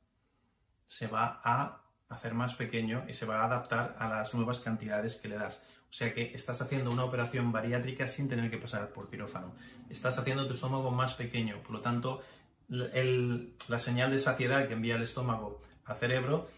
se 0.89 1.07
va 1.07 1.41
a 1.45 1.85
hacer 2.09 2.35
más 2.35 2.57
pequeño 2.57 3.05
y 3.09 3.13
se 3.13 3.27
va 3.27 3.43
a 3.43 3.45
adaptar 3.45 3.95
a 4.01 4.09
las 4.09 4.35
nuevas 4.35 4.59
cantidades 4.59 5.21
que 5.21 5.29
le 5.29 5.37
das. 5.37 5.65
O 5.89 5.93
sea 5.93 6.13
que 6.13 6.33
estás 6.35 6.61
haciendo 6.63 6.91
una 6.91 7.05
operación 7.05 7.53
bariátrica 7.53 8.09
sin 8.09 8.29
tener 8.29 8.51
que 8.51 8.59
pasar 8.59 8.89
por 8.89 9.09
quirófano. 9.09 9.55
Estás 9.89 10.19
haciendo 10.19 10.49
tu 10.49 10.55
estómago 10.55 10.91
más 10.91 11.15
pequeño, 11.15 11.63
por 11.63 11.71
lo 11.71 11.81
tanto, 11.81 12.25
la 12.67 13.79
señal 13.79 14.11
de 14.11 14.19
saciedad 14.19 14.67
que 14.67 14.75
envía 14.75 14.97
el 14.97 15.05
estómago 15.05 15.63
al 15.87 15.97
cerebro 15.97 16.49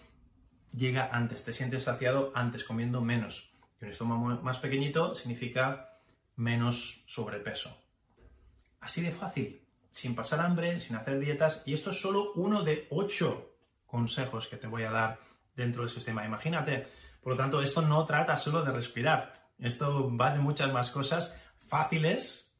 llega 0.73 1.11
antes, 1.13 1.45
te 1.45 1.53
sientes 1.53 1.85
saciado 1.85 2.33
antes, 2.35 2.65
comiendo 2.65 3.01
menos. 3.01 3.53
Y 3.81 3.85
un 3.85 3.91
estómago 3.91 4.43
más 4.43 4.59
pequeñito 4.59 5.15
significa 5.15 6.01
menos 6.37 7.05
sobrepeso. 7.07 7.77
Así 8.81 9.03
de 9.03 9.11
fácil, 9.11 9.63
sin 9.91 10.15
pasar 10.15 10.41
hambre, 10.41 10.81
sin 10.81 10.97
hacer 10.97 11.19
dietas, 11.19 11.63
y 11.67 11.75
esto 11.75 11.91
es 11.91 12.01
solo 12.01 12.33
uno 12.35 12.63
de 12.63 12.87
ocho 12.91 13.55
consejos 13.87 14.49
que 14.49 14.57
te 14.57 14.67
voy 14.67 14.85
a 14.85 14.91
dar 14.91 15.19
dentro 15.55 15.83
del 15.83 15.91
sistema. 15.91 16.25
Imagínate, 16.25 16.87
por 17.23 17.33
lo 17.33 17.37
tanto, 17.37 17.61
esto 17.61 17.83
no 17.83 18.05
trata 18.07 18.37
solo 18.37 18.63
de 18.63 18.71
respirar, 18.71 19.35
esto 19.59 20.15
va 20.17 20.33
de 20.33 20.39
muchas 20.39 20.73
más 20.73 20.91
cosas 20.91 21.43
fáciles, 21.59 22.57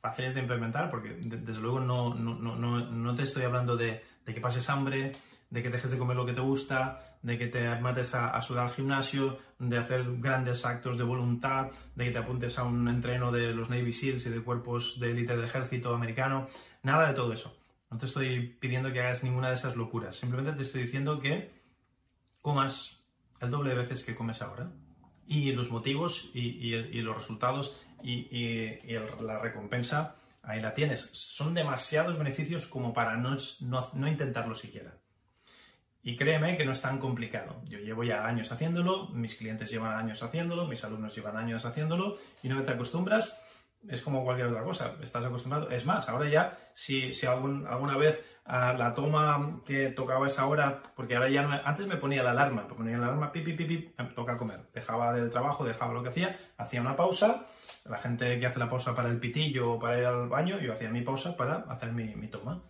fáciles 0.00 0.34
de 0.34 0.40
implementar, 0.40 0.90
porque 0.90 1.10
desde 1.20 1.60
luego 1.60 1.80
no, 1.80 2.14
no, 2.14 3.14
te 3.14 3.22
estoy 3.22 3.44
hablando 3.44 3.76
de, 3.76 4.04
de 4.24 4.34
que 4.34 4.40
pases 4.40 4.68
hambre, 4.68 5.12
de 5.50 5.62
que 5.62 5.70
dejes 5.70 5.90
de 5.90 5.98
comer 5.98 6.16
lo 6.16 6.24
que 6.24 6.32
te 6.32 6.40
gusta, 6.40 7.18
de 7.22 7.36
que 7.36 7.48
te 7.48 7.68
mates 7.80 8.14
a, 8.14 8.40
sudar 8.40 8.66
al 8.66 8.72
gimnasio, 8.72 9.38
de 9.58 9.78
hacer 9.78 10.04
grandes 10.18 10.64
actos 10.64 10.96
de 10.96 11.04
voluntad, 11.04 11.70
de 11.94 12.04
que 12.04 12.10
te 12.12 12.18
apuntes 12.18 12.58
a 12.58 12.64
un 12.64 12.88
entreno 12.88 13.32
de 13.32 13.52
los 13.52 13.68
Navy 13.68 13.92
SEALs 13.92 14.26
y 14.26 14.30
de 14.30 14.40
cuerpos 14.42 14.98
de 15.00 15.10
élite 15.10 15.34
del 15.34 15.44
ejército 15.44 15.94
americano, 15.94 16.48
nada 16.82 17.08
de 17.08 17.14
todo 17.14 17.32
eso. 17.32 17.56
No 17.90 17.98
te 17.98 18.06
estoy 18.06 18.46
pidiendo 18.60 18.92
que 18.92 19.00
hagas 19.00 19.24
ninguna 19.24 19.48
de 19.48 19.54
esas 19.54 19.76
locuras, 19.76 20.16
simplemente 20.16 20.52
te 20.52 20.62
estoy 20.62 20.82
diciendo 20.82 21.20
que 21.20 21.50
comas 22.40 23.04
el 23.40 23.50
doble 23.50 23.70
de 23.70 23.76
veces 23.76 24.04
que 24.04 24.14
comes 24.14 24.40
ahora. 24.42 24.70
Y 25.26 25.52
los 25.52 25.70
motivos 25.70 26.30
y, 26.34 26.72
los 27.02 27.16
resultados 27.16 27.80
y, 28.02 28.94
la 29.20 29.38
recompensa, 29.38 30.16
ahí 30.42 30.60
la 30.60 30.74
tienes. 30.74 31.10
Son 31.12 31.54
demasiados 31.54 32.18
beneficios 32.18 32.66
como 32.66 32.92
para 32.92 33.16
no, 33.16 33.36
no 33.60 34.08
intentarlo 34.08 34.54
siquiera. 34.56 34.99
Y 36.02 36.16
créeme 36.16 36.56
que 36.56 36.64
no 36.64 36.72
es 36.72 36.80
tan 36.80 36.98
complicado. 36.98 37.62
Yo 37.64 37.78
llevo 37.78 38.04
ya 38.04 38.24
años 38.24 38.50
haciéndolo, 38.50 39.08
mis 39.08 39.36
clientes 39.36 39.70
llevan 39.70 39.96
años 39.96 40.22
haciéndolo, 40.22 40.66
mis 40.66 40.82
alumnos 40.84 41.14
llevan 41.14 41.36
años 41.36 41.64
haciéndolo, 41.66 42.16
y 42.42 42.48
no 42.48 42.62
te 42.62 42.72
acostumbras, 42.72 43.38
es 43.88 44.02
como 44.02 44.24
cualquier 44.24 44.48
otra 44.48 44.62
cosa, 44.62 44.94
estás 45.02 45.24
acostumbrado. 45.24 45.70
Es 45.70 45.86
más, 45.86 46.08
ahora 46.08 46.28
ya, 46.28 46.56
si, 46.74 47.12
si 47.12 47.26
alguna 47.26 47.96
vez 47.96 48.24
a 48.44 48.72
la 48.72 48.94
toma 48.94 49.60
que 49.64 49.88
tocaba 49.90 50.26
esa 50.26 50.46
hora, 50.46 50.82
porque 50.96 51.14
ahora 51.16 51.28
ya 51.28 51.42
no, 51.42 51.52
antes 51.64 51.86
me 51.86 51.96
ponía 51.96 52.22
la 52.22 52.32
alarma, 52.32 52.62
me 52.62 52.74
ponía 52.74 52.98
la 52.98 53.06
alarma, 53.06 53.32
pip, 53.32 53.44
pip, 53.44 53.56
pip, 53.56 53.98
me 53.98 54.04
toca 54.06 54.36
comer. 54.36 54.66
Dejaba 54.74 55.12
del 55.12 55.30
trabajo, 55.30 55.64
dejaba 55.64 55.94
lo 55.94 56.02
que 56.02 56.08
hacía, 56.08 56.38
hacía 56.56 56.80
una 56.80 56.96
pausa, 56.96 57.46
la 57.84 57.98
gente 57.98 58.38
que 58.40 58.46
hace 58.46 58.58
la 58.58 58.68
pausa 58.68 58.94
para 58.94 59.08
el 59.08 59.18
pitillo 59.18 59.72
o 59.72 59.78
para 59.78 59.98
ir 59.98 60.06
al 60.06 60.28
baño, 60.28 60.58
yo 60.58 60.72
hacía 60.72 60.90
mi 60.90 61.02
pausa 61.02 61.36
para 61.36 61.64
hacer 61.68 61.92
mi, 61.92 62.14
mi 62.16 62.28
toma 62.28 62.62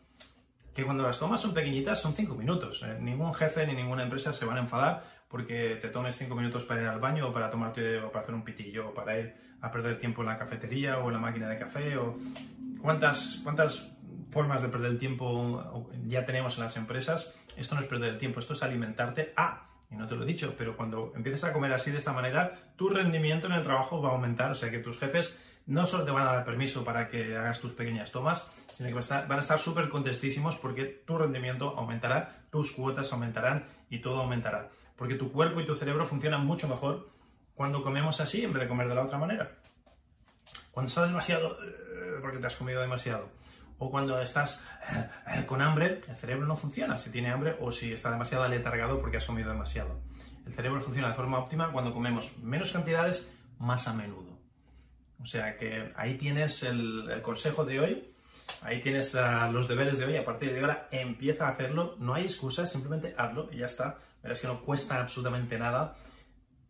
que 0.74 0.84
cuando 0.84 1.02
las 1.02 1.18
tomas 1.18 1.40
son 1.40 1.54
pequeñitas 1.54 2.00
son 2.00 2.14
5 2.14 2.34
minutos. 2.34 2.82
Eh, 2.82 2.98
ningún 3.00 3.34
jefe 3.34 3.66
ni 3.66 3.74
ninguna 3.74 4.02
empresa 4.02 4.32
se 4.32 4.44
van 4.44 4.56
a 4.56 4.60
enfadar 4.60 5.04
porque 5.28 5.78
te 5.80 5.88
tomes 5.88 6.16
5 6.16 6.34
minutos 6.34 6.64
para 6.64 6.82
ir 6.82 6.88
al 6.88 7.00
baño 7.00 7.28
o 7.28 7.32
para 7.32 7.50
tomarte 7.50 8.00
o 8.00 8.10
para 8.10 8.22
hacer 8.22 8.34
un 8.34 8.44
pitillo 8.44 8.88
o 8.88 8.94
para 8.94 9.18
ir 9.18 9.34
a 9.60 9.70
perder 9.70 9.98
tiempo 9.98 10.22
en 10.22 10.28
la 10.28 10.38
cafetería 10.38 10.98
o 10.98 11.08
en 11.08 11.14
la 11.14 11.20
máquina 11.20 11.48
de 11.48 11.56
café 11.56 11.96
o 11.96 12.16
cuántas 12.80 13.40
cuántas 13.42 13.96
formas 14.30 14.62
de 14.62 14.68
perder 14.68 14.92
el 14.92 14.98
tiempo 14.98 15.90
ya 16.06 16.24
tenemos 16.24 16.56
en 16.56 16.64
las 16.64 16.76
empresas. 16.76 17.36
Esto 17.56 17.74
no 17.74 17.80
es 17.80 17.86
perder 17.86 18.10
el 18.10 18.18
tiempo, 18.18 18.40
esto 18.40 18.54
es 18.54 18.62
alimentarte 18.62 19.32
a 19.36 19.66
y 19.90 19.96
no 19.96 20.06
te 20.06 20.14
lo 20.14 20.22
he 20.22 20.26
dicho, 20.26 20.54
pero 20.56 20.76
cuando 20.76 21.12
empieces 21.16 21.44
a 21.44 21.52
comer 21.52 21.72
así 21.72 21.90
de 21.90 21.98
esta 21.98 22.12
manera, 22.12 22.72
tu 22.76 22.88
rendimiento 22.88 23.48
en 23.48 23.54
el 23.54 23.64
trabajo 23.64 24.00
va 24.00 24.10
a 24.10 24.12
aumentar, 24.12 24.52
o 24.52 24.54
sea 24.54 24.70
que 24.70 24.78
tus 24.78 24.98
jefes 24.98 25.42
no 25.70 25.86
solo 25.86 26.04
te 26.04 26.10
van 26.10 26.26
a 26.26 26.32
dar 26.32 26.44
permiso 26.44 26.82
para 26.84 27.08
que 27.08 27.36
hagas 27.36 27.60
tus 27.60 27.72
pequeñas 27.72 28.10
tomas, 28.10 28.50
sino 28.72 28.88
que 28.88 28.94
van 29.08 29.38
a 29.38 29.40
estar 29.40 29.58
súper 29.58 29.88
contestísimos 29.88 30.56
porque 30.56 30.84
tu 30.84 31.16
rendimiento 31.16 31.76
aumentará, 31.76 32.42
tus 32.50 32.72
cuotas 32.72 33.12
aumentarán 33.12 33.64
y 33.88 34.00
todo 34.00 34.20
aumentará. 34.20 34.68
Porque 34.96 35.14
tu 35.14 35.30
cuerpo 35.30 35.60
y 35.60 35.66
tu 35.66 35.76
cerebro 35.76 36.04
funcionan 36.06 36.44
mucho 36.44 36.66
mejor 36.66 37.10
cuando 37.54 37.84
comemos 37.84 38.20
así 38.20 38.42
en 38.42 38.52
vez 38.52 38.62
de 38.62 38.68
comer 38.68 38.88
de 38.88 38.96
la 38.96 39.04
otra 39.04 39.16
manera. 39.16 39.48
Cuando 40.72 40.88
estás 40.88 41.08
demasiado, 41.08 41.56
eh, 41.62 42.18
porque 42.20 42.38
te 42.38 42.48
has 42.48 42.56
comido 42.56 42.80
demasiado, 42.80 43.28
o 43.78 43.92
cuando 43.92 44.20
estás 44.20 44.64
eh, 45.28 45.44
con 45.46 45.62
hambre, 45.62 46.00
el 46.08 46.16
cerebro 46.16 46.46
no 46.46 46.56
funciona 46.56 46.98
si 46.98 47.12
tiene 47.12 47.30
hambre 47.30 47.56
o 47.60 47.70
si 47.70 47.92
está 47.92 48.10
demasiado 48.10 48.42
aletargado 48.42 49.00
porque 49.00 49.18
has 49.18 49.24
comido 49.24 49.50
demasiado. 49.50 50.00
El 50.44 50.52
cerebro 50.52 50.80
funciona 50.80 51.10
de 51.10 51.14
forma 51.14 51.38
óptima 51.38 51.70
cuando 51.70 51.92
comemos 51.92 52.38
menos 52.38 52.72
cantidades 52.72 53.32
más 53.60 53.86
a 53.86 53.92
menudo. 53.92 54.29
O 55.20 55.26
sea 55.26 55.56
que 55.56 55.92
ahí 55.96 56.14
tienes 56.14 56.62
el, 56.62 57.20
consejo 57.22 57.64
de 57.64 57.80
hoy, 57.80 58.14
ahí 58.62 58.80
tienes 58.80 59.14
ah, 59.14 59.50
los 59.52 59.68
deberes 59.68 59.98
de 59.98 60.06
hoy, 60.06 60.16
a 60.16 60.24
partir 60.24 60.52
de 60.52 60.60
ahora 60.60 60.88
empieza 60.90 61.46
a 61.46 61.50
hacerlo, 61.50 61.96
no 61.98 62.14
hay 62.14 62.24
excusas, 62.24 62.72
simplemente 62.72 63.14
hazlo 63.16 63.48
y 63.52 63.58
ya 63.58 63.66
está. 63.66 63.98
Verás 64.22 64.40
que 64.40 64.48
no 64.48 64.60
cuesta 64.60 65.00
absolutamente 65.00 65.58
nada 65.58 65.96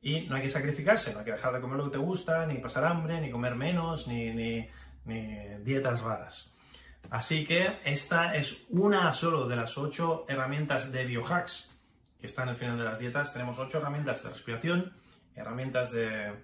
y 0.01 0.23
no 0.23 0.37
hay 0.37 0.43
que 0.43 0.49
sacrificarse, 0.49 1.13
no 1.13 1.21
hay 1.21 1.25
que 1.25 1.33
dejar 1.33 1.53
de 1.53 1.61
comer 1.61 1.79
lo 1.79 1.85
que 1.85 1.99
te 1.99 1.99
gusta, 1.99 2.47
ni 2.47 2.59
pasar 2.59 2.85
hambre, 2.85 3.21
ni 3.21 3.31
comer 3.31 3.55
menos, 3.55 4.09
ni, 4.09 4.31
ni, 4.31 4.69
ni 5.05 5.37
dietas 5.63 6.01
raras. 6.03 6.55
Así 7.11 7.47
que 7.47 7.79
esta 7.85 8.37
es 8.37 8.67
una 8.71 9.13
solo 9.15 9.49
de 9.49 9.57
las 9.57 9.79
ocho 9.79 10.25
herramientas 10.29 10.93
de 10.93 11.05
biohacks 11.05 11.77
que 12.21 12.27
están 12.27 12.49
al 12.49 12.57
final 12.57 12.79
de 12.79 12.85
las 12.85 12.99
dietas. 12.99 13.33
Tenemos 13.33 13.59
ocho 13.59 13.79
herramientas 13.79 14.23
de 14.23 14.31
respiración, 14.31 14.93
herramientas 15.35 15.91
de 15.93 16.35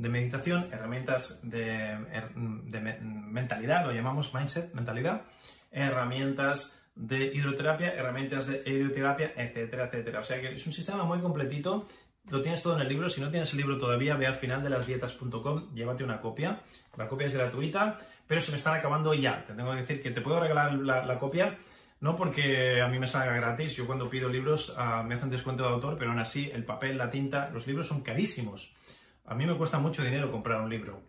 de 0.00 0.08
meditación, 0.08 0.68
herramientas 0.72 1.42
de, 1.42 1.98
mentalidad, 2.34 3.84
lo 3.84 3.92
llamamos 3.92 4.34
mindset, 4.34 4.72
mentalidad, 4.72 5.26
herramientas 5.70 6.82
de 6.94 7.26
hidroterapia, 7.26 7.92
herramientas 7.92 8.46
de 8.46 8.62
hidroterapia, 8.64 9.34
etcétera, 9.36 9.84
etcétera. 9.84 10.20
O 10.20 10.24
sea 10.24 10.40
que 10.40 10.54
es 10.54 10.66
un 10.66 10.72
sistema 10.72 11.04
muy 11.04 11.20
completito. 11.20 11.86
Lo 12.30 12.40
tienes 12.40 12.62
todo 12.62 12.76
en 12.76 12.80
el 12.80 12.88
libro. 12.88 13.10
Si 13.10 13.20
no 13.20 13.30
tienes 13.30 13.52
el 13.52 13.58
libro 13.58 13.76
todavía, 13.76 14.16
ve 14.16 14.26
al 14.26 14.34
final 14.34 14.62
de 14.62 14.70
las 14.70 14.86
dietas.com, 14.86 15.74
llévate 15.74 16.02
una 16.02 16.18
copia. 16.18 16.62
La 16.96 17.06
copia 17.06 17.26
es 17.26 17.34
gratuita, 17.34 17.98
pero 18.26 18.40
se 18.40 18.52
me 18.52 18.56
están 18.56 18.76
acabando 18.76 19.12
ya. 19.12 19.44
Te 19.44 19.52
tengo 19.52 19.70
que 19.72 19.80
decir 19.80 20.02
que 20.02 20.12
te 20.12 20.22
puedo 20.22 20.40
regalar 20.40 20.72
la, 20.78 21.18
copia, 21.18 21.58
no 22.00 22.16
porque 22.16 22.80
a 22.80 22.88
mí 22.88 22.98
me 22.98 23.06
salga 23.06 23.34
gratis. 23.34 23.76
Yo 23.76 23.86
cuando 23.86 24.08
pido 24.08 24.30
libros 24.30 24.74
ah, 24.78 25.04
me 25.06 25.16
hacen 25.16 25.28
descuento 25.28 25.62
de 25.62 25.68
autor, 25.68 25.98
pero 25.98 26.10
aún 26.10 26.20
así 26.20 26.50
el 26.54 26.64
papel, 26.64 26.96
la 26.96 27.10
tinta, 27.10 27.50
los 27.50 27.66
libros 27.66 27.86
son 27.86 28.00
carísimos. 28.00 28.72
A 29.30 29.34
mí 29.36 29.46
me 29.46 29.54
cuesta 29.54 29.78
mucho 29.78 30.02
dinero 30.02 30.32
comprar 30.32 30.60
un 30.60 30.68
libro. 30.68 31.00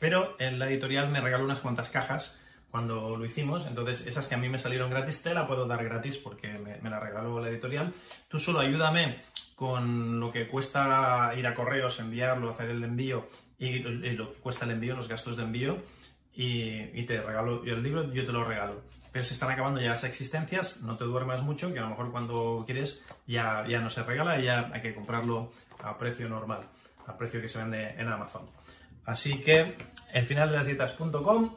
Pero 0.00 0.34
en 0.40 0.58
la 0.58 0.68
editorial 0.68 1.08
me 1.08 1.20
regaló 1.20 1.44
unas 1.44 1.60
cuantas 1.60 1.88
cajas 1.88 2.40
cuando 2.68 3.16
lo 3.16 3.24
hicimos, 3.24 3.64
entonces 3.64 4.06
esas 4.08 4.26
que 4.26 4.34
a 4.34 4.38
mí 4.38 4.48
me 4.48 4.58
salieron 4.58 4.90
gratis 4.90 5.22
te 5.22 5.32
la 5.32 5.46
puedo 5.46 5.66
dar 5.66 5.84
gratis 5.84 6.16
porque 6.16 6.58
me, 6.58 6.90
la 6.90 6.98
regaló 6.98 7.40
la 7.40 7.48
editorial. 7.48 7.94
Tú 8.28 8.40
solo 8.40 8.58
ayúdame 8.58 9.22
con 9.54 10.18
lo 10.18 10.32
que 10.32 10.48
cuesta 10.48 11.32
ir 11.36 11.46
a 11.46 11.54
correos, 11.54 12.00
enviarlo, 12.00 12.50
hacer 12.50 12.70
el 12.70 12.82
envío 12.82 13.28
y, 13.56 13.78
lo 13.78 14.32
que 14.32 14.40
cuesta 14.40 14.64
el 14.64 14.72
envío, 14.72 14.96
los 14.96 15.08
gastos 15.08 15.36
de 15.36 15.44
envío. 15.44 15.78
y, 16.34 17.04
te 17.04 17.20
regalo 17.20 17.64
yo 17.64 17.74
el 17.74 17.84
libro, 17.84 18.12
yo 18.12 18.26
te 18.26 18.32
lo 18.32 18.44
regalo. 18.44 18.82
Pero 19.12 19.24
se 19.24 19.34
están 19.34 19.50
acabando 19.52 19.80
ya 19.80 19.90
las 19.90 20.02
existencias, 20.02 20.80
no 20.80 20.96
te 20.96 21.04
duermas 21.04 21.42
mucho, 21.42 21.72
que 21.72 21.78
a 21.78 21.82
lo 21.82 21.90
mejor 21.90 22.10
cuando 22.10 22.64
quieres 22.66 23.06
ya, 23.28 23.64
ya 23.68 23.80
no 23.80 23.90
se 23.90 24.02
regala 24.02 24.40
ya 24.40 24.70
hay 24.72 24.80
que 24.80 24.94
comprarlo 24.94 25.52
a 25.82 25.98
precio 25.98 26.28
normal, 26.28 26.62
a 27.12 27.18
precio 27.18 27.40
que 27.40 27.48
se 27.48 27.58
vende 27.58 27.94
en 27.98 28.08
Amazon. 28.08 28.42
Así 29.04 29.40
que 29.40 29.76
el 30.12 30.24
final 30.24 30.50
de 30.50 30.56
las 30.56 30.66
dietas.com, 30.66 31.56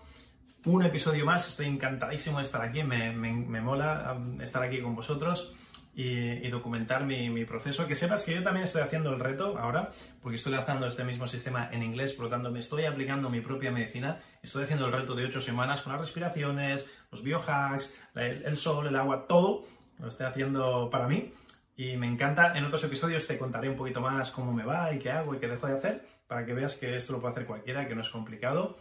un 0.66 0.84
episodio 0.84 1.26
más, 1.26 1.48
estoy 1.48 1.68
encantadísimo 1.68 2.40
de 2.40 2.46
estar 2.46 2.62
aquí, 2.62 2.84
me, 2.84 3.12
me 3.12 3.62
mola 3.62 4.16
um, 4.16 4.42
estar 4.42 4.64
aquí 4.64 4.82
con 4.82 4.96
vosotros 4.96 5.56
y, 5.96 6.50
documentar 6.50 7.06
mi, 7.06 7.46
proceso. 7.46 7.88
Que 7.88 7.96
sepas 7.96 8.26
que 8.26 8.36
yo 8.36 8.44
también 8.44 8.66
estoy 8.66 8.82
haciendo 8.82 9.14
el 9.14 9.20
reto 9.20 9.58
ahora, 9.58 9.92
porque 10.22 10.36
estoy 10.36 10.52
lanzando 10.52 10.88
este 10.88 11.04
mismo 11.04 11.28
sistema 11.28 11.70
en 11.72 11.84
inglés, 11.84 12.14
por 12.14 12.26
lo 12.26 12.32
tanto 12.32 12.52
me 12.52 12.60
estoy 12.60 12.86
aplicando 12.86 13.30
mi 13.30 13.42
propia 13.42 13.72
medicina. 13.72 14.20
Estoy 14.44 14.66
haciendo 14.66 14.88
el 14.88 14.92
reto 14.92 15.16
de 15.16 15.26
8 15.26 15.40
semanas 15.40 15.82
con 15.82 15.94
las 15.94 16.02
respiraciones, 16.02 16.94
los 17.12 17.24
biohacks, 17.24 17.98
el, 18.16 18.58
sol, 18.58 18.88
el 18.88 18.96
agua, 18.96 19.26
todo. 19.28 19.66
Lo 20.00 20.10
estoy 20.10 20.26
haciendo 20.26 20.90
para 20.92 21.08
mí. 21.08 21.32
Y 21.76 21.98
me 21.98 22.08
encanta, 22.08 22.58
en 22.58 22.64
otros 22.66 22.84
episodios 22.86 23.28
te 23.28 23.38
contaré 23.38 23.70
un 23.70 23.76
poquito 23.76 24.00
más 24.02 24.32
cómo 24.32 24.54
me 24.54 24.64
va 24.64 24.94
y 24.94 25.00
qué 25.00 25.12
hago 25.12 25.36
y 25.36 25.40
qué 25.40 25.48
dejo 25.48 25.68
de 25.68 25.74
hacer, 25.74 26.06
para 26.28 26.46
que 26.46 26.54
veas 26.54 26.76
que 26.76 26.96
esto 26.96 27.14
lo 27.14 27.20
puede 27.20 27.34
hacer 27.34 27.46
cualquiera, 27.46 27.88
que 27.88 27.96
no 27.96 28.02
es 28.02 28.10
complicado. 28.10 28.78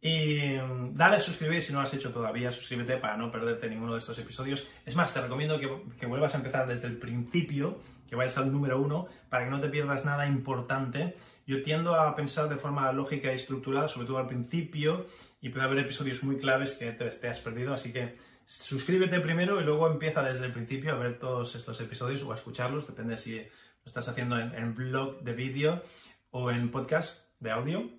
Y 0.00 0.56
mm, 0.56 0.94
dale 0.94 1.16
a 1.16 1.20
suscribir 1.20 1.62
si 1.62 1.72
no 1.72 1.80
lo 1.80 1.84
has 1.84 1.94
hecho 1.94 2.12
todavía, 2.12 2.52
suscríbete 2.52 2.98
para 2.98 3.16
no 3.16 3.32
perderte 3.32 3.68
ninguno 3.68 3.94
de 3.94 3.98
estos 3.98 4.18
episodios. 4.18 4.70
Es 4.84 4.94
más, 4.94 5.12
te 5.12 5.20
recomiendo 5.20 5.58
que, 5.58 6.06
vuelvas 6.06 6.34
a 6.34 6.38
empezar 6.38 6.66
desde 6.66 6.88
el 6.88 6.98
principio, 6.98 7.80
que 8.08 8.16
vayas 8.16 8.36
al 8.38 8.52
número 8.52 8.80
uno, 8.80 9.06
para 9.28 9.44
que 9.44 9.50
no 9.50 9.60
te 9.60 9.68
pierdas 9.68 10.04
nada 10.04 10.26
importante. 10.26 11.16
Yo 11.46 11.62
tiendo 11.62 11.94
a 11.94 12.14
pensar 12.14 12.48
de 12.48 12.56
forma 12.56 12.92
lógica 12.92 13.32
y 13.32 13.36
estructurada, 13.36 13.88
sobre 13.88 14.06
todo 14.06 14.18
al 14.18 14.26
principio, 14.26 15.06
y 15.40 15.48
puede 15.48 15.64
haber 15.64 15.78
episodios 15.78 16.22
muy 16.22 16.36
claves 16.36 16.74
que 16.74 16.92
te, 16.92 17.28
has 17.28 17.40
perdido, 17.40 17.72
así 17.72 17.92
que 17.92 18.16
suscríbete 18.46 19.20
primero 19.20 19.60
y 19.60 19.64
luego 19.64 19.88
empieza 19.88 20.22
desde 20.22 20.46
el 20.46 20.52
principio 20.52 20.92
a 20.92 20.98
ver 20.98 21.18
todos 21.18 21.54
estos 21.56 21.80
episodios 21.80 22.22
o 22.22 22.32
a 22.32 22.36
escucharlos, 22.36 22.86
depende 22.86 23.16
si 23.16 23.36
lo 23.38 23.44
estás 23.84 24.08
haciendo 24.08 24.38
en, 24.38 24.74
blog 24.74 25.20
de 25.20 25.32
vídeo 25.32 25.82
o 26.30 26.50
en 26.50 26.70
podcast 26.70 27.28
de 27.40 27.50
audio. 27.50 27.90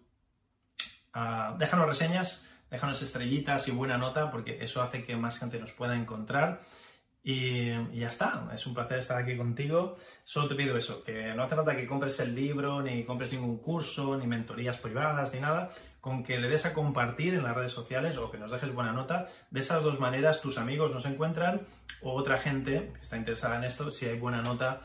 Ah, 1.14 1.56
déjanos 1.60 1.88
reseñas, 1.88 2.48
déjanos 2.72 3.02
estrellitas 3.02 3.68
y 3.68 3.72
buena 3.72 3.98
nota, 3.98 4.32
porque 4.32 4.64
eso 4.64 4.82
hace 4.82 5.04
que 5.04 5.16
más 5.18 5.38
gente 5.38 5.60
nos 5.60 5.74
pueda 5.74 5.96
encontrar. 5.96 6.64
Y, 7.30 7.74
ya 7.92 8.08
está, 8.08 8.50
es 8.56 8.66
un 8.68 8.74
placer 8.74 9.00
estar 9.00 9.22
aquí 9.22 9.36
contigo. 9.36 9.98
Solo 10.24 10.48
te 10.48 10.56
pido 10.56 10.78
eso, 10.78 11.04
que 11.04 11.34
no 11.36 11.44
hace 11.44 11.58
falta 11.58 11.76
que 11.76 11.86
compres 11.86 12.18
el 12.22 12.34
libro, 12.34 12.82
ni 12.82 13.04
compres 13.04 13.34
ningún 13.34 13.58
curso, 13.58 14.18
ni 14.18 14.26
mentorías 14.26 14.78
privadas, 14.78 15.34
ni 15.34 15.42
nada, 15.42 15.72
con 16.00 16.24
que 16.24 16.40
le 16.40 16.48
des 16.48 16.66
a 16.66 16.74
compartir 16.74 17.34
en 17.34 17.44
las 17.44 17.54
redes 17.54 17.74
sociales 17.74 18.16
o 18.16 18.32
que 18.32 18.38
nos 18.38 18.52
dejes 18.52 18.74
buena 18.74 18.94
nota. 18.94 19.28
De 19.52 19.60
esas 19.60 19.84
dos 19.84 20.00
maneras 20.00 20.42
tus 20.42 20.58
amigos 20.58 20.94
nos 20.94 21.06
encuentran 21.06 21.68
o 22.02 22.14
otra 22.14 22.38
gente 22.38 22.94
que 22.96 23.02
está 23.02 23.18
interesada 23.18 23.58
en 23.58 23.66
esto, 23.66 23.92
si 23.92 24.06
hay 24.06 24.18
buena 24.18 24.42
nota, 24.42 24.84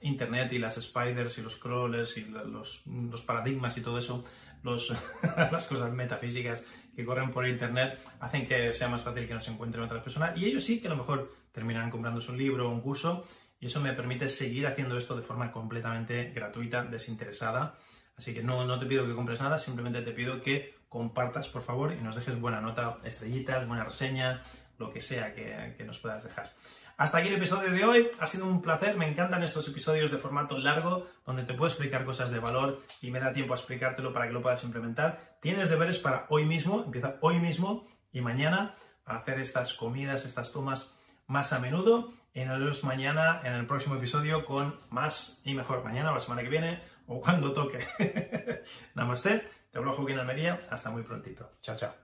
Internet 0.00 0.54
y 0.54 0.58
las 0.58 0.76
spiders 0.76 1.36
y 1.36 1.42
los 1.42 1.56
crawlers 1.56 2.16
y 2.16 2.24
los, 2.24 2.86
los 2.86 3.22
paradigmas 3.24 3.76
y 3.76 3.82
todo 3.82 3.98
eso 3.98 4.24
las 5.52 5.66
cosas 5.66 5.92
metafísicas 5.92 6.64
que 6.94 7.04
corren 7.04 7.30
por 7.30 7.46
internet 7.46 7.98
hacen 8.20 8.46
que 8.46 8.72
sea 8.72 8.88
más 8.88 9.02
fácil 9.02 9.26
que 9.26 9.34
nos 9.34 9.48
encuentren 9.48 9.84
otras 9.84 10.02
personas 10.02 10.36
y 10.36 10.46
ellos 10.46 10.64
sí 10.64 10.80
que 10.80 10.88
a 10.88 10.90
lo 10.90 10.96
mejor 10.96 11.32
terminan 11.52 11.90
comprándose 11.90 12.30
un 12.30 12.38
libro 12.38 12.68
o 12.68 12.72
un 12.72 12.80
curso 12.80 13.26
y 13.60 13.66
eso 13.66 13.80
me 13.80 13.92
permite 13.94 14.28
seguir 14.28 14.66
haciendo 14.66 14.96
esto 14.98 15.16
de 15.16 15.22
forma 15.22 15.50
completamente 15.50 16.32
gratuita, 16.34 16.84
desinteresada. 16.84 17.78
Así 18.16 18.34
que 18.34 18.42
no, 18.42 18.64
no 18.66 18.78
te 18.78 18.86
pido 18.86 19.06
que 19.06 19.14
compres 19.14 19.40
nada, 19.40 19.58
simplemente 19.58 20.02
te 20.02 20.12
pido 20.12 20.42
que 20.42 20.74
compartas, 20.88 21.48
por 21.48 21.62
favor, 21.62 21.92
y 21.92 22.00
nos 22.02 22.14
dejes 22.16 22.38
buena 22.38 22.60
nota, 22.60 22.98
estrellitas, 23.04 23.66
buena 23.66 23.84
reseña, 23.84 24.42
lo 24.78 24.92
que 24.92 25.00
sea 25.00 25.34
que, 25.34 25.74
que 25.76 25.84
nos 25.84 25.98
puedas 25.98 26.24
dejar. 26.24 26.52
Hasta 26.96 27.18
aquí 27.18 27.28
el 27.28 27.34
episodio 27.34 27.72
de 27.72 27.84
hoy. 27.84 28.10
Ha 28.20 28.26
sido 28.26 28.46
un 28.46 28.62
placer. 28.62 28.96
Me 28.96 29.08
encantan 29.08 29.42
estos 29.42 29.66
episodios 29.68 30.12
de 30.12 30.18
formato 30.18 30.58
largo, 30.58 31.08
donde 31.26 31.42
te 31.42 31.54
puedo 31.54 31.66
explicar 31.66 32.04
cosas 32.04 32.30
de 32.30 32.38
valor 32.38 32.82
y 33.02 33.10
me 33.10 33.20
da 33.20 33.32
tiempo 33.32 33.52
a 33.52 33.56
explicártelo 33.56 34.12
para 34.12 34.26
que 34.26 34.32
lo 34.32 34.42
puedas 34.42 34.62
implementar. 34.62 35.36
Tienes 35.40 35.70
deberes 35.70 35.98
para 35.98 36.26
hoy 36.28 36.44
mismo, 36.44 36.84
empieza 36.84 37.16
hoy 37.20 37.40
mismo 37.40 37.88
y 38.12 38.20
mañana 38.20 38.76
a 39.04 39.16
hacer 39.16 39.40
estas 39.40 39.74
comidas, 39.74 40.24
estas 40.24 40.52
tomas 40.52 40.94
más 41.26 41.52
a 41.52 41.58
menudo. 41.58 42.12
Y 42.32 42.44
nos 42.44 42.58
vemos 42.58 42.84
mañana 42.84 43.40
en 43.44 43.54
el 43.54 43.66
próximo 43.66 43.96
episodio 43.96 44.44
con 44.44 44.78
más 44.90 45.42
y 45.44 45.54
mejor. 45.54 45.84
Mañana 45.84 46.10
o 46.10 46.14
la 46.14 46.20
semana 46.20 46.42
que 46.42 46.48
viene 46.48 46.82
o 47.06 47.20
cuando 47.20 47.52
toque. 47.52 47.80
Namaste. 48.94 49.48
Te 49.70 49.78
hablo 49.78 49.92
Joaquín 49.92 50.18
Almería. 50.18 50.66
Hasta 50.70 50.90
muy 50.90 51.02
prontito. 51.02 51.50
Chao, 51.60 51.76
chao. 51.76 52.03